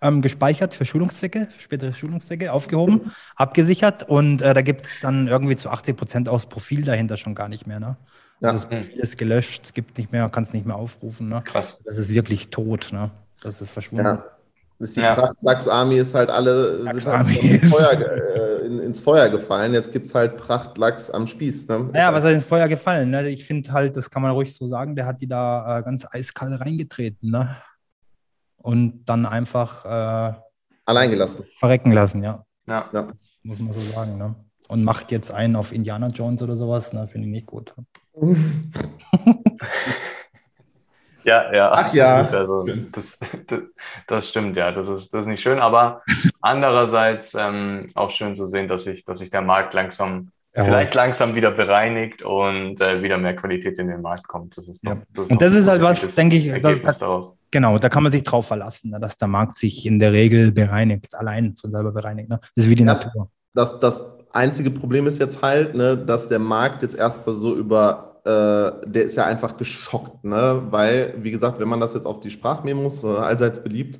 ähm, 0.01 0.21
gespeichert 0.21 0.73
für 0.73 0.85
Schulungszwecke, 0.85 1.47
für 1.49 1.61
spätere 1.61 1.93
Schulungszwecke, 1.93 2.51
aufgehoben, 2.51 3.13
abgesichert 3.35 4.03
und 4.03 4.41
äh, 4.41 4.53
da 4.53 4.61
gibt 4.61 4.85
es 4.85 4.99
dann 4.99 5.27
irgendwie 5.27 5.55
zu 5.55 5.69
80 5.69 5.95
Prozent 5.95 6.29
aus 6.29 6.47
Profil 6.47 6.83
dahinter 6.83 7.15
schon 7.15 7.35
gar 7.35 7.47
nicht 7.47 7.67
mehr. 7.67 7.79
Ne? 7.79 7.95
Ja. 8.41 8.49
Also 8.49 8.67
das 8.67 8.69
Profil 8.69 8.99
ist 8.99 9.17
gelöscht, 9.17 9.61
es 9.65 9.73
gibt 9.73 9.97
nicht 9.97 10.11
mehr, 10.11 10.27
kann 10.29 10.43
es 10.43 10.51
nicht 10.51 10.65
mehr 10.65 10.75
aufrufen. 10.75 11.29
Ne? 11.29 11.41
Krass. 11.45 11.83
Das 11.85 11.97
ist 11.97 12.09
wirklich 12.09 12.49
tot, 12.49 12.89
ne? 12.91 13.11
Das 13.41 13.61
ist 13.61 13.71
verschwunden. 13.71 14.05
Ja. 14.05 14.25
Das 14.77 14.93
die 14.93 14.99
ja. 14.99 15.15
Pracht-Lachs-Army 15.15 15.97
ist 15.97 16.13
halt 16.15 16.29
alle 16.29 16.83
sind 16.99 17.07
halt 17.07 17.43
ins, 17.43 17.69
Feuer, 17.69 17.93
äh, 17.93 18.44
in, 18.79 18.87
ins, 18.87 19.01
Feuer, 19.01 19.29
gefallen. 19.29 19.73
Jetzt 19.73 19.91
gibt 19.91 20.07
es 20.07 20.15
halt 20.15 20.37
Prachtlachs 20.37 21.09
am 21.09 21.27
Spieß. 21.27 21.67
Ne? 21.67 21.89
Ja, 21.93 22.13
was 22.13 22.23
ist 22.23 22.31
ins 22.31 22.47
Feuer 22.47 22.67
gefallen? 22.67 23.09
Ne? 23.09 23.27
Ich 23.29 23.45
finde 23.45 23.71
halt, 23.71 23.97
das 23.97 24.09
kann 24.09 24.21
man 24.21 24.31
ruhig 24.31 24.53
so 24.53 24.67
sagen, 24.67 24.95
der 24.95 25.05
hat 25.05 25.21
die 25.21 25.27
da 25.27 25.79
äh, 25.79 25.83
ganz 25.83 26.05
eiskalt 26.09 26.59
reingetreten. 26.59 27.31
Ne? 27.31 27.55
Und 28.57 29.05
dann 29.05 29.25
einfach 29.25 29.85
äh, 29.85 30.33
allein 30.85 31.09
gelassen. 31.09 31.45
Verrecken 31.57 31.91
lassen, 31.91 32.23
ja. 32.23 32.45
ja. 32.67 32.89
ja. 32.93 33.07
Muss 33.43 33.59
man 33.59 33.73
so 33.73 33.79
sagen. 33.79 34.17
Ne? 34.17 34.35
Und 34.67 34.83
macht 34.83 35.11
jetzt 35.11 35.31
einen 35.31 35.55
auf 35.55 35.71
Indiana 35.71 36.07
Jones 36.07 36.41
oder 36.41 36.55
sowas, 36.55 36.93
ne? 36.93 37.07
finde 37.07 37.27
ich 37.27 37.33
nicht 37.33 37.47
gut. 37.47 37.73
Ja, 41.25 41.51
ja, 41.51 41.71
Ach, 41.71 41.79
absolut. 41.79 42.31
Ja. 42.31 42.37
Also, 42.37 42.65
das, 42.91 43.19
das, 43.47 43.61
das, 44.07 44.29
stimmt, 44.29 44.57
ja. 44.57 44.71
Das 44.71 44.87
ist, 44.87 45.11
das 45.11 45.21
ist 45.21 45.27
nicht 45.27 45.41
schön, 45.41 45.59
aber 45.59 46.03
andererseits 46.39 47.33
ähm, 47.33 47.89
auch 47.95 48.11
schön 48.11 48.35
zu 48.35 48.45
sehen, 48.45 48.67
dass 48.67 48.83
sich 48.83 49.05
dass 49.05 49.19
sich 49.19 49.31
der 49.31 49.41
Markt 49.41 49.73
langsam, 49.73 50.29
ja. 50.55 50.63
vielleicht 50.63 50.93
langsam 50.93 51.33
wieder 51.33 51.49
bereinigt 51.49 52.21
und 52.21 52.79
äh, 52.79 53.01
wieder 53.01 53.17
mehr 53.17 53.35
Qualität 53.35 53.79
in 53.79 53.87
den 53.87 54.01
Markt 54.01 54.27
kommt. 54.27 54.55
Das 54.55 54.67
ist 54.67 54.85
doch, 54.85 54.97
das 55.13 55.25
ist 55.25 55.31
und 55.31 55.41
das 55.41 55.53
ist 55.53 55.67
halt 55.67 55.81
was, 55.81 56.13
denke 56.13 56.35
ich, 56.35 56.61
das, 56.83 56.99
daraus. 56.99 57.35
genau, 57.49 57.79
da 57.79 57.89
kann 57.89 58.03
man 58.03 58.11
sich 58.11 58.23
drauf 58.23 58.45
verlassen, 58.45 58.91
ne, 58.91 58.99
dass 58.99 59.17
der 59.17 59.27
Markt 59.27 59.57
sich 59.57 59.87
in 59.87 59.97
der 59.97 60.13
Regel 60.13 60.51
bereinigt, 60.51 61.15
allein 61.15 61.55
von 61.55 61.71
selber 61.71 61.91
bereinigt. 61.91 62.29
Ne? 62.29 62.39
Das 62.55 62.65
ist 62.65 62.69
wie 62.69 62.75
die 62.75 62.83
ja, 62.83 62.93
Natur. 62.93 63.31
Das, 63.55 63.79
das 63.79 64.03
einzige 64.31 64.69
Problem 64.69 65.07
ist 65.07 65.19
jetzt 65.19 65.41
halt, 65.41 65.73
ne, 65.73 65.97
dass 65.97 66.27
der 66.27 66.39
Markt 66.39 66.83
jetzt 66.83 66.93
erstmal 66.93 67.35
so 67.35 67.55
über 67.55 68.14
der 68.29 69.03
ist 69.03 69.15
ja 69.15 69.25
einfach 69.25 69.57
geschockt, 69.57 70.23
ne? 70.23 70.63
weil, 70.71 71.13
wie 71.19 71.31
gesagt, 71.31 71.59
wenn 71.59 71.67
man 71.69 71.79
das 71.79 71.93
jetzt 71.93 72.05
auf 72.07 72.19
die 72.19 72.31
Sprachmemos, 72.31 73.03
äh, 73.03 73.07
allseits 73.07 73.61
beliebt, 73.61 73.99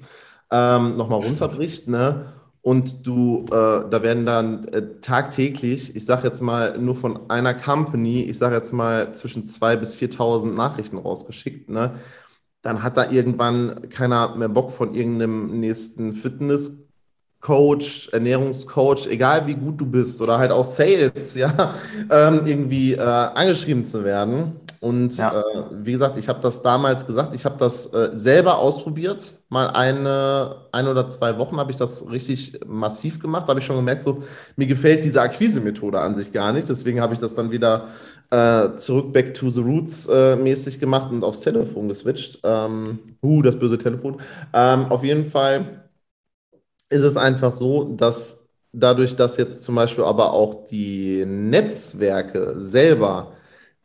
ähm, 0.51 0.97
nochmal 0.97 1.21
runterbricht, 1.21 1.87
ne? 1.87 2.33
und 2.61 3.05
du, 3.05 3.45
äh, 3.49 3.87
da 3.89 4.01
werden 4.01 4.25
dann 4.25 4.67
äh, 4.69 4.99
tagtäglich, 5.01 5.95
ich 5.95 6.05
sage 6.05 6.27
jetzt 6.27 6.41
mal 6.41 6.79
nur 6.79 6.95
von 6.95 7.29
einer 7.29 7.53
Company, 7.53 8.23
ich 8.23 8.39
sage 8.39 8.55
jetzt 8.55 8.73
mal 8.73 9.13
zwischen 9.13 9.45
2.000 9.45 9.75
bis 9.77 9.95
4.000 9.95 10.53
Nachrichten 10.55 10.97
rausgeschickt, 10.97 11.69
ne? 11.69 11.93
dann 12.63 12.81
hat 12.81 12.97
da 12.97 13.11
irgendwann 13.11 13.89
keiner 13.89 14.35
mehr 14.35 14.49
Bock 14.49 14.71
von 14.71 14.95
irgendeinem 14.95 15.59
nächsten 15.59 16.13
Fitness 16.13 16.84
Coach, 17.45 18.09
Ernährungscoach, 18.11 19.05
egal 19.07 19.45
wie 19.45 19.53
gut 19.53 19.79
du 19.79 19.85
bist 19.85 20.19
oder 20.19 20.39
halt 20.39 20.49
auch 20.49 20.65
Sales, 20.65 21.35
ja, 21.35 21.75
ähm, 22.09 22.41
irgendwie 22.43 22.93
äh, 22.93 22.99
angeschrieben 22.99 23.85
zu 23.85 24.03
werden. 24.03 24.53
Und 24.79 25.15
ja. 25.17 25.31
äh, 25.31 25.63
wie 25.83 25.91
gesagt, 25.91 26.17
ich 26.17 26.27
habe 26.27 26.39
das 26.41 26.63
damals 26.63 27.05
gesagt, 27.05 27.35
ich 27.35 27.45
habe 27.45 27.55
das 27.59 27.85
äh, 27.93 28.09
selber 28.15 28.57
ausprobiert. 28.57 29.31
Mal 29.49 29.67
eine, 29.67 30.55
ein 30.71 30.87
oder 30.87 31.07
zwei 31.07 31.37
Wochen 31.37 31.57
habe 31.57 31.69
ich 31.69 31.77
das 31.77 32.09
richtig 32.09 32.61
massiv 32.65 33.19
gemacht. 33.19 33.43
Da 33.43 33.49
habe 33.49 33.59
ich 33.59 33.65
schon 33.67 33.75
gemerkt, 33.75 34.01
so, 34.01 34.23
mir 34.55 34.65
gefällt 34.65 35.03
diese 35.03 35.21
Akquise-Methode 35.21 35.99
an 35.99 36.15
sich 36.15 36.33
gar 36.33 36.51
nicht. 36.51 36.67
Deswegen 36.67 36.99
habe 36.99 37.13
ich 37.13 37.19
das 37.19 37.35
dann 37.35 37.51
wieder 37.51 37.89
äh, 38.31 38.75
zurück 38.75 39.13
back 39.13 39.35
to 39.35 39.51
the 39.51 39.61
roots 39.61 40.07
äh, 40.07 40.35
mäßig 40.35 40.79
gemacht 40.79 41.11
und 41.11 41.23
aufs 41.23 41.41
Telefon 41.41 41.89
geswitcht. 41.89 42.39
Ähm, 42.43 42.99
uh, 43.21 43.43
das 43.43 43.59
böse 43.59 43.77
Telefon. 43.77 44.17
Ähm, 44.51 44.85
auf 44.89 45.03
jeden 45.03 45.27
Fall 45.27 45.84
ist 46.89 47.01
es 47.03 47.17
einfach 47.17 47.51
so, 47.51 47.95
dass 47.95 48.45
dadurch, 48.71 49.15
dass 49.15 49.37
jetzt 49.37 49.63
zum 49.63 49.75
Beispiel 49.75 50.03
aber 50.03 50.33
auch 50.33 50.67
die 50.67 51.25
Netzwerke 51.25 52.55
selber 52.59 53.33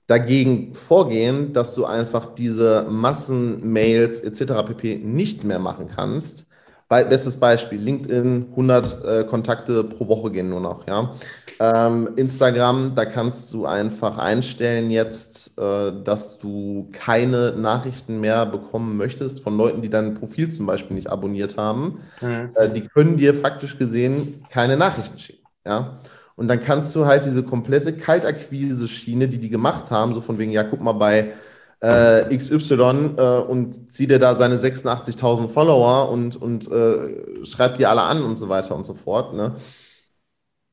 dagegen 0.06 0.74
vorgehen, 0.74 1.52
dass 1.52 1.74
du 1.74 1.84
einfach 1.84 2.34
diese 2.34 2.84
Massenmails 2.90 4.20
etc. 4.20 4.64
pp. 4.66 4.98
nicht 4.98 5.44
mehr 5.44 5.60
machen 5.60 5.88
kannst, 5.94 6.46
Bestes 6.90 7.36
Beispiel, 7.38 7.80
LinkedIn, 7.80 8.48
100 8.50 9.04
äh, 9.04 9.24
Kontakte 9.24 9.84
pro 9.84 10.08
Woche 10.08 10.32
gehen 10.32 10.48
nur 10.48 10.60
noch. 10.60 10.88
Ja? 10.88 11.14
Ähm, 11.60 12.08
Instagram, 12.16 12.96
da 12.96 13.04
kannst 13.04 13.52
du 13.52 13.64
einfach 13.64 14.18
einstellen 14.18 14.90
jetzt, 14.90 15.56
äh, 15.56 15.92
dass 16.02 16.38
du 16.38 16.88
keine 16.90 17.52
Nachrichten 17.52 18.20
mehr 18.20 18.44
bekommen 18.44 18.96
möchtest 18.96 19.38
von 19.38 19.56
Leuten, 19.56 19.82
die 19.82 19.88
dein 19.88 20.14
Profil 20.14 20.50
zum 20.50 20.66
Beispiel 20.66 20.96
nicht 20.96 21.10
abonniert 21.10 21.56
haben. 21.56 22.00
Mhm. 22.20 22.50
Äh, 22.56 22.68
die 22.70 22.88
können 22.88 23.16
dir 23.16 23.34
faktisch 23.34 23.78
gesehen 23.78 24.44
keine 24.50 24.76
Nachrichten 24.76 25.18
schicken. 25.18 25.46
Ja? 25.64 26.00
Und 26.34 26.48
dann 26.48 26.60
kannst 26.60 26.96
du 26.96 27.06
halt 27.06 27.24
diese 27.24 27.44
komplette 27.44 27.92
Kaltakquise-Schiene, 27.92 29.28
die 29.28 29.38
die 29.38 29.50
gemacht 29.50 29.92
haben, 29.92 30.12
so 30.12 30.20
von 30.20 30.38
wegen, 30.38 30.50
ja, 30.50 30.64
guck 30.64 30.80
mal 30.80 30.94
bei 30.94 31.34
äh, 31.80 32.36
XY 32.36 33.14
äh, 33.16 33.38
und 33.38 33.92
zieht 33.92 34.10
dir 34.10 34.18
da 34.18 34.34
seine 34.34 34.56
86.000 34.56 35.48
Follower 35.48 36.10
und, 36.10 36.36
und 36.36 36.70
äh, 36.70 37.44
schreibt 37.44 37.78
die 37.78 37.86
alle 37.86 38.02
an 38.02 38.22
und 38.22 38.36
so 38.36 38.48
weiter 38.48 38.74
und 38.74 38.84
so 38.84 38.94
fort. 38.94 39.34
Ne? 39.34 39.56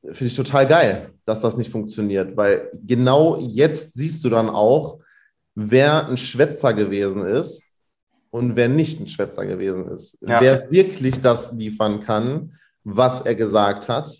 Finde 0.04 0.26
ich 0.26 0.36
total 0.36 0.66
geil, 0.66 1.10
dass 1.24 1.40
das 1.40 1.56
nicht 1.56 1.70
funktioniert, 1.70 2.36
weil 2.36 2.70
genau 2.86 3.38
jetzt 3.40 3.94
siehst 3.94 4.22
du 4.24 4.28
dann 4.28 4.50
auch, 4.50 4.98
wer 5.54 6.06
ein 6.08 6.16
Schwätzer 6.16 6.72
gewesen 6.72 7.26
ist 7.26 7.74
und 8.30 8.54
wer 8.54 8.68
nicht 8.68 9.00
ein 9.00 9.08
Schwätzer 9.08 9.46
gewesen 9.46 9.86
ist. 9.86 10.18
Ja. 10.20 10.40
Wer 10.40 10.70
wirklich 10.70 11.20
das 11.20 11.52
liefern 11.52 12.02
kann, 12.02 12.52
was 12.84 13.22
er 13.22 13.34
gesagt 13.34 13.88
hat 13.88 14.10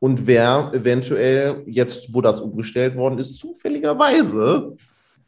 und 0.00 0.26
wer 0.26 0.70
eventuell 0.74 1.62
jetzt, 1.66 2.12
wo 2.12 2.20
das 2.20 2.40
umgestellt 2.40 2.96
worden 2.96 3.18
ist, 3.18 3.38
zufälligerweise 3.38 4.76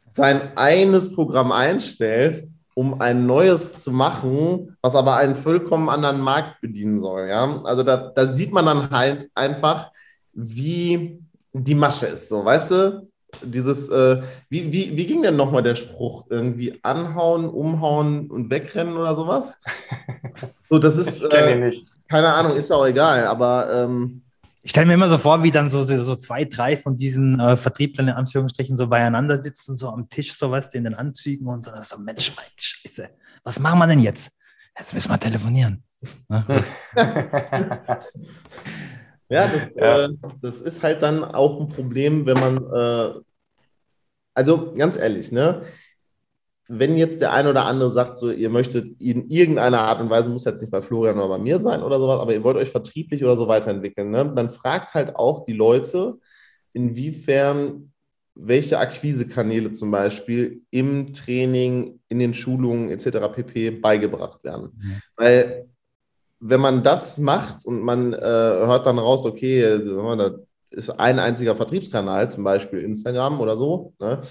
sein 0.07 0.57
eines 0.57 1.13
Programm 1.13 1.51
einstellt, 1.51 2.47
um 2.73 3.01
ein 3.01 3.25
neues 3.25 3.83
zu 3.83 3.91
machen, 3.91 4.77
was 4.81 4.95
aber 4.95 5.17
einen 5.17 5.35
vollkommen 5.35 5.89
anderen 5.89 6.21
Markt 6.21 6.61
bedienen 6.61 6.99
soll. 6.99 7.27
Ja? 7.27 7.61
Also 7.63 7.83
da, 7.83 8.11
da 8.15 8.33
sieht 8.33 8.51
man 8.51 8.65
dann 8.65 8.89
halt 8.91 9.29
einfach, 9.33 9.91
wie 10.33 11.19
die 11.53 11.75
Masche 11.75 12.07
ist. 12.07 12.29
So, 12.29 12.45
weißt 12.45 12.71
du, 12.71 13.09
dieses, 13.43 13.89
äh, 13.89 14.21
wie, 14.49 14.71
wie, 14.71 14.95
wie 14.95 15.05
ging 15.05 15.21
denn 15.21 15.35
nochmal 15.35 15.63
der 15.63 15.75
Spruch? 15.75 16.25
Irgendwie 16.29 16.79
anhauen, 16.83 17.49
umhauen 17.49 18.29
und 18.29 18.49
wegrennen 18.49 18.97
oder 18.97 19.15
sowas? 19.15 19.57
So, 20.69 20.79
das 20.79 20.97
ist. 20.97 21.23
Äh. 21.33 21.71
Keine 22.09 22.27
Ahnung, 22.27 22.57
ist 22.57 22.71
auch 22.73 22.85
egal, 22.85 23.25
aber. 23.25 23.69
Ähm, 23.73 24.21
ich 24.61 24.71
stelle 24.71 24.87
mir 24.87 24.95
immer 24.95 25.07
so 25.07 25.17
vor, 25.17 25.43
wie 25.43 25.51
dann 25.51 25.69
so, 25.69 25.81
so, 25.83 26.15
zwei, 26.15 26.43
drei 26.43 26.77
von 26.77 26.97
diesen 26.97 27.39
äh, 27.39 27.55
Vertrieblern 27.55 28.09
in 28.09 28.13
Anführungsstrichen 28.13 28.75
so 28.75 28.87
beieinander 28.87 29.41
sitzen, 29.41 29.77
so 29.77 29.89
am 29.89 30.09
Tisch, 30.09 30.33
so 30.33 30.51
was, 30.51 30.73
in 30.73 30.83
den 30.83 30.93
Anzügen 30.93 31.47
und 31.47 31.63
so. 31.63 31.71
so 31.83 31.97
Mensch, 31.97 32.33
mein 32.35 32.45
Scheiße, 32.55 33.09
was 33.43 33.59
machen 33.59 33.79
wir 33.79 33.87
denn 33.87 33.99
jetzt? 33.99 34.31
Jetzt 34.77 34.93
müssen 34.93 35.09
wir 35.09 35.19
telefonieren. 35.19 35.83
ja, 36.29 36.43
das, 39.29 39.75
ja. 39.75 40.05
Äh, 40.05 40.09
das, 40.41 40.61
ist 40.61 40.83
halt 40.83 41.01
dann 41.01 41.23
auch 41.23 41.59
ein 41.59 41.69
Problem, 41.69 42.25
wenn 42.25 42.39
man, 42.39 42.57
äh, 42.57 43.19
also 44.33 44.73
ganz 44.73 44.97
ehrlich, 44.97 45.31
ne? 45.31 45.63
Wenn 46.67 46.97
jetzt 46.97 47.21
der 47.21 47.33
eine 47.33 47.49
oder 47.49 47.65
andere 47.65 47.91
sagt, 47.91 48.17
so 48.17 48.29
ihr 48.29 48.49
möchtet 48.49 48.99
in 48.99 49.29
irgendeiner 49.29 49.81
Art 49.81 50.01
und 50.01 50.09
Weise, 50.09 50.29
muss 50.29 50.45
jetzt 50.45 50.61
nicht 50.61 50.71
bei 50.71 50.81
Florian 50.81 51.17
oder 51.17 51.29
bei 51.29 51.37
mir 51.37 51.59
sein 51.59 51.81
oder 51.81 51.99
sowas, 51.99 52.19
aber 52.19 52.33
ihr 52.33 52.43
wollt 52.43 52.57
euch 52.57 52.69
vertrieblich 52.69 53.23
oder 53.23 53.37
so 53.37 53.47
weiterentwickeln, 53.47 54.09
ne? 54.09 54.31
dann 54.35 54.49
fragt 54.49 54.93
halt 54.93 55.15
auch 55.15 55.45
die 55.45 55.53
Leute, 55.53 56.19
inwiefern 56.73 57.91
welche 58.35 58.77
Akquisekanäle 58.77 59.71
zum 59.71 59.91
Beispiel 59.91 60.61
im 60.69 61.13
Training, 61.13 61.99
in 62.07 62.19
den 62.19 62.33
Schulungen 62.33 62.89
etc. 62.89 63.33
pp. 63.33 63.71
beigebracht 63.71 64.43
werden. 64.43 64.69
Mhm. 64.77 65.01
Weil 65.15 65.69
wenn 66.39 66.61
man 66.61 66.83
das 66.83 67.17
macht 67.17 67.65
und 67.65 67.81
man 67.81 68.13
äh, 68.13 68.19
hört 68.19 68.85
dann 68.85 68.99
raus, 68.99 69.25
okay, 69.25 69.79
da 69.79 70.35
ist 70.69 70.89
ein 70.91 71.17
einziger 71.17 71.55
Vertriebskanal, 71.55 72.29
zum 72.29 72.43
Beispiel 72.43 72.79
Instagram 72.79 73.39
oder 73.39 73.57
so, 73.57 73.93
ne? 73.99 74.21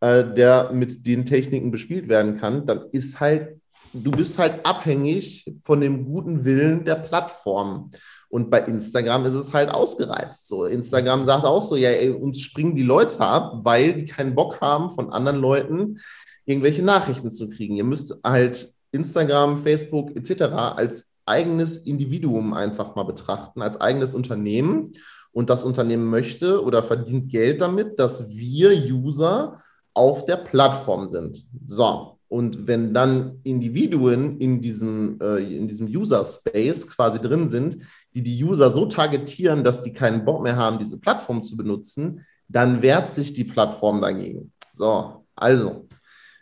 Äh, 0.00 0.24
der 0.34 0.72
mit 0.72 1.06
den 1.06 1.24
Techniken 1.24 1.70
bespielt 1.70 2.08
werden 2.08 2.38
kann, 2.38 2.66
dann 2.66 2.86
ist 2.92 3.20
halt, 3.20 3.60
du 3.92 4.10
bist 4.10 4.38
halt 4.38 4.64
abhängig 4.64 5.52
von 5.62 5.80
dem 5.80 6.04
guten 6.04 6.44
Willen 6.44 6.84
der 6.84 6.96
Plattform. 6.96 7.90
Und 8.28 8.50
bei 8.50 8.60
Instagram 8.60 9.24
ist 9.26 9.34
es 9.34 9.54
halt 9.54 9.70
ausgereizt. 9.70 10.48
So, 10.48 10.64
Instagram 10.64 11.24
sagt 11.24 11.44
auch 11.44 11.62
so, 11.62 11.76
ja, 11.76 11.90
ey, 11.90 12.10
uns 12.10 12.40
springen 12.40 12.74
die 12.74 12.82
Leute 12.82 13.20
ab, 13.20 13.60
weil 13.62 13.94
die 13.94 14.04
keinen 14.04 14.34
Bock 14.34 14.60
haben, 14.60 14.90
von 14.90 15.10
anderen 15.10 15.40
Leuten 15.40 16.00
irgendwelche 16.44 16.82
Nachrichten 16.82 17.30
zu 17.30 17.48
kriegen. 17.48 17.76
Ihr 17.76 17.84
müsst 17.84 18.14
halt 18.24 18.72
Instagram, 18.92 19.56
Facebook 19.56 20.16
etc. 20.16 20.42
als 20.42 21.12
eigenes 21.24 21.78
Individuum 21.78 22.52
einfach 22.52 22.94
mal 22.94 23.04
betrachten, 23.04 23.62
als 23.62 23.80
eigenes 23.80 24.14
Unternehmen. 24.14 24.92
Und 25.32 25.50
das 25.50 25.64
Unternehmen 25.64 26.08
möchte 26.08 26.62
oder 26.64 26.82
verdient 26.82 27.30
Geld 27.30 27.60
damit, 27.60 27.98
dass 27.98 28.30
wir 28.30 28.70
User 28.70 29.60
auf 29.96 30.26
der 30.26 30.36
Plattform 30.36 31.08
sind. 31.08 31.46
So, 31.66 32.18
und 32.28 32.66
wenn 32.66 32.92
dann 32.92 33.40
Individuen 33.44 34.38
in 34.38 34.60
diesem, 34.60 35.18
äh, 35.20 35.38
in 35.38 35.68
diesem 35.68 35.86
User-Space 35.86 36.86
quasi 36.86 37.20
drin 37.20 37.48
sind, 37.48 37.78
die 38.14 38.22
die 38.22 38.44
User 38.44 38.70
so 38.70 38.86
targetieren, 38.86 39.64
dass 39.64 39.82
die 39.82 39.92
keinen 39.92 40.24
Bock 40.24 40.42
mehr 40.42 40.56
haben, 40.56 40.78
diese 40.78 40.98
Plattform 40.98 41.42
zu 41.42 41.56
benutzen, 41.56 42.26
dann 42.48 42.82
wehrt 42.82 43.10
sich 43.10 43.32
die 43.32 43.44
Plattform 43.44 44.00
dagegen. 44.00 44.52
So, 44.74 45.24
also, 45.34 45.86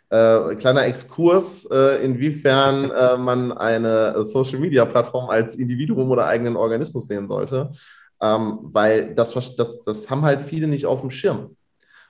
äh, 0.09 0.55
kleiner 0.55 0.85
Exkurs, 0.85 1.65
äh, 1.71 2.03
inwiefern 2.03 2.91
äh, 2.91 3.17
man 3.17 3.53
eine 3.53 4.23
Social-Media-Plattform 4.25 5.29
als 5.29 5.55
Individuum 5.55 6.11
oder 6.11 6.25
eigenen 6.25 6.57
Organismus 6.57 7.07
sehen 7.07 7.29
sollte, 7.29 7.71
ähm, 8.21 8.59
weil 8.63 9.15
das, 9.15 9.33
das, 9.55 9.81
das 9.81 10.09
haben 10.09 10.23
halt 10.23 10.41
viele 10.41 10.67
nicht 10.67 10.85
auf 10.85 11.01
dem 11.01 11.11
Schirm. 11.11 11.55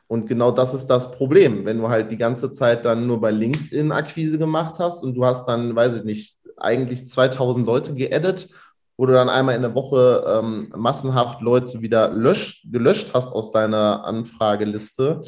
Und 0.07 0.27
genau 0.27 0.51
das 0.51 0.73
ist 0.73 0.87
das 0.87 1.11
Problem, 1.11 1.65
wenn 1.65 1.79
du 1.79 1.89
halt 1.89 2.11
die 2.11 2.17
ganze 2.17 2.51
Zeit 2.51 2.85
dann 2.85 3.07
nur 3.07 3.19
bei 3.19 3.31
LinkedIn 3.31 3.91
Akquise 3.91 4.37
gemacht 4.37 4.75
hast 4.79 5.03
und 5.03 5.15
du 5.15 5.25
hast 5.25 5.47
dann, 5.47 5.75
weiß 5.75 5.97
ich 5.97 6.03
nicht, 6.03 6.37
eigentlich 6.57 7.07
2000 7.07 7.65
Leute 7.65 7.93
geaddet, 7.93 8.49
wo 8.97 9.05
du 9.05 9.13
dann 9.13 9.29
einmal 9.29 9.55
in 9.55 9.61
der 9.61 9.75
Woche 9.75 10.23
ähm, 10.27 10.71
massenhaft 10.75 11.41
Leute 11.41 11.81
wieder 11.81 12.09
löscht, 12.09 12.71
gelöscht 12.71 13.11
hast 13.13 13.33
aus 13.33 13.51
deiner 13.51 14.05
Anfrageliste. 14.05 15.21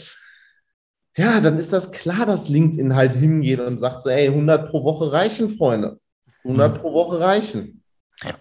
Ja, 1.18 1.42
dann 1.42 1.58
ist 1.58 1.74
das 1.74 1.92
klar, 1.92 2.26
dass 2.26 2.48
LinkedIn 2.48 2.96
halt 2.96 3.14
hingeht 3.14 3.60
und 3.60 3.80
sagt 3.80 4.02
so, 4.02 4.10
ey, 4.10 4.28
100 4.28 4.70
pro 4.70 4.84
Woche 4.84 5.12
reichen, 5.12 5.50
Freunde. 5.50 6.00
100 6.44 6.78
mhm. 6.78 6.82
pro 6.82 6.94
Woche 6.94 7.20
reichen. 7.20 7.77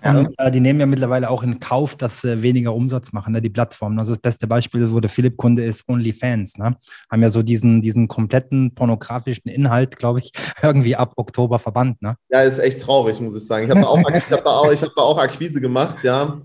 Und 0.03 0.35
äh, 0.39 0.51
die 0.51 0.61
nehmen 0.61 0.81
ja 0.81 0.87
mittlerweile 0.87 1.29
auch 1.29 1.43
in 1.43 1.61
Kauf, 1.61 1.97
dass 1.97 2.23
sie 2.23 2.43
weniger 2.43 2.75
Umsatz 2.75 3.13
machen, 3.13 3.33
ne, 3.35 3.43
die 3.43 3.51
Plattformen. 3.51 3.99
Also 3.99 4.15
das 4.15 4.23
beste 4.23 4.47
Beispiel, 4.47 4.91
wo 4.91 5.01
der 5.01 5.11
Philipp-Kunde 5.11 5.65
ist, 5.65 5.87
OnlyFans. 5.87 6.57
Ne? 6.57 6.77
Haben 7.11 7.23
ja 7.23 7.29
so 7.29 7.43
diesen, 7.43 7.83
diesen 7.83 8.09
kompletten 8.09 8.75
pornografischen 8.75 9.51
Inhalt, 9.51 9.97
glaube 9.97 10.21
ich, 10.21 10.33
irgendwie 10.63 10.97
ab 10.97 11.13
Oktober 11.17 11.59
verbannt. 11.59 12.01
Ne? 12.01 12.17
Ja, 12.31 12.41
ist 12.41 12.59
echt 12.59 12.81
traurig, 12.81 13.21
muss 13.21 13.37
ich 13.37 13.47
sagen. 13.47 13.67
Ich 13.67 13.71
habe 13.71 13.83
da, 13.83 13.87
auch, 13.87 14.03
hab 14.03 14.45
da, 14.45 14.51
auch, 14.51 14.73
hab 14.73 14.95
da 14.95 15.03
auch 15.03 15.19
Akquise 15.19 15.61
gemacht, 15.61 15.99
ja. 16.03 16.41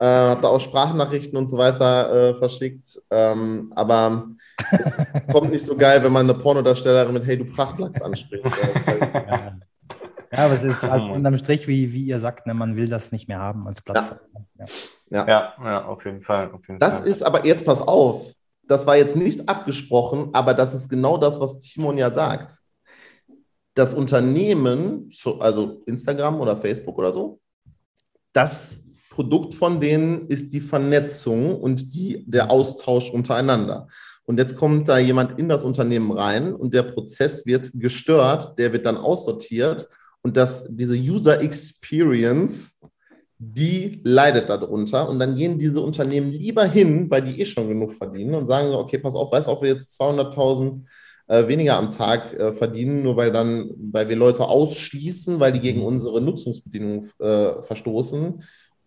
Äh, 0.00 0.04
habe 0.04 0.40
da 0.42 0.48
auch 0.48 0.60
Sprachnachrichten 0.60 1.38
und 1.38 1.46
so 1.46 1.56
weiter 1.58 2.30
äh, 2.30 2.34
verschickt. 2.34 3.00
Ähm, 3.12 3.72
aber 3.76 4.26
es 5.14 5.32
kommt 5.32 5.52
nicht 5.52 5.64
so 5.64 5.76
geil, 5.76 6.02
wenn 6.02 6.12
man 6.12 6.28
eine 6.28 6.36
Pornodarstellerin 6.36 7.14
mit 7.14 7.24
Hey, 7.24 7.38
du 7.38 7.44
Prachtlachs 7.44 8.02
anspricht. 8.02 8.44
ja. 9.14 9.52
Ja, 10.32 10.46
aber 10.46 10.54
es 10.54 10.62
ist 10.62 10.82
halt 10.82 11.02
unterm 11.14 11.36
Strich, 11.36 11.68
wie, 11.68 11.92
wie 11.92 12.04
ihr 12.04 12.18
sagt, 12.18 12.46
ne, 12.46 12.54
man 12.54 12.76
will 12.76 12.88
das 12.88 13.12
nicht 13.12 13.28
mehr 13.28 13.38
haben 13.38 13.66
als 13.66 13.82
Plattform. 13.82 14.18
Ja, 14.58 14.66
ja. 15.10 15.26
ja, 15.28 15.54
ja 15.62 15.84
auf 15.84 16.04
jeden 16.04 16.22
Fall. 16.22 16.50
Auf 16.52 16.66
jeden 16.66 16.80
das 16.80 17.00
Fall. 17.00 17.08
ist 17.08 17.22
aber, 17.22 17.44
jetzt 17.44 17.64
pass 17.64 17.82
auf, 17.82 18.26
das 18.66 18.86
war 18.86 18.96
jetzt 18.96 19.16
nicht 19.16 19.48
abgesprochen, 19.48 20.30
aber 20.32 20.54
das 20.54 20.72
ist 20.72 20.88
genau 20.88 21.18
das, 21.18 21.40
was 21.40 21.58
Timon 21.58 21.98
ja 21.98 22.12
sagt. 22.12 22.58
Das 23.74 23.94
Unternehmen, 23.94 25.10
also 25.40 25.82
Instagram 25.86 26.40
oder 26.40 26.56
Facebook 26.56 26.98
oder 26.98 27.12
so, 27.12 27.40
das 28.32 28.78
Produkt 29.10 29.54
von 29.54 29.80
denen 29.80 30.28
ist 30.28 30.54
die 30.54 30.60
Vernetzung 30.60 31.60
und 31.60 31.94
die, 31.94 32.24
der 32.26 32.50
Austausch 32.50 33.10
untereinander. 33.10 33.88
Und 34.24 34.38
jetzt 34.38 34.56
kommt 34.56 34.88
da 34.88 34.98
jemand 34.98 35.38
in 35.38 35.48
das 35.48 35.64
Unternehmen 35.64 36.10
rein 36.10 36.54
und 36.54 36.72
der 36.72 36.84
Prozess 36.84 37.44
wird 37.44 37.70
gestört, 37.74 38.58
der 38.58 38.72
wird 38.72 38.86
dann 38.86 38.96
aussortiert 38.96 39.88
und 40.22 40.36
dass 40.36 40.66
diese 40.68 40.96
User 40.96 41.40
Experience, 41.40 42.78
die 43.38 44.00
leidet 44.04 44.48
darunter. 44.48 45.08
Und 45.08 45.18
dann 45.18 45.36
gehen 45.36 45.58
diese 45.58 45.80
Unternehmen 45.80 46.30
lieber 46.30 46.64
hin, 46.64 47.10
weil 47.10 47.22
die 47.22 47.40
eh 47.40 47.44
schon 47.44 47.68
genug 47.68 47.92
verdienen 47.92 48.34
und 48.34 48.46
sagen 48.46 48.68
so, 48.68 48.78
okay, 48.78 48.98
pass 48.98 49.16
auf, 49.16 49.32
weißt 49.32 49.48
du, 49.48 49.52
ob 49.52 49.62
wir 49.62 49.70
jetzt 49.70 50.00
200.000 50.00 50.82
äh, 51.26 51.48
weniger 51.48 51.76
am 51.76 51.90
Tag 51.90 52.32
äh, 52.34 52.52
verdienen, 52.52 53.02
nur 53.02 53.16
weil 53.16 53.32
dann, 53.32 53.70
weil 53.76 54.08
wir 54.08 54.16
Leute 54.16 54.44
ausschließen, 54.44 55.40
weil 55.40 55.52
die 55.52 55.60
gegen 55.60 55.80
mhm. 55.80 55.86
unsere 55.86 56.20
Nutzungsbedingungen 56.20 57.10
äh, 57.18 57.62
verstoßen 57.62 58.44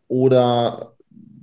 oder 0.07 0.95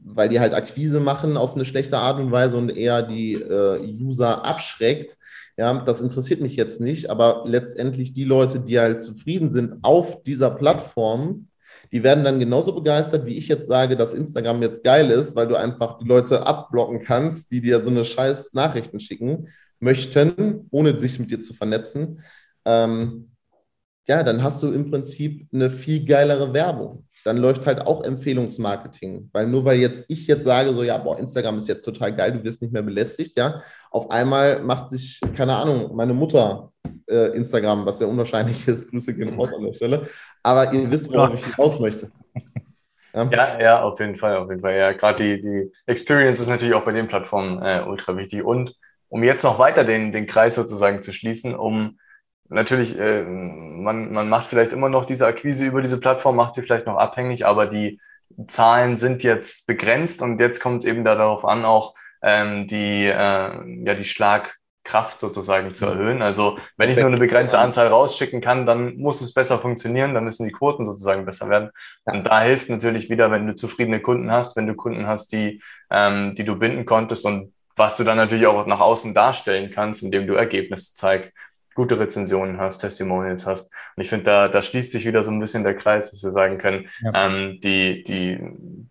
weil 0.05 0.29
die 0.29 0.41
halt 0.41 0.55
Akquise 0.55 1.01
machen 1.01 1.37
auf 1.37 1.55
eine 1.55 1.65
schlechte 1.65 1.99
Art 1.99 2.19
und 2.19 2.33
Weise 2.33 2.57
und 2.57 2.71
eher 2.71 3.03
die 3.03 3.35
äh, 3.35 3.81
User 4.01 4.45
abschreckt, 4.45 5.17
ja, 5.63 5.81
das 5.85 6.01
interessiert 6.01 6.41
mich 6.41 6.57
jetzt 6.57 6.81
nicht, 6.81 7.09
aber 7.09 7.45
letztendlich 7.47 8.13
die 8.13 8.25
Leute, 8.25 8.59
die 8.59 8.81
halt 8.81 9.01
zufrieden 9.01 9.49
sind 9.49 9.77
auf 9.83 10.25
dieser 10.25 10.51
Plattform, 10.51 11.47
die 11.93 12.03
werden 12.03 12.25
dann 12.25 12.41
genauso 12.41 12.75
begeistert, 12.75 13.27
wie 13.27 13.37
ich 13.37 13.47
jetzt 13.47 13.69
sage, 13.69 13.97
dass 13.97 14.13
Instagram 14.13 14.61
jetzt 14.63 14.83
geil 14.83 15.09
ist, 15.13 15.37
weil 15.37 15.47
du 15.47 15.55
einfach 15.55 15.99
die 15.99 16.05
Leute 16.05 16.45
abblocken 16.45 17.05
kannst, 17.05 17.53
die 17.53 17.61
dir 17.61 17.85
so 17.85 17.91
eine 17.91 18.05
scheiß 18.05 18.55
Nachrichten 18.55 18.99
schicken 18.99 19.51
möchten, 19.79 20.67
ohne 20.73 20.99
sich 20.99 21.21
mit 21.21 21.31
dir 21.31 21.41
zu 21.41 21.55
vernetzen. 21.55 22.21
Ähm, 22.65 23.31
ja, 24.09 24.25
dann 24.25 24.43
hast 24.43 24.65
du 24.65 24.73
im 24.73 24.91
Prinzip 24.91 25.47
eine 25.53 25.71
viel 25.71 26.05
geilere 26.05 26.53
Werbung 26.53 27.07
dann 27.25 27.37
läuft 27.37 27.67
halt 27.67 27.81
auch 27.81 28.05
Empfehlungsmarketing. 28.05 29.31
Weil 29.33 29.47
nur 29.47 29.65
weil 29.65 29.79
jetzt 29.79 30.05
ich 30.09 30.27
jetzt 30.27 30.45
sage, 30.45 30.73
so 30.73 30.83
ja, 30.83 30.99
boah, 30.99 31.19
Instagram 31.19 31.59
ist 31.59 31.69
jetzt 31.69 31.85
total 31.85 32.15
geil, 32.15 32.33
du 32.33 32.45
wirst 32.45 32.63
nicht 32.63 32.73
mehr 32.73 32.83
belästigt, 32.83 33.37
ja, 33.37 33.63
auf 33.91 34.11
einmal 34.11 34.61
macht 34.63 34.91
sich, 34.91 35.21
keine 35.37 35.57
Ahnung, 35.57 35.95
meine 35.95 36.15
Mutter 36.15 36.73
äh, 37.09 37.37
Instagram, 37.37 37.87
was 37.87 37.99
sehr 37.99 38.09
unwahrscheinlich 38.09 38.67
ist, 38.69 38.91
Grüße 38.91 39.15
gehen 39.15 39.35
raus 39.39 39.53
an 39.55 39.65
der 39.65 39.75
Stelle, 39.75 40.09
aber 40.43 40.73
ihr 40.73 40.91
wisst, 40.91 41.13
worauf 41.13 41.35
ich 41.35 41.45
hinaus 41.45 41.79
möchte. 41.79 42.11
Ja? 43.15 43.29
ja, 43.31 43.61
ja, 43.61 43.83
auf 43.83 44.01
jeden 44.01 44.17
Fall, 44.17 44.39
auf 44.39 44.49
jeden 44.49 44.63
Fall. 44.63 44.75
Ja, 44.75 44.93
gerade 44.93 45.23
die, 45.23 45.43
die 45.43 45.73
Experience 45.85 46.41
ist 46.41 46.49
natürlich 46.49 46.75
auch 46.75 46.87
bei 46.87 46.93
den 46.93 47.09
Plattformen 47.09 47.61
äh, 47.61 47.83
ultra 47.87 48.17
wichtig 48.17 48.43
und 48.43 48.75
um 49.11 49.23
jetzt 49.23 49.45
noch 49.45 49.59
weiter 49.59 49.85
den, 49.85 50.13
den 50.13 50.27
Kreis 50.27 50.55
sozusagen 50.55 51.03
zu 51.03 51.13
schließen, 51.13 51.55
um 51.55 51.99
natürlich, 52.53 52.99
äh, 52.99 53.23
man, 53.23 54.13
man 54.13 54.29
macht 54.29 54.47
vielleicht 54.47 54.73
immer 54.73 54.89
noch 54.89 55.05
diese 55.05 55.27
Akquise 55.27 55.65
über 55.65 55.83
diese 55.83 55.99
Plattform, 55.99 56.37
macht 56.37 56.55
sie 56.55 56.63
vielleicht 56.63 56.87
noch 56.87 56.97
abhängig, 56.97 57.47
aber 57.47 57.67
die 57.67 58.01
Zahlen 58.47 58.97
sind 58.97 59.23
jetzt 59.23 59.67
begrenzt 59.67 60.23
und 60.23 60.41
jetzt 60.41 60.61
kommt 60.61 60.83
es 60.83 60.89
eben 60.89 61.05
darauf 61.05 61.45
an, 61.45 61.65
auch 61.65 61.95
ähm, 62.23 62.67
die, 62.67 63.07
äh, 63.07 63.13
ja, 63.13 63.95
die 63.95 64.05
Schlagkraft 64.05 65.21
sozusagen 65.21 65.75
zu 65.75 65.87
erhöhen. 65.87 66.23
Also 66.23 66.59
wenn 66.77 66.91
ich 66.91 66.97
nur 66.97 67.07
eine 67.07 67.19
begrenzte 67.19 67.59
Anzahl 67.59 67.89
rausschicken 67.89 68.41
kann, 68.41 68.65
dann 68.65 68.97
muss 68.97 69.21
es 69.21 69.35
besser 69.35 69.59
funktionieren, 69.59 70.15
dann 70.15 70.25
müssen 70.25 70.47
die 70.47 70.53
Quoten 70.53 70.87
sozusagen 70.87 71.25
besser 71.25 71.49
werden. 71.49 71.71
Und 72.05 72.27
da 72.27 72.41
hilft 72.41 72.69
natürlich 72.69 73.11
wieder, 73.11 73.31
wenn 73.31 73.47
du 73.47 73.55
zufriedene 73.55 74.01
Kunden 74.01 74.31
hast, 74.31 74.57
wenn 74.57 74.67
du 74.67 74.75
Kunden 74.75 75.07
hast, 75.07 75.33
die, 75.33 75.63
ähm, 75.91 76.35
die 76.35 76.45
du 76.45 76.57
binden 76.57 76.87
konntest 76.87 77.27
und 77.27 77.53
was 77.75 77.97
du 77.97 78.05
dann 78.05 78.19
natürlich 78.19 78.47
auch 78.47 78.67
nach 78.67 78.81
außen 78.81 79.15
darstellen 79.15 79.71
kannst, 79.71 80.03
indem 80.03 80.27
du 80.27 80.35
Ergebnisse 80.35 80.95
zeigst, 80.95 81.35
gute 81.75 81.99
Rezensionen 81.99 82.59
hast, 82.59 82.79
Testimonials 82.79 83.47
hast. 83.47 83.73
Und 83.97 84.03
ich 84.03 84.09
finde, 84.09 84.25
da, 84.25 84.49
da 84.49 84.63
schließt 84.63 84.93
sich 84.93 85.07
wieder 85.07 85.23
so 85.23 85.31
ein 85.31 85.41
bisschen 85.41 85.65
der 85.65 85.77
Kreis, 85.77 86.11
dass 86.11 86.23
wir 86.23 86.31
sagen 86.31 86.59
können, 86.59 86.89
ja. 87.01 87.27
ähm, 87.27 87.61
die, 87.63 88.03
die, 88.03 88.39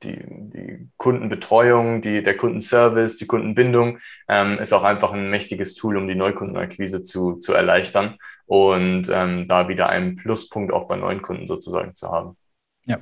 die, 0.04 0.20
die 0.28 0.90
Kundenbetreuung, 0.98 2.02
die, 2.02 2.24
der 2.24 2.38
Kundenservice, 2.38 3.18
die 3.18 3.28
Kundenbindung 3.28 4.00
ähm, 4.28 4.60
ist 4.60 4.74
auch 4.74 4.84
einfach 4.84 5.14
ein 5.14 5.30
mächtiges 5.30 5.76
Tool, 5.76 5.98
um 5.98 6.08
die 6.08 6.16
Neukundenakquise 6.16 7.04
zu, 7.04 7.36
zu 7.36 7.54
erleichtern 7.54 8.18
und 8.46 9.10
ähm, 9.14 9.48
da 9.48 9.68
wieder 9.68 9.90
einen 9.90 10.16
Pluspunkt 10.16 10.74
auch 10.74 10.88
bei 10.88 10.96
neuen 10.96 11.22
Kunden 11.22 11.48
sozusagen 11.48 11.96
zu 11.96 12.10
haben. 12.10 12.36
Ja, 12.86 13.00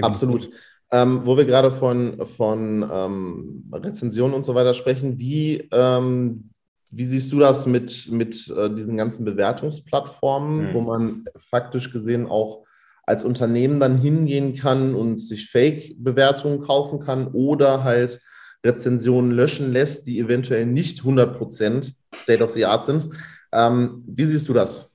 absolut. 0.00 0.50
Ähm, 0.90 1.22
wo 1.24 1.38
wir 1.38 1.46
gerade 1.46 1.70
von, 1.70 2.24
von 2.26 2.86
ähm, 2.92 3.70
Rezensionen 3.72 4.34
und 4.34 4.44
so 4.44 4.54
weiter 4.54 4.74
sprechen, 4.74 5.18
wie, 5.18 5.66
ähm, 5.72 6.51
wie 6.92 7.06
siehst 7.06 7.32
du 7.32 7.38
das 7.38 7.66
mit, 7.66 8.08
mit 8.10 8.48
äh, 8.48 8.72
diesen 8.72 8.96
ganzen 8.96 9.24
Bewertungsplattformen, 9.24 10.68
mhm. 10.68 10.74
wo 10.74 10.80
man 10.82 11.24
faktisch 11.36 11.90
gesehen 11.90 12.26
auch 12.26 12.64
als 13.04 13.24
Unternehmen 13.24 13.80
dann 13.80 13.98
hingehen 13.98 14.54
kann 14.54 14.94
und 14.94 15.20
sich 15.20 15.50
Fake-Bewertungen 15.50 16.60
kaufen 16.60 17.00
kann 17.00 17.28
oder 17.28 17.82
halt 17.82 18.20
Rezensionen 18.64 19.32
löschen 19.32 19.72
lässt, 19.72 20.06
die 20.06 20.20
eventuell 20.20 20.66
nicht 20.66 21.00
100% 21.00 21.94
State 22.14 22.44
of 22.44 22.50
the 22.50 22.66
Art 22.66 22.86
sind. 22.86 23.08
Ähm, 23.52 24.04
wie 24.06 24.24
siehst 24.24 24.48
du 24.48 24.52
das? 24.52 24.94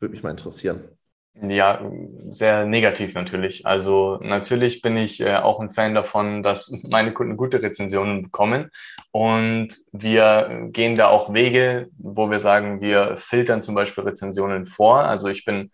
Würde 0.00 0.12
mich 0.12 0.22
mal 0.22 0.30
interessieren. 0.30 0.95
Ja, 1.42 1.82
sehr 2.30 2.64
negativ 2.64 3.14
natürlich. 3.14 3.66
Also 3.66 4.18
natürlich 4.22 4.80
bin 4.80 4.96
ich 4.96 5.20
äh, 5.20 5.36
auch 5.36 5.60
ein 5.60 5.72
Fan 5.72 5.94
davon, 5.94 6.42
dass 6.42 6.82
meine 6.88 7.12
Kunden 7.12 7.36
gute 7.36 7.60
Rezensionen 7.60 8.22
bekommen. 8.22 8.70
Und 9.10 9.68
wir 9.92 10.68
gehen 10.72 10.96
da 10.96 11.08
auch 11.08 11.34
Wege, 11.34 11.88
wo 11.98 12.30
wir 12.30 12.40
sagen, 12.40 12.80
wir 12.80 13.16
filtern 13.18 13.62
zum 13.62 13.74
Beispiel 13.74 14.04
Rezensionen 14.04 14.66
vor. 14.66 15.00
Also 15.00 15.28
ich 15.28 15.44
bin, 15.44 15.72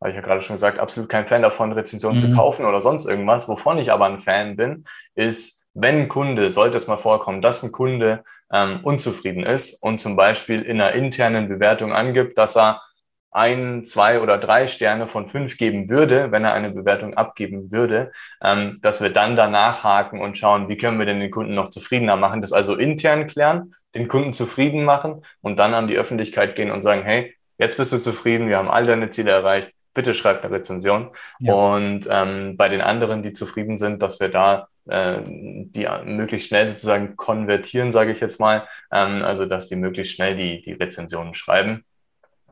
habe 0.00 0.10
ich 0.10 0.16
ja 0.16 0.22
gerade 0.22 0.42
schon 0.42 0.56
gesagt, 0.56 0.78
absolut 0.78 1.08
kein 1.08 1.26
Fan 1.26 1.42
davon, 1.42 1.72
Rezensionen 1.72 2.18
mhm. 2.18 2.20
zu 2.20 2.32
kaufen 2.34 2.64
oder 2.64 2.80
sonst 2.80 3.06
irgendwas. 3.06 3.48
Wovon 3.48 3.78
ich 3.78 3.90
aber 3.90 4.06
ein 4.06 4.20
Fan 4.20 4.54
bin, 4.54 4.84
ist, 5.16 5.66
wenn 5.74 6.02
ein 6.02 6.08
Kunde, 6.08 6.52
sollte 6.52 6.78
es 6.78 6.86
mal 6.86 6.98
vorkommen, 6.98 7.42
dass 7.42 7.64
ein 7.64 7.72
Kunde 7.72 8.22
ähm, 8.52 8.80
unzufrieden 8.84 9.42
ist 9.42 9.82
und 9.82 10.00
zum 10.00 10.14
Beispiel 10.14 10.62
in 10.62 10.80
einer 10.80 10.92
internen 10.92 11.48
Bewertung 11.48 11.92
angibt, 11.92 12.38
dass 12.38 12.56
er 12.56 12.82
ein, 13.30 13.84
zwei 13.84 14.20
oder 14.20 14.38
drei 14.38 14.66
Sterne 14.66 15.06
von 15.06 15.28
fünf 15.28 15.56
geben 15.56 15.88
würde, 15.88 16.32
wenn 16.32 16.44
er 16.44 16.52
eine 16.54 16.70
Bewertung 16.70 17.14
abgeben 17.14 17.70
würde, 17.70 18.12
ähm, 18.42 18.78
dass 18.82 19.00
wir 19.00 19.10
dann 19.10 19.36
danach 19.36 19.84
haken 19.84 20.20
und 20.20 20.36
schauen, 20.36 20.68
wie 20.68 20.76
können 20.76 20.98
wir 20.98 21.06
denn 21.06 21.20
den 21.20 21.30
Kunden 21.30 21.54
noch 21.54 21.70
zufriedener 21.70 22.16
machen, 22.16 22.40
das 22.40 22.52
also 22.52 22.74
intern 22.76 23.26
klären, 23.26 23.74
den 23.94 24.08
Kunden 24.08 24.32
zufrieden 24.32 24.84
machen 24.84 25.24
und 25.40 25.58
dann 25.58 25.74
an 25.74 25.88
die 25.88 25.96
Öffentlichkeit 25.96 26.56
gehen 26.56 26.70
und 26.70 26.82
sagen, 26.82 27.02
hey, 27.04 27.34
jetzt 27.58 27.76
bist 27.76 27.92
du 27.92 27.98
zufrieden, 27.98 28.48
wir 28.48 28.58
haben 28.58 28.70
all 28.70 28.86
deine 28.86 29.10
Ziele 29.10 29.30
erreicht, 29.30 29.72
bitte 29.94 30.14
schreib 30.14 30.42
eine 30.42 30.54
Rezension. 30.54 31.10
Ja. 31.38 31.54
Und 31.54 32.08
ähm, 32.10 32.56
bei 32.56 32.68
den 32.68 32.80
anderen, 32.80 33.22
die 33.22 33.32
zufrieden 33.32 33.78
sind, 33.78 34.02
dass 34.02 34.20
wir 34.20 34.28
da 34.28 34.68
äh, 34.88 35.18
die 35.24 35.86
möglichst 36.04 36.48
schnell 36.48 36.66
sozusagen 36.68 37.16
konvertieren, 37.16 37.92
sage 37.92 38.12
ich 38.12 38.20
jetzt 38.20 38.40
mal, 38.40 38.66
ähm, 38.92 39.22
also 39.22 39.46
dass 39.46 39.68
die 39.68 39.76
möglichst 39.76 40.14
schnell 40.14 40.36
die, 40.36 40.62
die 40.62 40.72
Rezensionen 40.72 41.34
schreiben. 41.34 41.84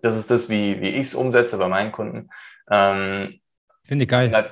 Das 0.02 0.16
ist 0.16 0.30
das, 0.30 0.48
wie, 0.48 0.80
wie 0.80 0.88
ich 0.90 1.08
es 1.08 1.14
umsetze 1.14 1.58
bei 1.58 1.68
meinen 1.68 1.92
Kunden. 1.92 2.28
Ähm, 2.70 3.40
finde 3.84 4.04
ich 4.04 4.08
geil. 4.08 4.30
Na, 4.32 4.44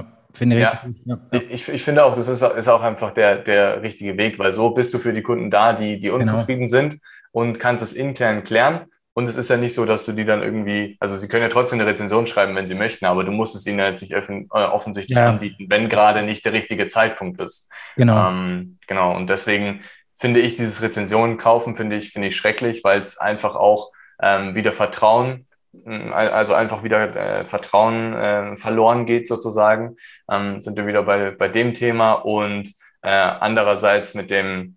ja, 0.00 0.06
finde 0.32 0.58
ja, 0.58 0.82
ja, 1.04 1.18
Ich, 1.48 1.68
ich 1.68 1.82
finde 1.82 2.04
auch, 2.04 2.16
das 2.16 2.28
ist, 2.28 2.42
ist 2.42 2.68
auch 2.68 2.82
einfach 2.82 3.12
der, 3.12 3.36
der 3.38 3.82
richtige 3.82 4.16
Weg, 4.16 4.38
weil 4.38 4.52
so 4.52 4.70
bist 4.70 4.92
du 4.94 4.98
für 4.98 5.12
die 5.12 5.22
Kunden 5.22 5.50
da, 5.50 5.72
die, 5.72 5.98
die 5.98 6.08
genau. 6.08 6.18
unzufrieden 6.18 6.68
genau. 6.68 6.70
sind 6.70 7.00
und 7.32 7.60
kannst 7.60 7.84
es 7.84 7.92
intern 7.92 8.44
klären. 8.44 8.86
Und 9.16 9.28
es 9.28 9.36
ist 9.36 9.48
ja 9.48 9.56
nicht 9.56 9.74
so, 9.74 9.84
dass 9.84 10.04
du 10.06 10.12
die 10.12 10.24
dann 10.24 10.42
irgendwie, 10.42 10.96
also 10.98 11.16
sie 11.16 11.28
können 11.28 11.44
ja 11.44 11.48
trotzdem 11.48 11.78
eine 11.78 11.88
Rezension 11.88 12.26
schreiben, 12.26 12.56
wenn 12.56 12.66
sie 12.66 12.74
möchten, 12.74 13.06
aber 13.06 13.22
du 13.22 13.30
musst 13.30 13.54
es 13.54 13.64
ihnen 13.64 13.78
jetzt 13.78 14.02
nicht 14.02 14.16
offen, 14.16 14.48
äh, 14.52 14.64
offensichtlich 14.64 15.16
ja. 15.16 15.30
anbieten, 15.30 15.66
wenn 15.68 15.88
gerade 15.88 16.22
nicht 16.22 16.44
der 16.44 16.52
richtige 16.52 16.88
Zeitpunkt 16.88 17.40
ist. 17.40 17.70
Genau. 17.94 18.28
Ähm, 18.28 18.78
genau. 18.88 19.16
Und 19.16 19.30
deswegen 19.30 19.82
finde 20.16 20.40
ich 20.40 20.56
dieses 20.56 20.82
Rezensionen 20.82 21.38
kaufen, 21.38 21.76
finde 21.76 21.94
ich, 21.94 22.10
finde 22.10 22.28
ich 22.28 22.36
schrecklich, 22.36 22.82
weil 22.82 23.00
es 23.00 23.18
einfach 23.18 23.54
auch 23.54 23.92
ähm, 24.20 24.54
wieder 24.54 24.72
Vertrauen, 24.72 25.46
mm, 25.72 26.12
also 26.12 26.54
einfach 26.54 26.82
wieder 26.82 27.14
äh, 27.14 27.44
Vertrauen 27.44 28.14
äh, 28.14 28.56
verloren 28.56 29.06
geht 29.06 29.28
sozusagen, 29.28 29.96
ähm, 30.30 30.60
sind 30.60 30.76
wir 30.76 30.86
wieder 30.86 31.02
bei, 31.02 31.30
bei 31.30 31.48
dem 31.48 31.74
Thema 31.74 32.12
und 32.12 32.68
äh, 33.02 33.10
andererseits 33.10 34.14
mit 34.14 34.30
dem 34.30 34.76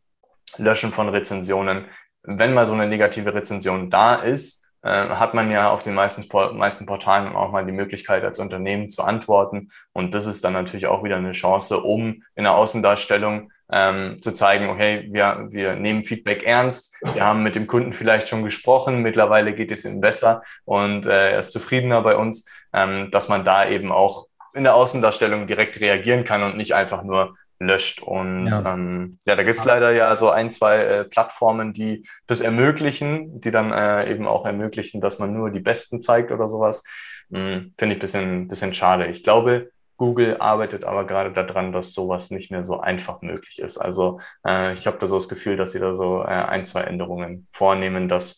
Löschen 0.58 0.92
von 0.92 1.10
Rezensionen. 1.10 1.86
Wenn 2.24 2.54
mal 2.54 2.66
so 2.66 2.74
eine 2.74 2.88
negative 2.88 3.34
Rezension 3.34 3.90
da 3.90 4.16
ist, 4.16 4.68
äh, 4.84 5.10
hat 5.10 5.34
man 5.34 5.52
ja 5.52 5.72
auf 5.72 5.84
den 5.84 5.96
meisten, 5.96 6.26
meisten 6.58 6.86
Portalen 6.86 7.36
auch 7.36 7.52
mal 7.52 7.66
die 7.66 7.72
Möglichkeit, 7.72 8.24
als 8.24 8.40
Unternehmen 8.40 8.90
zu 8.90 9.04
antworten. 9.04 9.70
Und 9.94 10.14
das 10.14 10.26
ist 10.28 10.44
dann 10.44 10.54
natürlich 10.54 10.88
auch 10.88 11.04
wieder 11.04 11.18
eine 11.18 11.32
Chance, 11.32 11.82
um 11.82 12.24
in 12.36 12.44
der 12.44 12.56
Außendarstellung 12.56 13.52
ähm, 13.72 14.22
zu 14.22 14.32
zeigen, 14.34 14.70
okay, 14.70 15.08
wir, 15.12 15.48
wir 15.50 15.76
nehmen 15.76 16.06
Feedback 16.06 16.44
ernst, 16.46 16.96
wir 17.02 17.24
haben 17.24 17.44
mit 17.44 17.56
dem 17.56 17.68
Kunden 17.68 17.94
vielleicht 17.94 18.30
schon 18.30 18.44
gesprochen, 18.44 19.02
mittlerweile 19.02 19.54
geht 19.54 19.72
es 19.72 19.86
ihm 19.86 20.00
besser 20.00 20.42
und 20.66 21.06
äh, 21.06 21.32
er 21.32 21.40
ist 21.40 21.52
zufriedener 21.52 22.02
bei 22.02 22.16
uns, 22.16 22.50
ähm, 22.74 23.10
dass 23.12 23.28
man 23.28 23.44
da 23.44 23.68
eben 23.68 23.92
auch 23.92 24.28
in 24.54 24.64
der 24.64 24.76
Außendarstellung 24.76 25.48
direkt 25.48 25.80
reagieren 25.80 26.24
kann 26.24 26.44
und 26.44 26.58
nicht 26.58 26.74
einfach 26.74 27.04
nur 27.04 27.36
löscht. 27.60 28.02
Und 28.02 28.48
ja, 28.48 28.74
ähm, 28.74 29.20
ja 29.26 29.36
da 29.36 29.44
gibt 29.44 29.58
es 29.58 29.66
leider 29.66 29.92
ja 29.92 30.16
so 30.16 30.30
ein, 30.30 30.52
zwei 30.52 30.78
äh, 30.78 31.04
Plattformen, 31.04 31.74
die 31.74 32.08
das 32.28 32.42
ermöglichen, 32.42 33.42
die 33.42 33.52
dann 33.52 33.72
äh, 33.72 34.10
eben 34.12 34.28
auch 34.28 34.46
ermöglichen, 34.46 35.02
dass 35.02 35.20
man 35.20 35.34
nur 35.34 35.52
die 35.52 35.60
Besten 35.60 36.02
zeigt 36.02 36.32
oder 36.32 36.48
sowas. 36.48 36.84
Hm, 37.32 37.74
Finde 37.78 37.96
ich 37.96 38.02
bisschen, 38.02 38.48
bisschen 38.48 38.74
schade. 38.74 39.08
Ich 39.08 39.24
glaube, 39.24 39.72
Google 39.98 40.38
arbeitet 40.38 40.86
aber 40.86 41.06
gerade 41.06 41.32
daran, 41.34 41.72
dass 41.72 41.94
sowas 41.94 42.32
nicht 42.32 42.52
mehr 42.52 42.64
so 42.64 42.80
einfach 42.80 43.22
möglich 43.22 43.60
ist. 43.60 43.78
Also 43.78 44.20
äh, 44.46 44.74
ich 44.74 44.88
habe 44.88 44.98
da 45.00 45.08
so 45.08 45.16
das 45.16 45.28
Gefühl, 45.28 45.58
dass 45.58 45.72
sie 45.72 45.80
da 45.80 45.96
so 45.96 46.22
äh, 46.22 46.28
ein, 46.28 46.66
zwei 46.66 46.82
Änderungen 46.82 47.48
vornehmen, 47.52 48.08
dass 48.08 48.38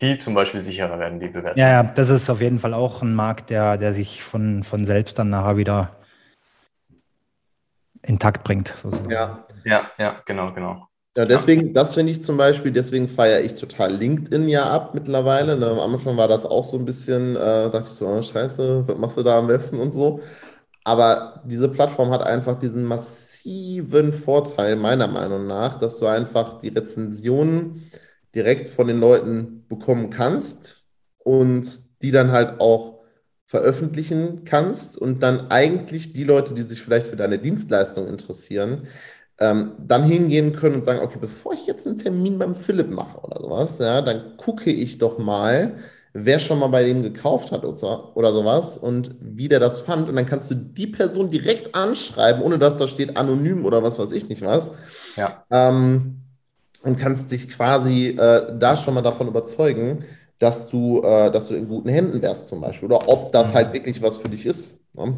die 0.00 0.18
zum 0.18 0.34
Beispiel 0.34 0.60
sicherer 0.60 0.98
werden, 0.98 1.20
die 1.20 1.28
Bewertungen. 1.28 1.58
Ja, 1.58 1.68
ja, 1.68 1.82
das 1.82 2.08
ist 2.08 2.30
auf 2.30 2.40
jeden 2.40 2.58
Fall 2.58 2.72
auch 2.72 3.02
ein 3.02 3.14
Markt, 3.14 3.50
der, 3.50 3.76
der 3.76 3.92
sich 3.92 4.22
von, 4.22 4.64
von 4.64 4.84
selbst 4.84 5.18
dann 5.18 5.30
nachher 5.30 5.56
wieder 5.56 5.96
intakt 8.02 8.44
bringt. 8.44 8.72
Sozusagen. 8.78 9.10
Ja, 9.10 9.46
ja, 9.64 9.90
ja, 9.98 10.22
genau, 10.24 10.52
genau. 10.52 10.86
Ja, 11.16 11.24
deswegen, 11.24 11.74
das 11.74 11.94
finde 11.94 12.12
ich 12.12 12.22
zum 12.22 12.36
Beispiel, 12.36 12.70
deswegen 12.70 13.08
feiere 13.08 13.40
ich 13.40 13.56
total 13.56 13.92
LinkedIn 13.92 14.48
ja 14.48 14.70
ab 14.70 14.94
mittlerweile. 14.94 15.58
Ne, 15.58 15.66
am 15.66 15.94
Anfang 15.94 16.16
war 16.16 16.28
das 16.28 16.46
auch 16.46 16.64
so 16.64 16.78
ein 16.78 16.84
bisschen, 16.84 17.34
äh, 17.34 17.68
dachte 17.68 17.80
ich 17.80 17.94
so, 17.94 18.06
oh, 18.06 18.22
scheiße, 18.22 18.84
was 18.86 18.96
machst 18.96 19.16
du 19.16 19.22
da 19.24 19.38
am 19.38 19.48
besten 19.48 19.80
und 19.80 19.90
so. 19.90 20.20
Aber 20.84 21.42
diese 21.44 21.68
Plattform 21.68 22.10
hat 22.10 22.22
einfach 22.22 22.58
diesen 22.58 22.84
massiven 22.84 24.12
Vorteil, 24.12 24.76
meiner 24.76 25.06
Meinung 25.06 25.46
nach, 25.46 25.78
dass 25.78 25.98
du 25.98 26.06
einfach 26.06 26.58
die 26.58 26.68
Rezensionen 26.68 27.90
direkt 28.34 28.70
von 28.70 28.86
den 28.88 29.00
Leuten 29.00 29.66
bekommen 29.68 30.10
kannst 30.10 30.82
und 31.18 31.82
die 32.02 32.10
dann 32.10 32.32
halt 32.32 32.60
auch 32.60 33.00
veröffentlichen 33.46 34.44
kannst 34.44 34.96
und 34.96 35.22
dann 35.22 35.50
eigentlich 35.50 36.12
die 36.12 36.24
Leute, 36.24 36.54
die 36.54 36.62
sich 36.62 36.80
vielleicht 36.80 37.08
für 37.08 37.16
deine 37.16 37.38
Dienstleistung 37.38 38.06
interessieren, 38.06 38.86
ähm, 39.38 39.72
dann 39.78 40.04
hingehen 40.04 40.54
können 40.54 40.76
und 40.76 40.84
sagen, 40.84 41.00
okay, 41.00 41.18
bevor 41.20 41.52
ich 41.54 41.66
jetzt 41.66 41.86
einen 41.86 41.96
Termin 41.96 42.38
beim 42.38 42.54
Philipp 42.54 42.90
mache 42.90 43.18
oder 43.20 43.40
sowas, 43.42 43.78
ja, 43.78 44.02
dann 44.02 44.36
gucke 44.36 44.70
ich 44.70 44.98
doch 44.98 45.18
mal, 45.18 45.78
wer 46.12 46.38
schon 46.38 46.58
mal 46.58 46.68
bei 46.68 46.84
dem 46.84 47.02
gekauft 47.02 47.52
hat 47.52 47.64
oder 47.64 48.32
sowas 48.32 48.76
und 48.76 49.14
wie 49.20 49.48
der 49.48 49.60
das 49.60 49.80
fand. 49.80 50.08
Und 50.08 50.16
dann 50.16 50.26
kannst 50.26 50.50
du 50.50 50.54
die 50.54 50.88
Person 50.88 51.30
direkt 51.30 51.74
anschreiben, 51.74 52.42
ohne 52.42 52.58
dass 52.58 52.76
da 52.76 52.88
steht 52.88 53.16
anonym 53.16 53.64
oder 53.64 53.82
was 53.82 53.98
weiß 53.98 54.12
ich 54.12 54.28
nicht 54.28 54.42
was. 54.42 54.72
Ja. 55.16 55.44
Ähm, 55.50 56.22
und 56.82 56.98
kannst 56.98 57.30
dich 57.30 57.48
quasi 57.48 58.08
äh, 58.08 58.58
da 58.58 58.74
schon 58.74 58.94
mal 58.94 59.02
davon 59.02 59.28
überzeugen, 59.28 60.04
dass 60.38 60.68
du, 60.68 61.02
äh, 61.02 61.30
dass 61.30 61.48
du 61.48 61.54
in 61.54 61.68
guten 61.68 61.90
Händen 61.90 62.22
wärst 62.22 62.48
zum 62.48 62.62
Beispiel. 62.62 62.86
Oder 62.86 63.08
ob 63.08 63.30
das 63.32 63.50
mhm. 63.50 63.54
halt 63.54 63.72
wirklich 63.72 64.02
was 64.02 64.16
für 64.16 64.28
dich 64.28 64.46
ist. 64.46 64.80
Ne? 64.94 65.14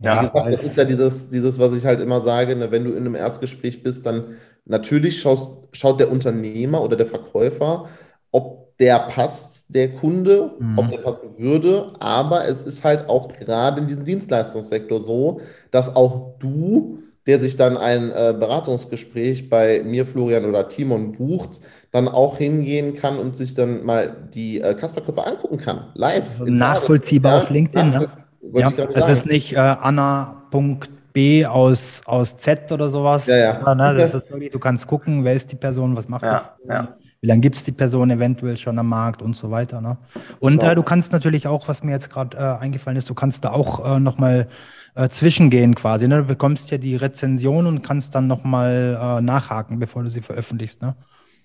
Ja, 0.00 0.20
Wie 0.20 0.26
gesagt, 0.26 0.52
das 0.52 0.64
ist 0.64 0.76
ja 0.76 0.84
dieses, 0.84 1.30
dieses, 1.30 1.58
was 1.58 1.74
ich 1.74 1.84
halt 1.86 2.00
immer 2.00 2.22
sage, 2.22 2.56
ne, 2.56 2.70
wenn 2.70 2.84
du 2.84 2.90
in 2.90 2.98
einem 2.98 3.14
Erstgespräch 3.14 3.82
bist, 3.82 4.04
dann 4.04 4.36
natürlich 4.64 5.20
schaust, 5.20 5.48
schaut 5.72 6.00
der 6.00 6.10
Unternehmer 6.10 6.82
oder 6.82 6.96
der 6.96 7.06
Verkäufer, 7.06 7.88
ob 8.32 8.63
der 8.80 8.98
passt, 9.00 9.74
der 9.74 9.92
Kunde, 9.94 10.52
mhm. 10.58 10.78
ob 10.78 10.88
der 10.88 10.98
passen 10.98 11.38
würde. 11.38 11.92
Aber 12.00 12.46
es 12.46 12.62
ist 12.62 12.84
halt 12.84 13.08
auch 13.08 13.28
gerade 13.28 13.80
in 13.80 13.86
diesem 13.86 14.04
Dienstleistungssektor 14.04 15.02
so, 15.02 15.40
dass 15.70 15.94
auch 15.94 16.34
du, 16.40 16.98
der 17.26 17.40
sich 17.40 17.56
dann 17.56 17.76
ein 17.76 18.10
äh, 18.10 18.34
Beratungsgespräch 18.38 19.48
bei 19.48 19.82
mir, 19.84 20.04
Florian 20.04 20.44
oder 20.44 20.68
Timon 20.68 21.12
bucht, 21.12 21.60
dann 21.90 22.08
auch 22.08 22.38
hingehen 22.38 22.96
kann 22.96 23.18
und 23.18 23.36
sich 23.36 23.54
dann 23.54 23.84
mal 23.84 24.14
die 24.34 24.60
äh, 24.60 24.74
Kasperkörper 24.74 25.26
angucken 25.26 25.58
kann, 25.58 25.86
live. 25.94 26.40
Nachvollziehbar 26.44 27.36
auf 27.36 27.50
LinkedIn, 27.50 27.90
ne? 27.90 28.08
Ja, 28.52 28.70
es 28.94 29.08
ist 29.08 29.26
nicht 29.26 29.54
äh, 29.54 29.58
Anna.b 29.58 31.46
aus, 31.46 32.02
aus 32.04 32.36
Z 32.36 32.70
oder 32.72 32.90
sowas. 32.90 33.26
Ja, 33.26 33.36
ja. 33.36 33.74
Ne? 33.74 33.96
Das 33.96 34.12
ist 34.12 34.30
wirklich, 34.30 34.50
du 34.50 34.58
kannst 34.58 34.86
gucken, 34.86 35.24
wer 35.24 35.32
ist 35.32 35.50
die 35.50 35.56
Person, 35.56 35.96
was 35.96 36.08
macht 36.08 36.24
ja, 36.24 36.54
die 36.62 36.68
ja. 36.68 36.94
Wie 37.24 37.28
lange 37.28 37.40
gibt 37.40 37.56
es 37.56 37.64
die 37.64 37.72
Person 37.72 38.10
eventuell 38.10 38.58
schon 38.58 38.78
am 38.78 38.90
Markt 38.90 39.22
und 39.22 39.34
so 39.34 39.50
weiter. 39.50 39.80
Ne? 39.80 39.96
Und 40.40 40.62
äh, 40.62 40.74
du 40.74 40.82
kannst 40.82 41.10
natürlich 41.14 41.46
auch, 41.46 41.68
was 41.68 41.82
mir 41.82 41.92
jetzt 41.92 42.10
gerade 42.10 42.36
äh, 42.36 42.62
eingefallen 42.62 42.98
ist, 42.98 43.08
du 43.08 43.14
kannst 43.14 43.46
da 43.46 43.52
auch 43.52 43.96
äh, 43.96 43.98
nochmal 43.98 44.46
äh, 44.94 45.08
zwischengehen 45.08 45.74
quasi. 45.74 46.06
Ne? 46.06 46.18
Du 46.18 46.24
bekommst 46.24 46.70
ja 46.70 46.76
die 46.76 46.96
Rezension 46.96 47.66
und 47.66 47.80
kannst 47.80 48.14
dann 48.14 48.26
nochmal 48.26 48.98
äh, 49.00 49.20
nachhaken, 49.22 49.78
bevor 49.78 50.02
du 50.02 50.10
sie 50.10 50.20
veröffentlichst. 50.20 50.82
Ne? 50.82 50.96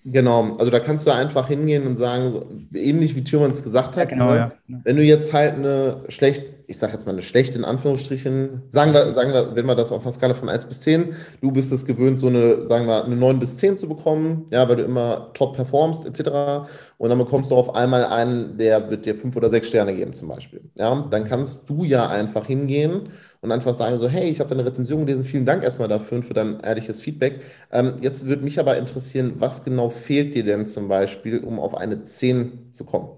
Genau, 0.02 0.54
also 0.54 0.70
da 0.70 0.80
kannst 0.80 1.06
du 1.06 1.10
einfach 1.10 1.48
hingehen 1.48 1.86
und 1.86 1.96
sagen, 1.96 2.32
so, 2.32 2.46
ähnlich 2.74 3.14
wie 3.16 3.22
Thürmann 3.22 3.50
es 3.50 3.62
gesagt 3.62 3.96
hat, 3.96 3.96
ja, 3.96 4.04
genau, 4.04 4.30
ne? 4.30 4.36
ja. 4.36 4.52
wenn 4.66 4.96
du 4.96 5.02
jetzt 5.02 5.34
halt 5.34 5.56
eine 5.56 6.04
schlecht, 6.08 6.54
ich 6.68 6.78
sage 6.78 6.94
jetzt 6.94 7.04
mal 7.04 7.12
eine 7.12 7.20
schlechte 7.20 7.58
in 7.58 7.66
Anführungsstrichen, 7.66 8.62
sagen 8.70 8.94
wir, 8.94 9.12
sagen 9.12 9.34
wir, 9.34 9.54
wenn 9.54 9.66
wir 9.66 9.74
das 9.74 9.92
auf 9.92 10.00
einer 10.00 10.12
Skala 10.12 10.32
von 10.32 10.48
1 10.48 10.64
bis 10.64 10.80
10, 10.80 11.14
du 11.42 11.52
bist 11.52 11.70
es 11.70 11.84
gewöhnt, 11.84 12.18
so 12.18 12.28
eine, 12.28 12.66
sagen 12.66 12.86
wir, 12.86 13.04
eine 13.04 13.14
9 13.14 13.38
bis 13.38 13.58
10 13.58 13.76
zu 13.76 13.88
bekommen, 13.88 14.46
ja, 14.50 14.66
weil 14.66 14.76
du 14.76 14.84
immer 14.84 15.34
top 15.34 15.54
performst, 15.56 16.06
etc. 16.06 16.66
Und 16.96 17.10
dann 17.10 17.18
bekommst 17.18 17.50
du 17.50 17.56
auf 17.56 17.74
einmal 17.74 18.06
einen, 18.06 18.56
der 18.56 18.88
wird 18.88 19.04
dir 19.04 19.14
5 19.14 19.36
oder 19.36 19.50
6 19.50 19.68
Sterne 19.68 19.94
geben, 19.94 20.14
zum 20.14 20.28
Beispiel. 20.28 20.62
Ja, 20.76 21.06
dann 21.10 21.28
kannst 21.28 21.68
du 21.68 21.84
ja 21.84 22.08
einfach 22.08 22.46
hingehen 22.46 23.10
und 23.40 23.52
einfach 23.52 23.74
sagen 23.74 23.96
so, 23.98 24.08
hey, 24.08 24.28
ich 24.30 24.40
habe 24.40 24.50
deine 24.50 24.64
Rezension 24.66 25.00
gelesen, 25.06 25.24
vielen 25.24 25.46
Dank 25.46 25.62
erstmal 25.64 25.88
dafür 25.88 26.18
und 26.18 26.24
für 26.24 26.34
dein 26.34 26.60
ehrliches 26.60 27.00
Feedback. 27.00 27.42
Ähm, 27.72 27.96
jetzt 28.02 28.26
würde 28.26 28.42
mich 28.44 28.58
aber 28.60 28.76
interessieren, 28.76 29.34
was 29.38 29.64
genau 29.64 29.88
fehlt 29.90 30.34
dir 30.34 30.44
denn 30.44 30.66
zum 30.66 30.88
Beispiel, 30.88 31.38
um 31.40 31.58
auf 31.58 31.74
eine 31.76 32.04
10 32.04 32.72
zu 32.72 32.84
kommen? 32.84 33.10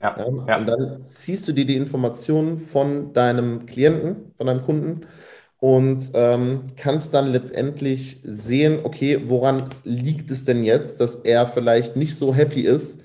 Ja, 0.00 0.16
ja, 0.18 0.26
ja. 0.46 0.58
Und 0.58 0.66
dann 0.66 1.04
ziehst 1.04 1.48
du 1.48 1.52
dir 1.52 1.66
die 1.66 1.76
Informationen 1.76 2.58
von 2.58 3.12
deinem 3.12 3.66
Klienten, 3.66 4.32
von 4.36 4.46
deinem 4.46 4.62
Kunden 4.64 5.06
und 5.58 6.10
ähm, 6.14 6.66
kannst 6.76 7.14
dann 7.14 7.32
letztendlich 7.32 8.20
sehen, 8.24 8.80
okay, 8.84 9.22
woran 9.28 9.70
liegt 9.84 10.30
es 10.30 10.44
denn 10.44 10.62
jetzt, 10.64 11.00
dass 11.00 11.16
er 11.16 11.46
vielleicht 11.46 11.96
nicht 11.96 12.14
so 12.16 12.34
happy 12.34 12.62
ist, 12.62 13.02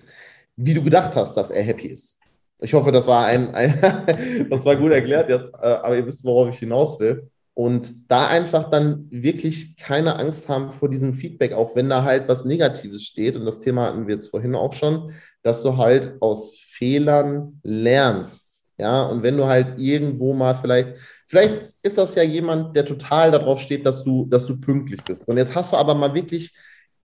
wie 0.58 0.74
du 0.76 0.84
gedacht 0.84 1.16
hast, 1.16 1.36
dass 1.38 1.52
er 1.52 1.64
happy 1.64 1.88
ist. 1.88 2.19
Ich 2.62 2.74
hoffe, 2.74 2.92
das 2.92 3.08
war 3.08 3.26
ein, 3.26 3.54
ein 3.54 3.80
das 4.50 4.66
war 4.66 4.76
gut 4.76 4.92
erklärt 4.92 5.30
jetzt, 5.30 5.52
äh, 5.54 5.66
aber 5.66 5.98
ihr 5.98 6.06
wisst, 6.06 6.24
worauf 6.24 6.50
ich 6.50 6.60
hinaus 6.60 7.00
will. 7.00 7.30
Und 7.54 8.10
da 8.10 8.28
einfach 8.28 8.70
dann 8.70 9.08
wirklich 9.12 9.76
keine 9.76 10.18
Angst 10.18 10.48
haben 10.48 10.72
vor 10.72 10.90
diesem 10.90 11.14
Feedback, 11.14 11.52
auch 11.52 11.76
wenn 11.76 11.90
da 11.90 12.04
halt 12.04 12.30
was 12.30 12.46
Negatives 12.46 13.04
steht. 13.04 13.36
Und 13.36 13.46
das 13.46 13.60
Thema 13.60 13.88
hatten 13.88 14.08
wir 14.08 14.16
jetzt 14.16 14.30
vorhin 14.30 14.56
auch 14.56 14.72
schon, 14.72 15.12
dass 15.42 15.62
du 15.64 15.76
halt 15.76 16.14
aus 16.22 16.58
Fehlern 16.58 17.60
lernst. 17.64 18.66
Ja, 18.78 19.04
und 19.04 19.24
wenn 19.24 19.36
du 19.36 19.46
halt 19.46 19.78
irgendwo 19.78 20.34
mal 20.34 20.56
vielleicht, 20.56 20.94
vielleicht 21.28 21.70
ist 21.84 21.98
das 21.98 22.16
ja 22.16 22.24
jemand, 22.24 22.78
der 22.78 22.86
total 22.86 23.30
darauf 23.32 23.60
steht, 23.60 23.86
dass 23.86 24.06
du, 24.06 24.26
dass 24.28 24.46
du 24.46 24.58
pünktlich 24.58 25.04
bist. 25.04 25.28
Und 25.28 25.36
jetzt 25.36 25.54
hast 25.54 25.74
du 25.74 25.78
aber 25.78 25.96
mal 25.96 26.14
wirklich 26.14 26.56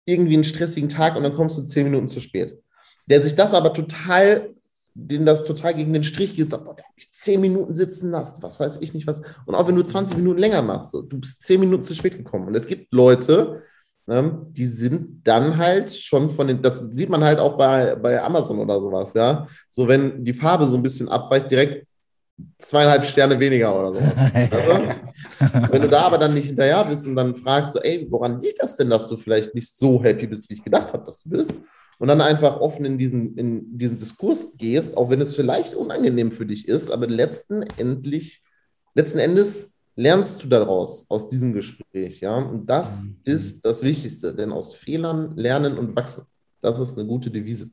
irgendwie 0.05 0.35
einen 0.35 0.45
stressigen 0.45 0.87
Tag 0.87 1.17
und 1.17 1.23
dann 1.23 1.33
kommst 1.33 1.57
du 1.57 1.63
zehn 1.63 1.83
Minuten 1.83 2.07
zu 2.07 2.21
spät. 2.21 2.57
Der 3.07 3.21
sich 3.21 3.35
das 3.35 3.53
aber 3.53 3.73
total 3.73 4.54
den 4.97 5.25
das 5.25 5.43
total 5.43 5.75
gegen 5.75 5.91
den 5.91 6.05
Strich 6.05 6.35
geht 6.35 6.45
und 6.45 6.51
sagt, 6.51 6.63
boah, 6.63 6.73
der 6.73 6.85
hat 6.85 6.95
mich 6.95 7.11
zehn 7.11 7.41
Minuten 7.41 7.75
sitzen 7.75 8.11
lassen, 8.11 8.41
was 8.41 8.59
weiß 8.59 8.77
ich 8.79 8.93
nicht 8.93 9.05
was. 9.05 9.21
Und 9.45 9.53
auch 9.53 9.67
wenn 9.67 9.75
du 9.75 9.83
20 9.83 10.17
Minuten 10.17 10.39
länger 10.39 10.61
machst, 10.61 10.91
so, 10.91 11.01
du 11.01 11.19
bist 11.19 11.43
zehn 11.43 11.59
Minuten 11.59 11.83
zu 11.83 11.93
spät 11.93 12.17
gekommen. 12.17 12.47
Und 12.47 12.55
es 12.55 12.65
gibt 12.65 12.93
Leute, 12.93 13.61
ähm, 14.07 14.45
die 14.51 14.67
sind 14.67 15.27
dann 15.27 15.57
halt 15.57 15.93
schon 15.93 16.29
von 16.29 16.47
den, 16.47 16.61
das 16.61 16.79
sieht 16.93 17.09
man 17.09 17.25
halt 17.25 17.39
auch 17.39 17.57
bei, 17.57 17.95
bei 17.95 18.23
Amazon 18.23 18.57
oder 18.59 18.79
sowas, 18.79 19.13
ja. 19.13 19.47
So, 19.69 19.85
wenn 19.87 20.23
die 20.23 20.33
Farbe 20.33 20.65
so 20.65 20.77
ein 20.77 20.83
bisschen 20.83 21.09
abweicht, 21.09 21.51
direkt 21.51 21.85
zweieinhalb 22.57 23.05
Sterne 23.05 23.37
weniger 23.37 23.77
oder 23.77 23.93
sowas. 23.93 24.13
also, 24.51 25.71
wenn 25.71 25.81
du 25.81 25.89
da 25.89 26.03
aber 26.03 26.17
dann 26.17 26.33
nicht 26.33 26.47
hinterher 26.47 26.85
bist 26.85 27.05
und 27.05 27.17
dann 27.17 27.35
fragst 27.35 27.73
so, 27.73 27.81
ey, 27.81 28.07
woran 28.09 28.39
liegt 28.41 28.61
das 28.61 28.77
denn, 28.77 28.89
dass 28.89 29.09
du 29.09 29.17
vielleicht 29.17 29.53
nicht 29.53 29.75
so 29.75 30.01
happy 30.01 30.27
bist, 30.27 30.49
wie 30.49 30.53
ich 30.53 30.63
gedacht 30.63 30.93
habe, 30.93 31.03
dass 31.03 31.21
du 31.21 31.29
bist? 31.29 31.51
Und 31.99 32.07
dann 32.07 32.21
einfach 32.21 32.59
offen 32.59 32.85
in 32.85 32.97
diesen, 32.97 33.37
in 33.37 33.77
diesen 33.77 33.97
Diskurs 33.97 34.57
gehst, 34.57 34.97
auch 34.97 35.09
wenn 35.09 35.21
es 35.21 35.35
vielleicht 35.35 35.75
unangenehm 35.75 36.31
für 36.31 36.45
dich 36.45 36.67
ist, 36.67 36.91
aber 36.91 37.07
letzten, 37.07 37.63
endlich, 37.77 38.41
letzten 38.93 39.19
Endes 39.19 39.73
lernst 39.95 40.43
du 40.43 40.47
daraus, 40.47 41.05
aus 41.09 41.27
diesem 41.27 41.53
Gespräch. 41.53 42.19
Ja? 42.19 42.35
Und 42.37 42.69
das 42.69 43.05
mhm. 43.05 43.17
ist 43.23 43.63
das 43.65 43.81
Wichtigste, 43.81 44.35
denn 44.35 44.51
aus 44.51 44.75
Fehlern 44.75 45.35
lernen 45.35 45.77
und 45.77 45.95
wachsen. 45.95 46.25
Das 46.61 46.79
ist 46.79 46.97
eine 46.97 47.07
gute 47.07 47.29
Devise. 47.29 47.69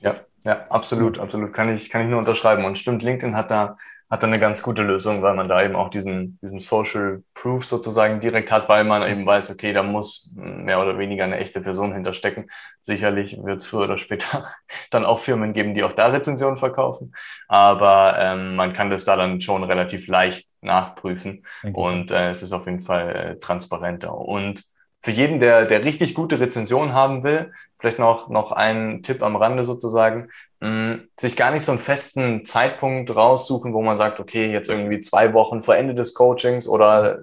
Ja, 0.00 0.20
ja, 0.42 0.66
absolut, 0.68 1.18
absolut. 1.18 1.52
Kann 1.52 1.74
ich, 1.74 1.90
kann 1.90 2.02
ich 2.02 2.08
nur 2.08 2.18
unterschreiben. 2.18 2.64
Und 2.64 2.78
stimmt, 2.78 3.02
LinkedIn 3.02 3.36
hat 3.36 3.50
da 3.50 3.76
hat 4.10 4.24
dann 4.24 4.30
eine 4.30 4.40
ganz 4.40 4.62
gute 4.62 4.82
Lösung, 4.82 5.22
weil 5.22 5.34
man 5.34 5.48
da 5.48 5.62
eben 5.62 5.76
auch 5.76 5.88
diesen, 5.88 6.38
diesen 6.42 6.58
Social 6.58 7.22
Proof 7.32 7.64
sozusagen 7.64 8.18
direkt 8.18 8.50
hat, 8.50 8.68
weil 8.68 8.82
man 8.82 9.08
eben 9.08 9.24
weiß, 9.24 9.52
okay, 9.52 9.72
da 9.72 9.84
muss 9.84 10.32
mehr 10.34 10.82
oder 10.82 10.98
weniger 10.98 11.22
eine 11.24 11.38
echte 11.38 11.60
Person 11.60 11.94
hinterstecken. 11.94 12.50
Sicherlich 12.80 13.38
wird 13.42 13.60
es 13.60 13.66
früher 13.66 13.84
oder 13.84 13.98
später 13.98 14.48
dann 14.90 15.04
auch 15.04 15.20
Firmen 15.20 15.52
geben, 15.52 15.74
die 15.74 15.84
auch 15.84 15.92
da 15.92 16.08
Rezensionen 16.08 16.56
verkaufen, 16.56 17.14
aber 17.46 18.16
ähm, 18.18 18.56
man 18.56 18.72
kann 18.72 18.90
das 18.90 19.04
da 19.04 19.14
dann 19.14 19.40
schon 19.40 19.62
relativ 19.62 20.08
leicht 20.08 20.48
nachprüfen 20.60 21.46
und 21.72 22.10
äh, 22.10 22.30
es 22.30 22.42
ist 22.42 22.52
auf 22.52 22.66
jeden 22.66 22.80
Fall 22.80 23.14
äh, 23.14 23.38
transparenter. 23.38 24.12
Und 24.12 24.64
für 25.02 25.12
jeden, 25.12 25.40
der, 25.40 25.64
der 25.64 25.84
richtig 25.84 26.14
gute 26.14 26.40
Rezensionen 26.40 26.92
haben 26.92 27.22
will, 27.22 27.52
vielleicht 27.78 27.98
noch, 27.98 28.28
noch 28.28 28.52
ein 28.52 29.02
Tipp 29.02 29.22
am 29.22 29.36
Rande 29.36 29.64
sozusagen, 29.64 30.28
sich 31.18 31.36
gar 31.36 31.52
nicht 31.52 31.64
so 31.64 31.72
einen 31.72 31.80
festen 31.80 32.44
Zeitpunkt 32.44 33.14
raussuchen, 33.14 33.72
wo 33.72 33.80
man 33.80 33.96
sagt, 33.96 34.20
okay, 34.20 34.52
jetzt 34.52 34.68
irgendwie 34.68 35.00
zwei 35.00 35.32
Wochen 35.32 35.62
vor 35.62 35.74
Ende 35.74 35.94
des 35.94 36.12
Coachings 36.12 36.68
oder 36.68 37.20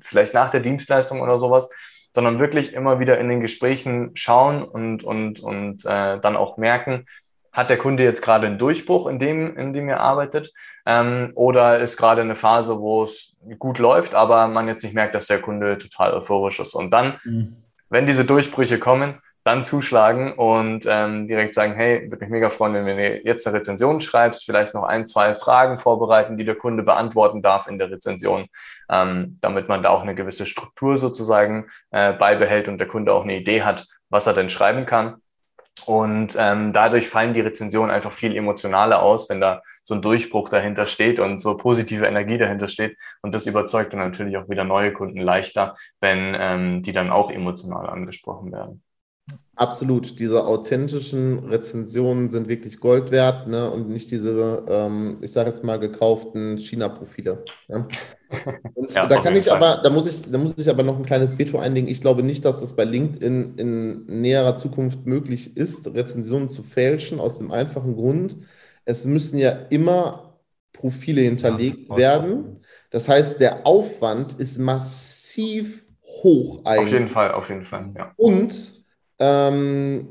vielleicht 0.00 0.34
nach 0.34 0.50
der 0.50 0.60
Dienstleistung 0.60 1.20
oder 1.20 1.38
sowas, 1.38 1.70
sondern 2.12 2.40
wirklich 2.40 2.72
immer 2.72 2.98
wieder 2.98 3.18
in 3.18 3.28
den 3.28 3.40
Gesprächen 3.40 4.10
schauen 4.14 4.64
und, 4.64 5.04
und, 5.04 5.40
und 5.40 5.84
äh, 5.84 6.18
dann 6.18 6.36
auch 6.36 6.56
merken, 6.56 7.06
hat 7.52 7.70
der 7.70 7.78
Kunde 7.78 8.02
jetzt 8.02 8.20
gerade 8.20 8.46
einen 8.46 8.58
Durchbruch 8.58 9.06
in 9.06 9.18
dem, 9.18 9.56
in 9.56 9.72
dem 9.72 9.88
er 9.88 10.00
arbeitet? 10.00 10.52
Ähm, 10.84 11.32
oder 11.34 11.78
ist 11.78 11.96
gerade 11.96 12.20
eine 12.20 12.34
Phase, 12.34 12.78
wo 12.78 13.02
es 13.02 13.36
gut 13.58 13.78
läuft, 13.78 14.14
aber 14.14 14.48
man 14.48 14.68
jetzt 14.68 14.82
nicht 14.82 14.94
merkt, 14.94 15.14
dass 15.14 15.26
der 15.28 15.40
Kunde 15.40 15.78
total 15.78 16.12
euphorisch 16.14 16.58
ist? 16.58 16.74
Und 16.74 16.90
dann, 16.90 17.18
mhm. 17.24 17.56
wenn 17.90 18.06
diese 18.06 18.24
Durchbrüche 18.24 18.78
kommen, 18.78 19.20
dann 19.46 19.62
zuschlagen 19.62 20.32
und 20.32 20.86
ähm, 20.88 21.28
direkt 21.28 21.54
sagen, 21.54 21.74
hey, 21.74 22.10
würde 22.10 22.24
mich 22.24 22.30
mega 22.30 22.50
freuen, 22.50 22.74
wenn 22.84 22.96
du 22.96 23.20
jetzt 23.22 23.46
eine 23.46 23.58
Rezension 23.58 24.00
schreibst, 24.00 24.44
vielleicht 24.44 24.74
noch 24.74 24.82
ein, 24.82 25.06
zwei 25.06 25.36
Fragen 25.36 25.78
vorbereiten, 25.78 26.36
die 26.36 26.44
der 26.44 26.56
Kunde 26.56 26.82
beantworten 26.82 27.42
darf 27.42 27.68
in 27.68 27.78
der 27.78 27.88
Rezension, 27.88 28.48
ähm, 28.90 29.38
damit 29.40 29.68
man 29.68 29.84
da 29.84 29.90
auch 29.90 30.02
eine 30.02 30.16
gewisse 30.16 30.46
Struktur 30.46 30.96
sozusagen 30.96 31.68
äh, 31.92 32.12
beibehält 32.12 32.66
und 32.66 32.78
der 32.78 32.88
Kunde 32.88 33.12
auch 33.12 33.22
eine 33.22 33.36
Idee 33.36 33.62
hat, 33.62 33.86
was 34.10 34.26
er 34.26 34.34
denn 34.34 34.50
schreiben 34.50 34.84
kann. 34.84 35.22
Und 35.84 36.34
ähm, 36.40 36.72
dadurch 36.72 37.08
fallen 37.08 37.34
die 37.34 37.40
Rezensionen 37.40 37.92
einfach 37.92 38.12
viel 38.12 38.34
emotionaler 38.34 39.00
aus, 39.00 39.30
wenn 39.30 39.40
da 39.40 39.62
so 39.84 39.94
ein 39.94 40.02
Durchbruch 40.02 40.48
dahinter 40.48 40.86
steht 40.86 41.20
und 41.20 41.38
so 41.38 41.56
positive 41.56 42.06
Energie 42.06 42.38
dahinter 42.38 42.66
steht. 42.66 42.96
Und 43.22 43.32
das 43.32 43.46
überzeugt 43.46 43.92
dann 43.92 44.00
natürlich 44.00 44.38
auch 44.38 44.48
wieder 44.48 44.64
neue 44.64 44.92
Kunden 44.92 45.20
leichter, 45.20 45.76
wenn 46.00 46.36
ähm, 46.36 46.82
die 46.82 46.92
dann 46.92 47.10
auch 47.10 47.30
emotional 47.30 47.88
angesprochen 47.88 48.50
werden. 48.50 48.82
Absolut, 49.58 50.18
diese 50.18 50.44
authentischen 50.44 51.38
Rezensionen 51.48 52.28
sind 52.28 52.46
wirklich 52.46 52.78
Gold 52.78 53.10
wert 53.10 53.48
ne? 53.48 53.70
und 53.70 53.88
nicht 53.88 54.10
diese, 54.10 54.62
ähm, 54.68 55.16
ich 55.22 55.32
sage 55.32 55.48
jetzt 55.48 55.64
mal, 55.64 55.78
gekauften 55.78 56.58
China-Profile. 56.58 57.42
Und 58.74 58.92
ja, 58.92 59.06
da 59.06 59.22
kann 59.22 59.36
ich 59.36 59.46
Fall. 59.46 59.56
aber, 59.56 59.82
da 59.82 59.88
muss 59.88 60.06
ich, 60.06 60.30
da 60.30 60.36
muss 60.36 60.54
ich 60.58 60.68
aber 60.68 60.82
noch 60.82 60.98
ein 60.98 61.04
kleines 61.04 61.38
Veto 61.38 61.58
einlegen. 61.58 61.88
Ich 61.88 62.00
glaube 62.00 62.22
nicht, 62.24 62.44
dass 62.44 62.60
das 62.60 62.74
bei 62.74 62.84
LinkedIn 62.84 63.54
in 63.56 64.04
näherer 64.06 64.56
Zukunft 64.56 65.06
möglich 65.06 65.56
ist, 65.56 65.94
Rezensionen 65.94 66.48
zu 66.48 66.62
fälschen, 66.62 67.20
aus 67.20 67.38
dem 67.38 67.50
einfachen 67.50 67.94
Grund, 67.94 68.36
es 68.84 69.06
müssen 69.06 69.38
ja 69.38 69.50
immer 69.70 70.38
Profile 70.72 71.22
hinterlegt 71.22 71.88
ja, 71.88 71.96
werden. 71.96 72.60
Das 72.90 73.08
heißt, 73.08 73.40
der 73.40 73.66
Aufwand 73.66 74.34
ist 74.38 74.58
massiv 74.58 75.86
hoch 76.02 76.64
eigentlich. 76.64 76.86
Auf 76.86 76.92
jeden 76.92 77.08
Fall, 77.08 77.32
auf 77.32 77.48
jeden 77.48 77.64
Fall, 77.64 77.90
ja. 77.96 78.12
Und 78.16 78.75
Ähm, 79.18 80.08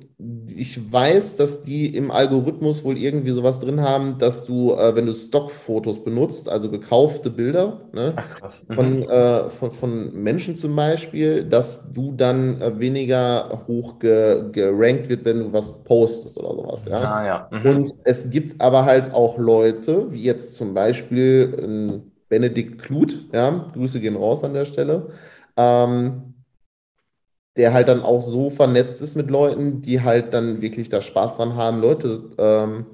ich 0.55 0.91
weiß, 0.91 1.35
dass 1.35 1.61
die 1.61 1.95
im 1.95 2.09
Algorithmus 2.09 2.83
wohl 2.83 2.97
irgendwie 2.97 3.31
sowas 3.31 3.59
drin 3.59 3.81
haben, 3.81 4.17
dass 4.17 4.45
du, 4.45 4.73
äh, 4.73 4.95
wenn 4.95 5.05
du 5.05 5.13
Stockfotos 5.13 6.03
benutzt, 6.03 6.49
also 6.49 6.71
gekaufte 6.71 7.29
Bilder 7.29 7.81
ne, 7.93 8.13
Ach, 8.15 8.41
mhm. 8.67 8.73
von, 8.73 9.03
äh, 9.03 9.49
von, 9.51 9.71
von, 9.71 10.23
Menschen 10.23 10.55
zum 10.55 10.75
Beispiel, 10.75 11.43
dass 11.43 11.93
du 11.93 12.13
dann 12.13 12.59
äh, 12.59 12.79
weniger 12.79 13.63
hoch 13.67 13.99
ge 13.99 14.45
gerankt 14.51 15.07
wird, 15.09 15.23
wenn 15.23 15.39
du 15.39 15.53
was 15.53 15.83
postest 15.83 16.39
oder 16.39 16.55
sowas. 16.55 16.85
Ja? 16.89 16.97
Ah, 16.97 17.25
ja. 17.25 17.49
Mhm. 17.51 17.69
Und 17.69 17.93
es 18.05 18.31
gibt 18.31 18.59
aber 18.59 18.85
halt 18.85 19.13
auch 19.13 19.37
Leute, 19.37 20.11
wie 20.11 20.23
jetzt 20.23 20.55
zum 20.55 20.73
Beispiel 20.73 22.01
Benedikt 22.27 22.81
Kluth, 22.81 23.27
ja, 23.31 23.67
Grüße 23.73 23.99
gehen 23.99 24.15
raus 24.15 24.43
an 24.43 24.53
der 24.53 24.65
Stelle. 24.65 25.07
Ähm, 25.57 26.34
der 27.57 27.73
halt 27.73 27.87
dann 27.87 28.01
auch 28.01 28.21
so 28.21 28.49
vernetzt 28.49 29.01
ist 29.01 29.15
mit 29.15 29.29
Leuten, 29.29 29.81
die 29.81 30.01
halt 30.01 30.33
dann 30.33 30.61
wirklich 30.61 30.89
da 30.89 31.01
Spaß 31.01 31.37
dran 31.37 31.55
haben, 31.55 31.81
Leute 31.81 32.23
ähm, 32.37 32.85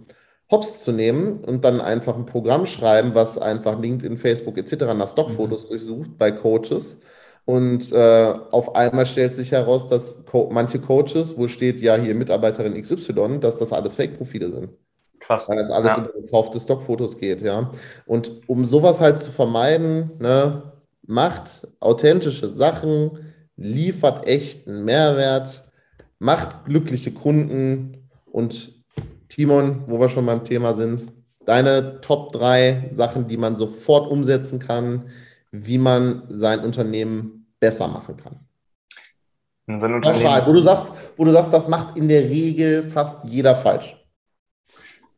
hops 0.52 0.84
zu 0.84 0.92
nehmen 0.92 1.40
und 1.40 1.64
dann 1.64 1.82
einfach 1.82 2.16
ein 2.16 2.26
Programm 2.26 2.66
schreiben, 2.66 3.16
was 3.16 3.38
einfach 3.38 3.80
LinkedIn, 3.80 4.18
Facebook 4.18 4.58
etc. 4.58 4.94
nach 4.96 5.10
Stockfotos 5.10 5.64
mhm. 5.64 5.68
durchsucht 5.70 6.18
bei 6.18 6.32
Coaches. 6.32 7.02
Und 7.46 7.92
äh, 7.92 8.34
auf 8.52 8.76
einmal 8.76 9.06
stellt 9.08 9.36
sich 9.36 9.52
heraus, 9.52 9.88
dass 9.88 10.26
Co 10.26 10.50
manche 10.52 10.80
Coaches, 10.80 11.38
wo 11.38 11.48
steht 11.48 11.80
ja 11.82 11.96
hier 11.96 12.14
Mitarbeiterin 12.14 12.80
XY, 12.80 13.40
dass 13.40 13.58
das 13.58 13.74
alles 13.74 13.96
Fake-Profile 13.96 14.50
sind. 14.50 14.70
Krass. 15.20 15.50
Weil 15.50 15.58
das 15.58 15.72
alles 15.72 15.98
ja. 15.98 16.04
über 16.04 16.22
gekaufte 16.22 16.60
Stockfotos 16.60 17.18
geht, 17.18 17.42
ja. 17.42 17.72
Und 18.06 18.48
um 18.48 18.66
sowas 18.66 19.02
halt 19.02 19.22
zu 19.22 19.32
vermeiden, 19.32 20.12
ne, 20.20 20.74
macht 21.08 21.68
authentische 21.80 22.50
Sachen, 22.50 23.31
liefert 23.58 24.26
echten 24.28 24.86
Mehrwert, 24.86 25.64
macht 26.20 26.66
glückliche 26.66 27.12
Kunden 27.12 28.10
und 28.26 28.74
Timon, 29.30 29.84
wo 29.88 30.00
wir 30.00 30.10
schon 30.10 30.26
beim 30.26 30.44
Thema 30.44 30.76
sind, 30.76 31.08
deine 31.46 32.02
Top 32.02 32.32
3 32.34 32.90
Sachen, 32.92 33.28
die 33.28 33.38
man 33.38 33.56
sofort 33.56 34.10
umsetzen 34.10 34.60
kann, 34.60 35.10
wie 35.52 35.78
man 35.78 36.24
sein 36.30 36.60
Unternehmen 36.62 37.48
besser 37.60 37.88
machen 37.88 38.18
kann. 38.18 38.40
Sein 39.80 39.94
Unternehmen. 39.94 40.48
wo 40.48 40.54
du 40.54 40.62
sagst, 40.62 40.94
wo 41.18 41.26
du 41.26 41.32
sagst, 41.32 41.54
das 41.54 41.68
macht 41.68 41.98
in 41.98 42.08
der 42.08 42.24
Regel 42.24 42.84
fast 42.84 43.24
jeder 43.26 43.56
falsch. 43.56 43.96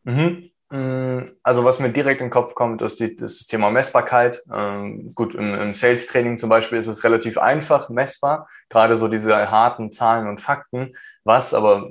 Mhm. 0.03 0.49
Mm, 0.73 1.25
also 1.43 1.63
was 1.63 1.79
mir 1.79 1.89
direkt 1.89 2.19
in 2.19 2.27
den 2.27 2.31
Kopf 2.31 2.55
kommt, 2.55 2.81
ist, 2.81 2.99
die, 2.99 3.05
ist 3.05 3.41
das 3.41 3.45
Thema 3.45 3.69
Messbarkeit. 3.69 4.41
Ähm, 4.51 5.11
gut, 5.13 5.35
im, 5.35 5.53
im 5.53 5.73
Sales-Training 5.75 6.39
zum 6.39 6.49
Beispiel 6.49 6.79
ist 6.79 6.87
es 6.87 7.03
relativ 7.03 7.37
einfach 7.37 7.89
messbar, 7.89 8.47
gerade 8.69 8.97
so 8.97 9.07
diese 9.07 9.51
harten 9.51 9.91
Zahlen 9.91 10.27
und 10.27 10.41
Fakten. 10.41 10.95
Was, 11.25 11.53
aber 11.53 11.87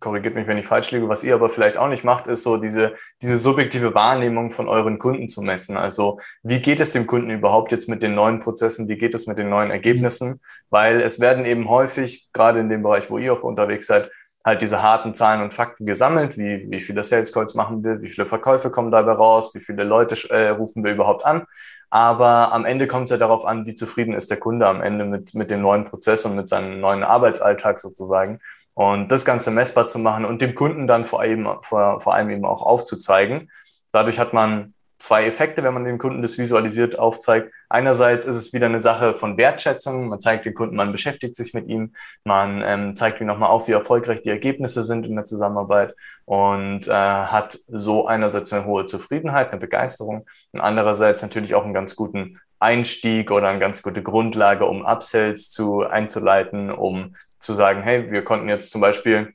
korrigiert 0.00 0.34
mich, 0.34 0.46
wenn 0.46 0.56
ich 0.56 0.66
falsch 0.66 0.90
liege, 0.92 1.10
was 1.10 1.22
ihr 1.24 1.34
aber 1.34 1.50
vielleicht 1.50 1.76
auch 1.76 1.88
nicht 1.88 2.04
macht, 2.04 2.26
ist 2.26 2.42
so 2.42 2.56
diese, 2.56 2.94
diese 3.20 3.36
subjektive 3.36 3.94
Wahrnehmung 3.94 4.50
von 4.50 4.66
euren 4.66 4.98
Kunden 4.98 5.28
zu 5.28 5.42
messen. 5.42 5.76
Also 5.76 6.18
wie 6.42 6.60
geht 6.60 6.80
es 6.80 6.90
dem 6.90 7.06
Kunden 7.06 7.28
überhaupt 7.28 7.70
jetzt 7.70 7.88
mit 7.88 8.02
den 8.02 8.14
neuen 8.14 8.40
Prozessen, 8.40 8.88
wie 8.88 8.96
geht 8.96 9.14
es 9.14 9.26
mit 9.26 9.38
den 9.38 9.50
neuen 9.50 9.70
Ergebnissen? 9.70 10.40
Weil 10.70 11.02
es 11.02 11.20
werden 11.20 11.44
eben 11.44 11.68
häufig, 11.68 12.30
gerade 12.32 12.60
in 12.60 12.70
dem 12.70 12.82
Bereich, 12.82 13.10
wo 13.10 13.18
ihr 13.18 13.34
auch 13.34 13.42
unterwegs 13.42 13.86
seid, 13.86 14.10
halt 14.44 14.62
diese 14.62 14.82
harten 14.82 15.14
Zahlen 15.14 15.42
und 15.42 15.54
Fakten 15.54 15.86
gesammelt, 15.86 16.36
wie, 16.36 16.66
wie 16.70 16.80
viele 16.80 17.04
Sales 17.04 17.32
Calls 17.32 17.54
machen 17.54 17.84
wir, 17.84 18.02
wie 18.02 18.08
viele 18.08 18.26
Verkäufe 18.26 18.70
kommen 18.70 18.90
dabei 18.90 19.12
raus, 19.12 19.54
wie 19.54 19.60
viele 19.60 19.84
Leute 19.84 20.16
äh, 20.30 20.48
rufen 20.48 20.84
wir 20.84 20.92
überhaupt 20.92 21.24
an. 21.24 21.46
Aber 21.90 22.52
am 22.52 22.64
Ende 22.64 22.86
kommt 22.86 23.04
es 23.04 23.10
ja 23.10 23.18
darauf 23.18 23.44
an, 23.44 23.66
wie 23.66 23.74
zufrieden 23.74 24.14
ist 24.14 24.30
der 24.30 24.38
Kunde 24.38 24.66
am 24.66 24.80
Ende 24.80 25.04
mit, 25.04 25.34
mit 25.34 25.50
dem 25.50 25.60
neuen 25.60 25.84
Prozess 25.84 26.24
und 26.24 26.34
mit 26.34 26.48
seinem 26.48 26.80
neuen 26.80 27.04
Arbeitsalltag 27.04 27.80
sozusagen. 27.80 28.40
Und 28.74 29.12
das 29.12 29.26
Ganze 29.26 29.50
messbar 29.50 29.88
zu 29.88 29.98
machen 29.98 30.24
und 30.24 30.40
dem 30.40 30.54
Kunden 30.54 30.86
dann 30.86 31.04
vor 31.04 31.20
allem, 31.20 31.46
vor, 31.60 32.00
vor 32.00 32.14
allem 32.14 32.30
eben 32.30 32.46
auch 32.46 32.62
aufzuzeigen. 32.62 33.50
Dadurch 33.92 34.18
hat 34.18 34.32
man 34.32 34.72
zwei 35.02 35.26
Effekte, 35.26 35.64
wenn 35.64 35.74
man 35.74 35.84
dem 35.84 35.98
Kunden 35.98 36.22
das 36.22 36.38
visualisiert 36.38 36.96
aufzeigt. 36.96 37.52
Einerseits 37.68 38.24
ist 38.24 38.36
es 38.36 38.52
wieder 38.52 38.66
eine 38.66 38.78
Sache 38.78 39.14
von 39.14 39.36
Wertschätzung. 39.36 40.08
Man 40.08 40.20
zeigt 40.20 40.46
dem 40.46 40.54
Kunden, 40.54 40.76
man 40.76 40.92
beschäftigt 40.92 41.34
sich 41.34 41.54
mit 41.54 41.66
ihm. 41.66 41.92
Man 42.22 42.62
ähm, 42.64 42.94
zeigt 42.94 43.20
ihm 43.20 43.26
nochmal 43.26 43.50
auf, 43.50 43.66
wie 43.66 43.72
erfolgreich 43.72 44.22
die 44.22 44.30
Ergebnisse 44.30 44.84
sind 44.84 45.04
in 45.04 45.16
der 45.16 45.24
Zusammenarbeit 45.24 45.96
und 46.24 46.86
äh, 46.86 46.92
hat 46.92 47.58
so 47.66 48.06
einerseits 48.06 48.52
eine 48.52 48.64
hohe 48.64 48.86
Zufriedenheit, 48.86 49.50
eine 49.50 49.60
Begeisterung 49.60 50.24
und 50.52 50.60
andererseits 50.60 51.20
natürlich 51.22 51.56
auch 51.56 51.64
einen 51.64 51.74
ganz 51.74 51.96
guten 51.96 52.38
Einstieg 52.60 53.32
oder 53.32 53.48
eine 53.48 53.58
ganz 53.58 53.82
gute 53.82 54.04
Grundlage, 54.04 54.66
um 54.66 54.86
Upsells 54.86 55.50
zu 55.50 55.82
einzuleiten, 55.82 56.70
um 56.70 57.16
zu 57.40 57.54
sagen, 57.54 57.82
hey, 57.82 58.08
wir 58.12 58.22
konnten 58.22 58.48
jetzt 58.48 58.70
zum 58.70 58.80
Beispiel 58.80 59.34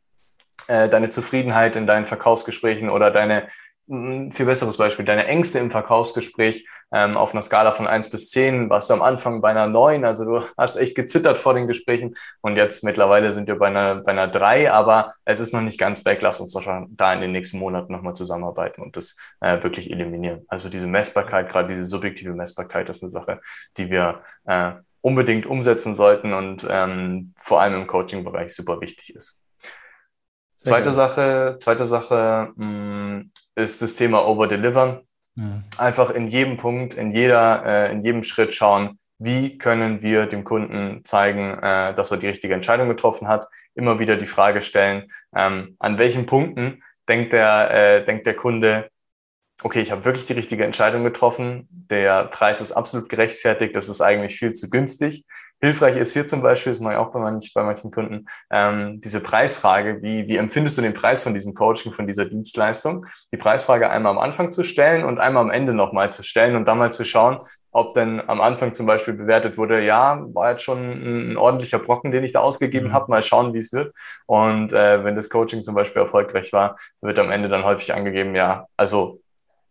äh, 0.68 0.88
deine 0.88 1.10
Zufriedenheit 1.10 1.76
in 1.76 1.88
deinen 1.88 2.06
Verkaufsgesprächen 2.06 2.90
oder 2.90 3.12
deine 3.12 3.34
ein 3.44 3.50
viel 3.88 4.46
besseres 4.46 4.76
Beispiel, 4.76 5.06
deine 5.06 5.28
Ängste 5.28 5.60
im 5.60 5.72
Verkaufsgespräch 5.72 6.68
ähm, 6.92 7.16
auf 7.16 7.34
einer 7.34 7.42
Skala 7.42 7.72
von 7.72 7.88
eins 7.88 8.10
bis 8.10 8.30
zehn 8.30 8.70
warst 8.70 8.90
du 8.90 8.94
am 8.94 9.02
Anfang 9.02 9.40
bei 9.40 9.50
einer 9.50 9.68
neun, 9.68 10.04
also 10.04 10.26
du 10.26 10.46
hast 10.58 10.76
echt 10.76 10.96
gezittert 10.96 11.40
vor 11.40 11.54
den 11.54 11.68
Gesprächen 11.68 12.16
und 12.42 12.58
jetzt 12.58 12.84
mittlerweile 12.84 13.32
sind 13.32 13.48
wir 13.48 13.58
bei 13.58 13.68
einer, 13.68 13.96
bei 13.96 14.12
einer 14.12 14.28
drei, 14.28 14.72
aber 14.72 15.14
es 15.24 15.40
ist 15.40 15.54
noch 15.54 15.62
nicht 15.62 15.80
ganz 15.80 16.04
weg, 16.04 16.20
lass 16.22 16.42
uns 16.42 16.54
doch 16.54 16.62
schon 16.62 16.88
da 16.98 17.14
in 17.14 17.22
den 17.22 17.32
nächsten 17.32 17.60
Monaten 17.60 17.94
nochmal 17.94 18.14
zusammenarbeiten 18.14 18.82
und 18.82 18.98
das 18.98 19.18
äh, 19.40 19.64
wirklich 19.64 19.90
eliminieren. 19.90 20.46
Also 20.50 20.70
diese 20.70 20.88
Messbarkeit, 20.88 21.50
gerade 21.50 21.70
diese 21.70 21.86
subjektive 21.86 22.34
Messbarkeit, 22.34 22.90
das 22.90 22.98
ist 22.98 23.04
eine 23.04 23.12
Sache, 23.12 23.42
die 23.78 23.90
wir 23.90 24.22
äh, 24.46 24.74
unbedingt 25.00 25.46
umsetzen 25.46 25.96
sollten 25.96 26.34
und 26.34 26.68
ähm, 26.70 27.34
vor 27.38 27.62
allem 27.62 27.76
im 27.76 27.88
Coaching-Bereich 27.88 28.54
super 28.54 28.82
wichtig 28.82 29.16
ist. 29.16 29.44
Zweite 30.58 30.92
Sache, 30.92 31.58
zweite 31.62 31.86
Sache 31.86 32.52
mh, 32.56 32.66
mm, 32.66 33.32
ist 33.58 33.82
das 33.82 33.96
Thema 33.96 34.28
Overdelivern. 34.28 35.02
Mhm. 35.36 35.64
Einfach 35.78 36.12
in 36.12 36.28
jedem 36.28 36.58
Punkt, 36.58 36.94
in 36.94 37.12
jeder, 37.12 37.64
äh, 37.66 37.92
in 37.92 38.02
jedem 38.02 38.24
Schritt 38.24 38.54
schauen, 38.54 39.00
wie 39.20 39.58
können 39.58 40.02
wir 40.02 40.28
dem 40.28 40.44
Kunden 40.44 41.04
zeigen, 41.04 41.58
äh, 41.58 41.94
dass 41.96 42.12
er 42.12 42.18
die 42.18 42.28
richtige 42.28 42.54
Entscheidung 42.54 42.88
getroffen 42.88 43.28
hat. 43.28 43.48
Immer 43.74 44.00
wieder 44.00 44.16
die 44.16 44.26
Frage 44.26 44.62
stellen, 44.62 45.12
ähm, 45.36 45.76
an 45.80 45.98
welchen 45.98 46.26
Punkten 46.26 46.84
denkt 47.08 47.34
der, 47.34 47.72
äh, 47.72 48.06
denkt 48.06 48.28
der 48.28 48.36
Kunde, 48.36 48.90
okay, 49.64 49.82
ich 49.82 49.92
habe 49.92 50.06
wirklich 50.06 50.28
die 50.28 50.34
richtige 50.34 50.66
Entscheidung 50.66 51.04
getroffen, 51.04 51.68
der 51.72 52.26
Preis 52.26 52.62
ist 52.62 52.74
absolut 52.74 53.10
gerechtfertigt, 53.10 53.76
das 53.76 53.90
ist 53.90 54.02
eigentlich 54.02 54.38
viel 54.38 54.54
zu 54.54 54.70
günstig. 54.70 55.26
Hilfreich 55.60 55.98
ist 55.98 56.14
hier 56.14 56.28
zum 56.28 56.44
Beispiel, 56.44 56.72
das 56.72 56.80
mache 56.80 56.94
ich 56.94 57.00
auch 57.00 57.12
bei, 57.12 57.20
manchen, 57.20 57.50
bei 57.56 57.64
manchen 57.64 57.90
Kunden, 57.90 58.28
ähm, 58.52 59.02
diese 59.02 59.22
Preisfrage, 59.22 60.04
wie, 60.04 60.28
wie 60.28 60.38
empfindest 60.38 60.78
du 60.78 60.84
den 60.84 60.94
Preis 60.94 61.24
von 61.24 61.34
diesem 61.34 61.56
Coaching, 61.56 61.92
von 61.92 62.06
dieser 62.06 62.26
Dienstleistung? 62.26 63.08
Die 63.32 63.38
Preisfrage 63.38 63.90
einmal 63.90 64.12
am 64.12 64.20
Anfang 64.20 64.52
zu 64.52 64.64
stellen 64.64 65.04
und 65.04 65.20
einmal 65.20 65.44
am 65.44 65.50
Ende 65.50 65.74
nochmal 65.74 66.14
zu 66.14 66.22
stellen 66.22 66.56
und 66.56 66.68
dann 66.68 66.78
mal 66.78 66.94
zu 66.94 67.04
schauen, 67.04 67.40
ob 67.72 67.96
denn 67.96 68.22
am 68.28 68.40
Anfang 68.40 68.76
zum 68.76 68.86
Beispiel 68.86 69.16
bewertet 69.16 69.58
wurde, 69.58 69.84
ja, 69.84 70.24
war 70.34 70.52
jetzt 70.52 70.64
schon 70.64 70.78
ein, 70.78 71.32
ein 71.32 71.38
ordentlicher 71.38 71.80
Brocken, 71.80 72.12
den 72.12 72.24
ich 72.24 72.34
da 72.34 72.42
ausgegeben 72.42 72.90
mhm. 72.90 72.94
habe, 72.94 73.10
mal 73.10 73.24
schauen, 73.24 73.54
wie 73.54 73.60
es 73.60 73.74
wird. 73.74 73.94
Und 74.28 74.74
äh, 74.74 75.04
wenn 75.04 75.16
das 75.16 75.30
Coaching 75.30 75.64
zum 75.64 75.74
Beispiel 75.74 76.04
erfolgreich 76.04 76.54
war, 76.54 76.78
wird 77.02 77.18
am 77.18 77.32
Ende 77.32 77.50
dann 77.50 77.64
häufig 77.64 77.94
angegeben, 77.94 78.36
ja, 78.36 78.68
also 78.78 79.22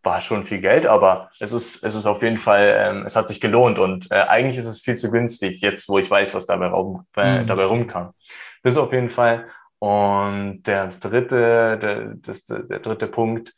war 0.07 0.21
schon 0.23 0.45
viel 0.45 0.61
Geld, 0.61 0.87
aber 0.87 1.31
es 1.41 1.53
ist, 1.53 1.85
es 1.85 1.95
ist 1.95 2.07
auf 2.07 2.23
jeden 2.23 2.39
Fall, 2.39 2.75
ähm, 2.79 3.05
es 3.05 3.17
hat 3.17 3.29
sich 3.29 3.41
gelohnt 3.41 3.79
und 3.79 4.11
äh, 4.11 4.15
eigentlich 4.15 4.57
ist 4.57 4.67
es 4.67 4.81
viel 4.81 4.97
zu 4.97 5.11
günstig, 5.11 5.61
jetzt 5.61 5.89
wo 5.89 5.99
ich 5.99 6.11
weiß, 6.11 6.35
was 6.35 6.47
dabei, 6.47 6.69
rum, 6.69 7.05
äh, 7.17 7.43
mhm. 7.43 7.47
dabei 7.47 7.65
rumkam. 7.65 8.15
Das 8.63 8.73
ist 8.73 8.79
auf 8.79 8.93
jeden 8.93 9.11
Fall. 9.11 9.47
Und 9.79 10.63
der 10.63 10.89
dritte, 10.89 11.79
der, 11.79 12.15
das, 12.17 12.47
der 12.47 12.79
dritte 12.79 13.09
Punkt, 13.09 13.53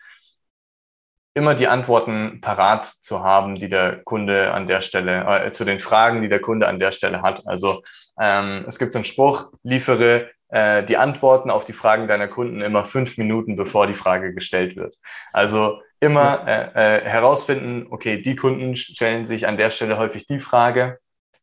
immer 1.35 1.55
die 1.55 1.69
Antworten 1.69 2.41
parat 2.41 2.85
zu 2.85 3.23
haben, 3.23 3.55
die 3.55 3.69
der 3.69 4.03
Kunde 4.03 4.53
an 4.53 4.67
der 4.67 4.81
Stelle, 4.81 5.45
äh, 5.45 5.53
zu 5.53 5.65
den 5.65 5.79
Fragen, 5.79 6.21
die 6.23 6.29
der 6.29 6.41
Kunde 6.41 6.67
an 6.67 6.81
der 6.81 6.91
Stelle 6.91 7.23
hat. 7.23 7.47
Also 7.47 7.83
ähm, 8.21 8.65
es 8.67 8.79
gibt 8.79 8.93
so 8.93 8.99
einen 8.99 9.05
Spruch, 9.05 9.53
liefere 9.63 10.31
äh, 10.49 10.83
die 10.85 10.97
Antworten 10.97 11.51
auf 11.51 11.65
die 11.65 11.73
Fragen 11.73 12.09
deiner 12.09 12.29
Kunden 12.29 12.61
immer 12.61 12.85
fünf 12.85 13.19
Minuten, 13.19 13.55
bevor 13.57 13.87
die 13.87 13.95
Frage 13.95 14.35
gestellt 14.35 14.77
wird. 14.77 14.97
Also 15.33 15.81
immer 16.01 16.47
äh, 16.47 16.99
äh, 16.99 17.05
herausfinden, 17.05 17.87
okay, 17.91 18.21
die 18.23 18.37
Kunden 18.37 18.77
stellen 18.77 19.27
sich 19.27 19.47
an 19.47 19.57
der 19.57 19.71
Stelle 19.71 19.99
häufig 19.99 20.27
die 20.27 20.41
Frage 20.41 20.99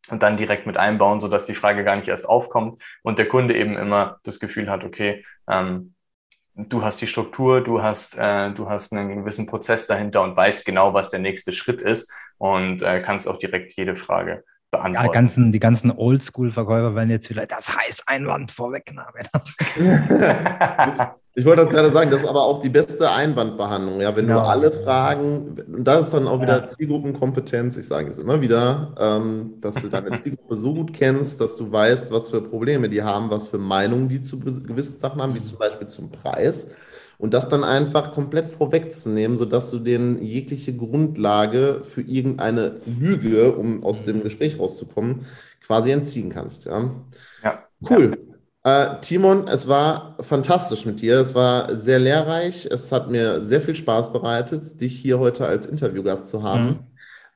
und 0.09 0.23
dann 0.23 0.37
direkt 0.37 0.65
mit 0.65 0.77
einbauen, 0.77 1.19
so 1.19 1.27
dass 1.27 1.45
die 1.45 1.55
Frage 1.55 1.83
gar 1.83 1.95
nicht 1.95 2.07
erst 2.07 2.27
aufkommt 2.27 2.81
und 3.03 3.19
der 3.19 3.27
Kunde 3.27 3.55
eben 3.55 3.77
immer 3.77 4.19
das 4.23 4.39
Gefühl 4.39 4.69
hat, 4.69 4.83
okay, 4.83 5.25
ähm, 5.49 5.95
du 6.55 6.83
hast 6.83 7.01
die 7.01 7.07
Struktur, 7.07 7.61
du 7.61 7.81
hast, 7.81 8.17
äh, 8.17 8.51
du 8.51 8.69
hast 8.69 8.93
einen 8.93 9.15
gewissen 9.15 9.45
Prozess 9.45 9.87
dahinter 9.87 10.21
und 10.21 10.37
weißt 10.37 10.65
genau, 10.65 10.93
was 10.93 11.09
der 11.09 11.19
nächste 11.19 11.51
Schritt 11.51 11.81
ist 11.81 12.11
und 12.37 12.81
äh, 12.81 13.01
kannst 13.01 13.27
auch 13.27 13.37
direkt 13.37 13.73
jede 13.73 13.95
Frage 13.95 14.43
beantworten. 14.77 15.05
Ja, 15.07 15.11
ganzen, 15.11 15.51
die 15.51 15.59
ganzen 15.59 15.91
Oldschool-Verkäufer 15.91 16.95
werden 16.95 17.09
jetzt 17.09 17.29
wieder, 17.29 17.45
das 17.45 17.75
heißt 17.75 18.03
Einwandvorwegnahme. 18.07 19.19
Ich 21.37 21.43
wollte 21.43 21.63
das 21.63 21.69
gerade 21.69 21.91
sagen, 21.91 22.09
das 22.11 22.23
ist 22.23 22.29
aber 22.29 22.43
auch 22.43 22.61
die 22.61 22.69
beste 22.69 23.11
Einwandbehandlung. 23.11 23.99
Ja, 23.99 24.15
wenn 24.15 24.29
ja. 24.29 24.35
du 24.35 24.41
alle 24.41 24.71
Fragen, 24.71 25.57
und 25.67 25.83
das 25.83 26.05
ist 26.05 26.13
dann 26.13 26.29
auch 26.29 26.41
wieder 26.41 26.61
ja. 26.61 26.69
Zielgruppenkompetenz, 26.69 27.75
ich 27.75 27.85
sage 27.85 28.09
es 28.09 28.19
immer 28.19 28.39
wieder, 28.39 28.95
ähm, 28.97 29.55
dass 29.59 29.75
du 29.75 29.89
deine 29.89 30.17
Zielgruppe 30.21 30.55
so 30.55 30.73
gut 30.73 30.93
kennst, 30.93 31.41
dass 31.41 31.57
du 31.57 31.69
weißt, 31.69 32.09
was 32.11 32.29
für 32.29 32.39
Probleme 32.39 32.87
die 32.87 33.03
haben, 33.03 33.29
was 33.29 33.49
für 33.49 33.57
Meinungen 33.57 34.07
die 34.07 34.21
zu 34.21 34.39
gewissen 34.39 34.97
Sachen 34.97 35.21
haben, 35.21 35.35
wie 35.35 35.41
zum 35.41 35.57
Beispiel 35.57 35.87
zum 35.87 36.09
Preis. 36.09 36.67
Und 37.17 37.33
das 37.33 37.47
dann 37.47 37.63
einfach 37.63 38.13
komplett 38.13 38.47
vorwegzunehmen, 38.47 39.37
sodass 39.37 39.71
du 39.71 39.79
denen 39.79 40.21
jegliche 40.21 40.75
Grundlage 40.75 41.81
für 41.83 42.01
irgendeine 42.01 42.81
Lüge, 42.85 43.53
um 43.53 43.83
aus 43.83 44.03
dem 44.03 44.21
Gespräch 44.23 44.59
rauszukommen, 44.59 45.25
quasi 45.65 45.91
entziehen 45.91 46.29
kannst. 46.29 46.65
Ja, 46.65 46.91
ja. 47.43 47.63
cool. 47.89 48.17
Äh, 48.63 48.99
Timon, 49.01 49.47
es 49.47 49.67
war 49.67 50.17
fantastisch 50.21 50.85
mit 50.85 50.99
dir. 50.99 51.19
Es 51.19 51.35
war 51.35 51.75
sehr 51.77 51.99
lehrreich. 51.99 52.67
Es 52.69 52.91
hat 52.91 53.11
mir 53.11 53.43
sehr 53.43 53.61
viel 53.61 53.75
Spaß 53.75 54.11
bereitet, 54.11 54.81
dich 54.81 54.97
hier 54.97 55.19
heute 55.19 55.45
als 55.45 55.67
Interviewgast 55.67 56.29
zu 56.29 56.41
haben. 56.41 56.65
Mhm. 56.65 56.79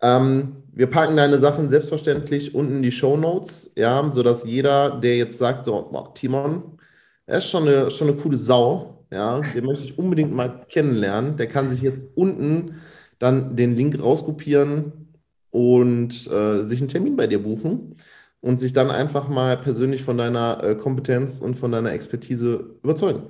Ähm, 0.02 0.56
wir 0.72 0.88
packen 0.88 1.18
deine 1.18 1.38
Sachen 1.40 1.70
selbstverständlich 1.70 2.56
unten 2.56 2.78
in 2.78 2.82
die 2.82 2.92
Show 2.92 3.18
Notes, 3.18 3.74
ja, 3.76 4.10
sodass 4.12 4.44
jeder, 4.44 5.00
der 5.00 5.18
jetzt 5.18 5.38
sagt, 5.38 5.68
oh, 5.68 5.90
oh, 5.92 6.08
Timon, 6.16 6.80
er 7.26 7.38
ist 7.40 7.50
schon 7.50 7.68
eine, 7.68 7.92
schon 7.92 8.08
eine 8.08 8.18
coole 8.18 8.38
Sau, 8.38 8.99
ja, 9.12 9.40
den 9.40 9.66
möchte 9.66 9.84
ich 9.84 9.98
unbedingt 9.98 10.34
mal 10.34 10.66
kennenlernen. 10.70 11.38
Der 11.38 11.48
kann 11.48 11.70
sich 11.70 11.82
jetzt 11.82 12.06
unten 12.16 12.76
dann 13.18 13.56
den 13.56 13.76
Link 13.76 14.02
rauskopieren 14.02 15.10
und 15.52 16.28
äh, 16.28 16.64
sich 16.64 16.80
einen 16.80 16.90
Termin 16.90 17.16
bei 17.16 17.28
dir 17.28 17.42
buchen 17.42 17.96
und 18.42 18.60
sich 18.60 18.74
dann 18.74 18.90
einfach 18.90 19.28
mal 19.28 19.58
persönlich 19.58 20.04
von 20.04 20.18
deiner 20.18 20.64
äh, 20.64 20.76
Kompetenz 20.76 21.42
und 21.42 21.56
von 21.56 21.72
deiner 21.72 21.92
Expertise 21.92 22.78
überzeugen. 22.84 23.24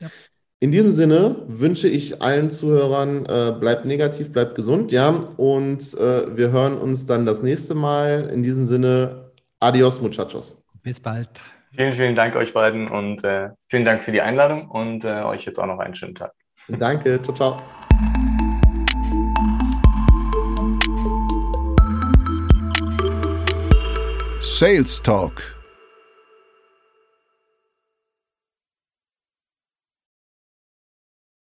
Ja. 0.00 0.08
In 0.62 0.72
diesem 0.72 0.90
Sinne 0.90 1.44
wünsche 1.46 1.88
ich 1.88 2.20
allen 2.20 2.50
Zuhörern, 2.50 3.24
äh, 3.24 3.54
bleibt 3.58 3.86
negativ, 3.86 4.30
bleibt 4.32 4.54
gesund, 4.56 4.92
ja, 4.92 5.08
und 5.08 5.94
äh, 5.94 6.36
wir 6.36 6.50
hören 6.50 6.76
uns 6.76 7.06
dann 7.06 7.24
das 7.24 7.42
nächste 7.42 7.74
Mal. 7.74 8.28
In 8.30 8.42
diesem 8.42 8.66
Sinne, 8.66 9.30
adios, 9.58 10.02
muchachos. 10.02 10.62
Bis 10.82 11.00
bald. 11.00 11.30
Vielen, 11.72 11.92
vielen 11.92 12.16
Dank 12.16 12.34
euch 12.34 12.52
beiden 12.52 12.88
und 12.88 13.22
äh, 13.22 13.50
vielen 13.68 13.84
Dank 13.84 14.04
für 14.04 14.12
die 14.12 14.20
Einladung 14.20 14.68
und 14.68 15.04
äh, 15.04 15.22
euch 15.22 15.44
jetzt 15.44 15.58
auch 15.58 15.66
noch 15.66 15.78
einen 15.78 15.94
schönen 15.94 16.14
Tag. 16.14 16.32
Danke, 16.68 17.20
ciao, 17.22 17.34
ciao. 17.34 17.62
Sales 24.40 25.00
Talk 25.02 25.59